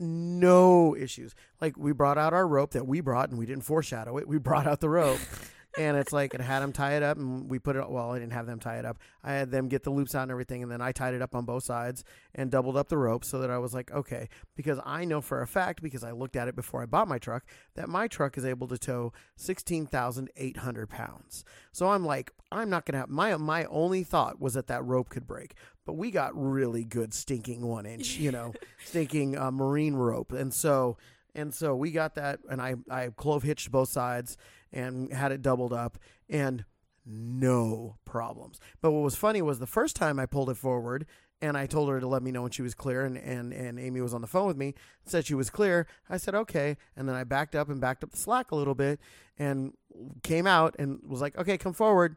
No 0.00 0.96
issues. 0.96 1.34
Like 1.60 1.76
we 1.76 1.92
brought 1.92 2.18
out 2.18 2.32
our 2.32 2.48
rope 2.48 2.72
that 2.72 2.86
we 2.86 3.00
brought, 3.00 3.28
and 3.30 3.38
we 3.38 3.46
didn't 3.46 3.62
foreshadow 3.64 4.16
it. 4.18 4.26
We 4.26 4.38
brought 4.38 4.66
out 4.66 4.80
the 4.80 4.88
rope, 4.88 5.20
and 5.78 5.96
it's 5.96 6.12
like 6.12 6.34
it 6.34 6.40
had 6.40 6.60
them 6.60 6.72
tie 6.72 6.94
it 6.94 7.02
up, 7.02 7.16
and 7.16 7.48
we 7.50 7.58
put 7.58 7.76
it. 7.76 7.88
Well, 7.88 8.12
I 8.12 8.18
didn't 8.18 8.32
have 8.32 8.46
them 8.46 8.60
tie 8.60 8.78
it 8.78 8.84
up. 8.84 8.98
I 9.22 9.32
had 9.32 9.50
them 9.50 9.68
get 9.68 9.82
the 9.82 9.90
loops 9.90 10.14
out 10.14 10.22
and 10.22 10.30
everything, 10.30 10.62
and 10.62 10.70
then 10.70 10.80
I 10.80 10.92
tied 10.92 11.14
it 11.14 11.22
up 11.22 11.34
on 11.34 11.44
both 11.44 11.64
sides 11.64 12.04
and 12.34 12.50
doubled 12.50 12.76
up 12.76 12.88
the 12.88 12.98
rope 12.98 13.24
so 13.24 13.38
that 13.40 13.50
I 13.50 13.58
was 13.58 13.74
like, 13.74 13.90
okay, 13.92 14.28
because 14.56 14.78
I 14.84 15.04
know 15.04 15.20
for 15.20 15.42
a 15.42 15.46
fact 15.46 15.82
because 15.82 16.04
I 16.04 16.12
looked 16.12 16.36
at 16.36 16.48
it 16.48 16.56
before 16.56 16.82
I 16.82 16.86
bought 16.86 17.08
my 17.08 17.18
truck 17.18 17.44
that 17.74 17.88
my 17.88 18.06
truck 18.06 18.38
is 18.38 18.44
able 18.44 18.68
to 18.68 18.78
tow 18.78 19.12
sixteen 19.36 19.86
thousand 19.86 20.30
eight 20.36 20.58
hundred 20.58 20.88
pounds. 20.88 21.44
So 21.72 21.88
I'm 21.88 22.04
like, 22.04 22.32
I'm 22.52 22.70
not 22.70 22.86
gonna 22.86 22.98
have 22.98 23.10
my 23.10 23.36
my 23.36 23.64
only 23.66 24.04
thought 24.04 24.40
was 24.40 24.54
that 24.54 24.68
that 24.68 24.84
rope 24.84 25.08
could 25.08 25.26
break, 25.26 25.54
but 25.84 25.94
we 25.94 26.10
got 26.10 26.30
really 26.34 26.84
good 26.84 27.12
stinking 27.12 27.62
one 27.62 27.86
inch, 27.86 28.16
you 28.16 28.30
know, 28.30 28.52
stinking 28.84 29.36
uh, 29.36 29.50
marine 29.50 29.94
rope, 29.94 30.32
and 30.32 30.54
so 30.54 30.96
and 31.34 31.52
so 31.54 31.74
we 31.74 31.90
got 31.90 32.14
that, 32.14 32.40
and 32.50 32.60
I 32.60 32.76
I 32.90 33.10
clove 33.16 33.42
hitched 33.42 33.70
both 33.70 33.88
sides 33.88 34.36
and 34.72 35.12
had 35.12 35.32
it 35.32 35.42
doubled 35.42 35.72
up, 35.72 35.98
and 36.28 36.64
no 37.06 37.96
problems. 38.04 38.60
But 38.80 38.92
what 38.92 39.02
was 39.02 39.16
funny 39.16 39.42
was 39.42 39.58
the 39.58 39.66
first 39.66 39.96
time 39.96 40.18
I 40.18 40.26
pulled 40.26 40.50
it 40.50 40.56
forward 40.56 41.06
and 41.40 41.56
I 41.58 41.66
told 41.66 41.90
her 41.90 42.00
to 42.00 42.06
let 42.06 42.22
me 42.22 42.30
know 42.30 42.42
when 42.42 42.50
she 42.50 42.62
was 42.62 42.74
clear 42.74 43.04
and, 43.04 43.18
and, 43.18 43.52
and 43.52 43.78
Amy 43.78 44.00
was 44.00 44.14
on 44.14 44.22
the 44.22 44.26
phone 44.26 44.46
with 44.46 44.56
me, 44.56 44.74
said 45.04 45.26
she 45.26 45.34
was 45.34 45.50
clear. 45.50 45.86
I 46.08 46.16
said, 46.16 46.34
okay. 46.34 46.76
And 46.96 47.08
then 47.08 47.16
I 47.16 47.24
backed 47.24 47.54
up 47.54 47.68
and 47.68 47.80
backed 47.80 48.02
up 48.02 48.12
the 48.12 48.16
slack 48.16 48.50
a 48.50 48.56
little 48.56 48.74
bit 48.74 48.98
and 49.38 49.74
came 50.22 50.46
out 50.46 50.74
and 50.78 51.00
was 51.06 51.20
like, 51.20 51.36
okay, 51.36 51.58
come 51.58 51.74
forward. 51.74 52.16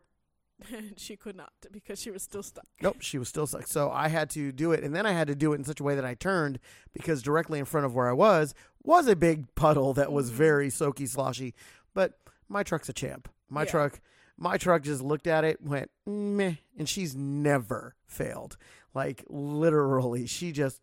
she 0.98 1.16
could 1.16 1.36
not 1.36 1.52
because 1.72 2.02
she 2.02 2.12
was 2.12 2.24
still 2.24 2.44
stuck. 2.44 2.66
Nope, 2.82 2.98
she 3.00 3.18
was 3.18 3.30
still 3.30 3.46
stuck. 3.48 3.68
So 3.68 3.92
I 3.92 4.08
had 4.08 4.30
to 4.32 4.52
do 4.52 4.72
it, 4.72 4.84
and 4.84 4.96
then 4.96 5.06
I 5.06 5.12
had 5.12 5.28
to 5.28 5.36
do 5.36 5.54
it 5.54 5.58
in 5.58 5.64
such 5.64 5.80
a 5.80 5.84
way 5.84 5.96
that 5.96 6.06
I 6.06 6.14
turned 6.16 6.60
because 6.94 7.22
directly 7.22 7.60
in 7.60 7.66
front 7.66 7.86
of 7.86 7.94
where 7.96 8.10
I 8.10 8.14
was 8.14 8.54
was 8.84 9.08
a 9.08 9.16
big 9.16 9.54
puddle 9.56 9.94
that 9.94 10.12
was 10.12 10.30
Mhm. 10.32 10.34
very 10.36 10.70
soaky, 10.70 11.08
sloshy. 11.08 11.54
But 11.94 12.20
my 12.50 12.64
truck's 12.64 12.90
a 12.90 12.94
champ. 12.94 13.30
My 13.50 13.64
Yeah. 13.64 13.72
truck, 13.72 14.00
my 14.38 14.58
truck 14.58 14.82
just 14.84 15.02
looked 15.02 15.28
at 15.28 15.44
it, 15.44 15.62
went 15.62 15.92
meh, 16.06 16.56
and 16.78 16.88
she's 16.90 17.16
never 17.16 17.96
failed. 18.06 18.58
Like 18.94 19.24
literally, 19.28 20.26
she 20.28 20.52
just, 20.52 20.82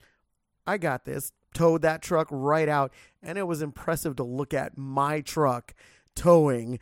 I 0.67 0.79
got 0.79 1.05
this. 1.05 1.33
Towed 1.55 1.83
that 1.83 2.03
truck 2.03 2.27
right 2.31 2.69
out, 2.69 2.93
and 3.23 3.39
it 3.39 3.45
was 3.45 3.63
impressive 3.63 4.17
to 4.17 4.25
look 4.25 4.53
at 4.53 4.77
my 4.77 5.21
truck 5.21 5.73
towing 6.17 6.79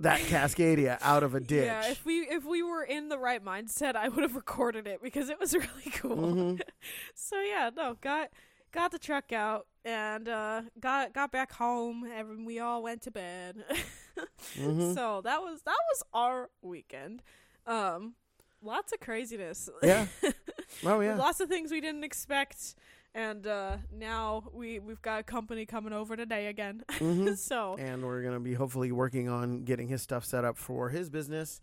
that 0.00 0.20
Cascadia 0.20 0.98
out 1.02 1.22
of 1.22 1.34
a 1.34 1.40
ditch. 1.52 1.64
Yeah, 1.66 1.88
if 1.90 2.04
we 2.04 2.20
if 2.20 2.44
we 2.44 2.62
were 2.62 2.82
in 2.82 3.08
the 3.08 3.18
right 3.18 3.44
mindset, 3.44 3.96
I 3.96 4.08
would 4.08 4.22
have 4.22 4.34
recorded 4.36 4.86
it 4.86 5.02
because 5.02 5.28
it 5.28 5.38
was 5.40 5.54
really 5.54 5.90
cool. 5.94 6.16
Mhm. 6.16 6.60
so 7.14 7.40
yeah, 7.40 7.70
no, 7.74 7.96
got 8.00 8.30
got 8.72 8.90
the 8.90 8.98
truck 8.98 9.32
out 9.32 9.66
and 9.84 10.28
uh, 10.28 10.62
got 10.80 11.12
got 11.12 11.30
back 11.30 11.52
home, 11.52 12.04
and 12.04 12.44
we 12.46 12.58
all 12.58 12.82
went 12.82 13.02
to 13.02 13.10
bed. 13.10 13.64
Mhm. 14.56 14.94
So 14.94 15.20
that 15.22 15.40
was 15.42 15.62
that 15.62 15.76
was 15.92 16.02
our 16.12 16.50
weekend. 16.62 17.22
Um, 17.66 18.14
lots 18.62 18.92
of 18.92 19.00
craziness. 19.00 19.68
Yeah. 19.82 20.06
Oh 20.84 21.00
yeah. 21.00 21.16
lots 21.16 21.40
of 21.40 21.48
things 21.48 21.70
we 21.70 21.80
didn't 21.80 22.04
expect, 22.04 22.74
and 23.14 23.46
uh, 23.46 23.76
now 23.92 24.44
we 24.52 24.78
we've 24.78 25.00
got 25.02 25.20
a 25.20 25.22
company 25.22 25.66
coming 25.66 25.92
over 25.92 26.16
today 26.16 26.46
again. 26.48 26.82
Mhm. 26.98 27.36
so 27.38 27.76
and 27.78 28.02
we're 28.04 28.22
gonna 28.22 28.40
be 28.40 28.54
hopefully 28.54 28.92
working 28.92 29.28
on 29.28 29.64
getting 29.64 29.88
his 29.88 30.02
stuff 30.02 30.24
set 30.24 30.44
up 30.44 30.56
for 30.58 30.88
his 30.90 31.08
business. 31.10 31.60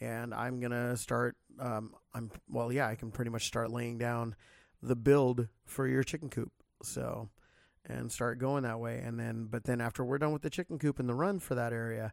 And 0.00 0.34
I'm 0.34 0.58
gonna 0.60 0.96
start. 0.96 1.36
Um, 1.60 1.94
I'm 2.12 2.30
well, 2.50 2.72
yeah. 2.72 2.88
I 2.88 2.96
can 2.96 3.10
pretty 3.12 3.30
much 3.30 3.46
start 3.46 3.70
laying 3.70 3.96
down 3.98 4.34
the 4.82 4.96
build 4.96 5.48
for 5.66 5.86
your 5.86 6.02
chicken 6.02 6.30
coop. 6.30 6.50
So, 6.82 7.28
and 7.86 8.10
start 8.10 8.38
going 8.38 8.64
that 8.64 8.80
way. 8.80 8.98
And 8.98 9.18
then, 9.20 9.46
but 9.48 9.64
then 9.64 9.80
after 9.80 10.04
we're 10.04 10.18
done 10.18 10.32
with 10.32 10.42
the 10.42 10.50
chicken 10.50 10.78
coop 10.78 10.98
and 10.98 11.08
the 11.08 11.14
run 11.14 11.38
for 11.38 11.54
that 11.54 11.72
area, 11.72 12.10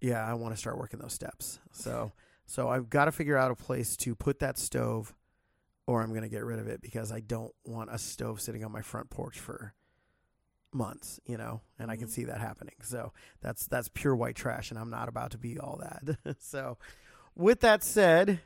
yeah, 0.00 0.24
I 0.24 0.34
want 0.34 0.54
to 0.54 0.58
start 0.58 0.76
working 0.78 1.00
those 1.00 1.14
steps. 1.14 1.58
So, 1.72 2.12
so 2.46 2.68
I've 2.68 2.90
got 2.90 3.06
to 3.06 3.12
figure 3.12 3.36
out 3.38 3.50
a 3.50 3.56
place 3.56 3.96
to 3.98 4.14
put 4.14 4.38
that 4.40 4.58
stove, 4.58 5.14
or 5.88 6.02
I'm 6.02 6.12
gonna 6.12 6.28
get 6.28 6.44
rid 6.44 6.58
of 6.58 6.68
it 6.68 6.80
because 6.82 7.10
I 7.10 7.20
don't 7.20 7.52
want 7.64 7.88
a 7.90 7.98
stove 7.98 8.40
sitting 8.42 8.62
on 8.62 8.70
my 8.70 8.82
front 8.82 9.08
porch 9.10 9.40
for 9.40 9.72
months, 10.72 11.18
you 11.24 11.38
know, 11.38 11.62
and 11.78 11.90
I 11.90 11.96
can 11.96 12.08
Mhm. 12.08 12.10
see 12.10 12.24
that 12.24 12.40
happening. 12.40 12.74
So 12.82 13.12
that's 13.40 13.66
that's 13.66 13.88
pure 13.88 14.14
white 14.14 14.36
trash, 14.36 14.70
and 14.70 14.78
I'm 14.78 14.90
not 14.90 15.08
about 15.08 15.30
to 15.32 15.38
be 15.38 15.58
all 15.58 15.78
that. 15.78 16.36
so, 16.40 16.76
with 17.34 17.60
that 17.60 17.82
said, 17.82 18.40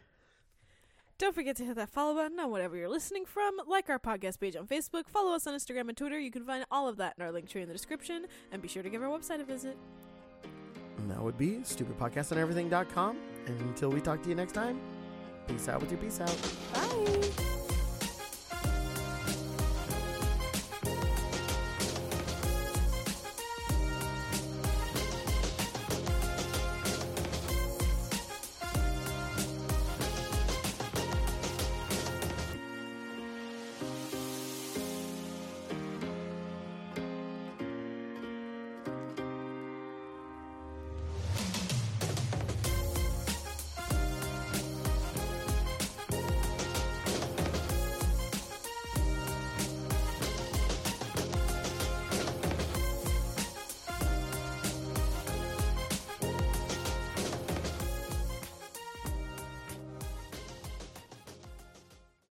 Don't 1.18 1.34
forget 1.34 1.57
to 1.57 1.64
hit 1.64 1.76
that 1.76 1.88
follow 1.90 2.14
button 2.14 2.38
on 2.40 2.51
whatever 2.51 2.76
you're 2.76 2.88
listening 2.88 3.24
from. 3.26 3.57
Like 3.66 3.88
our 3.90 3.99
podcast 3.99 4.40
page 4.40 4.57
on 4.57 4.66
Facebook. 4.66 5.09
Follow 5.09 5.32
us 5.34 5.47
on 5.47 5.55
Instagram 5.55 5.88
and 5.88 5.97
Twitter. 5.97 6.18
You 6.18 6.30
can 6.32 6.45
find 6.45 6.64
all 6.70 6.88
of 6.88 6.97
that 6.97 7.14
in 7.16 7.22
our 7.24 7.30
link 7.30 7.49
tree 7.49 7.62
in 7.62 7.68
the 7.68 7.74
description. 7.74 8.26
And 8.51 8.61
be 8.62 8.66
sure 8.66 8.82
to 8.82 8.90
give 8.90 9.03
our 9.03 9.09
website 9.09 9.40
a 9.40 9.45
visit. 9.45 9.76
that 11.09 11.20
would 11.22 11.36
be 11.38 11.59
stupidpodcastoneverything.com. 11.59 13.16
And 13.47 13.61
until 13.62 13.90
we 13.90 14.01
talk 14.01 14.22
to 14.22 14.28
you 14.28 14.34
next 14.34 14.53
time, 14.53 14.80
Peace 15.47 15.68
out 15.68 15.80
with 15.80 15.90
your 15.90 16.01
peace 16.01 16.20
out. 16.20 16.36
Bye. 16.72 17.61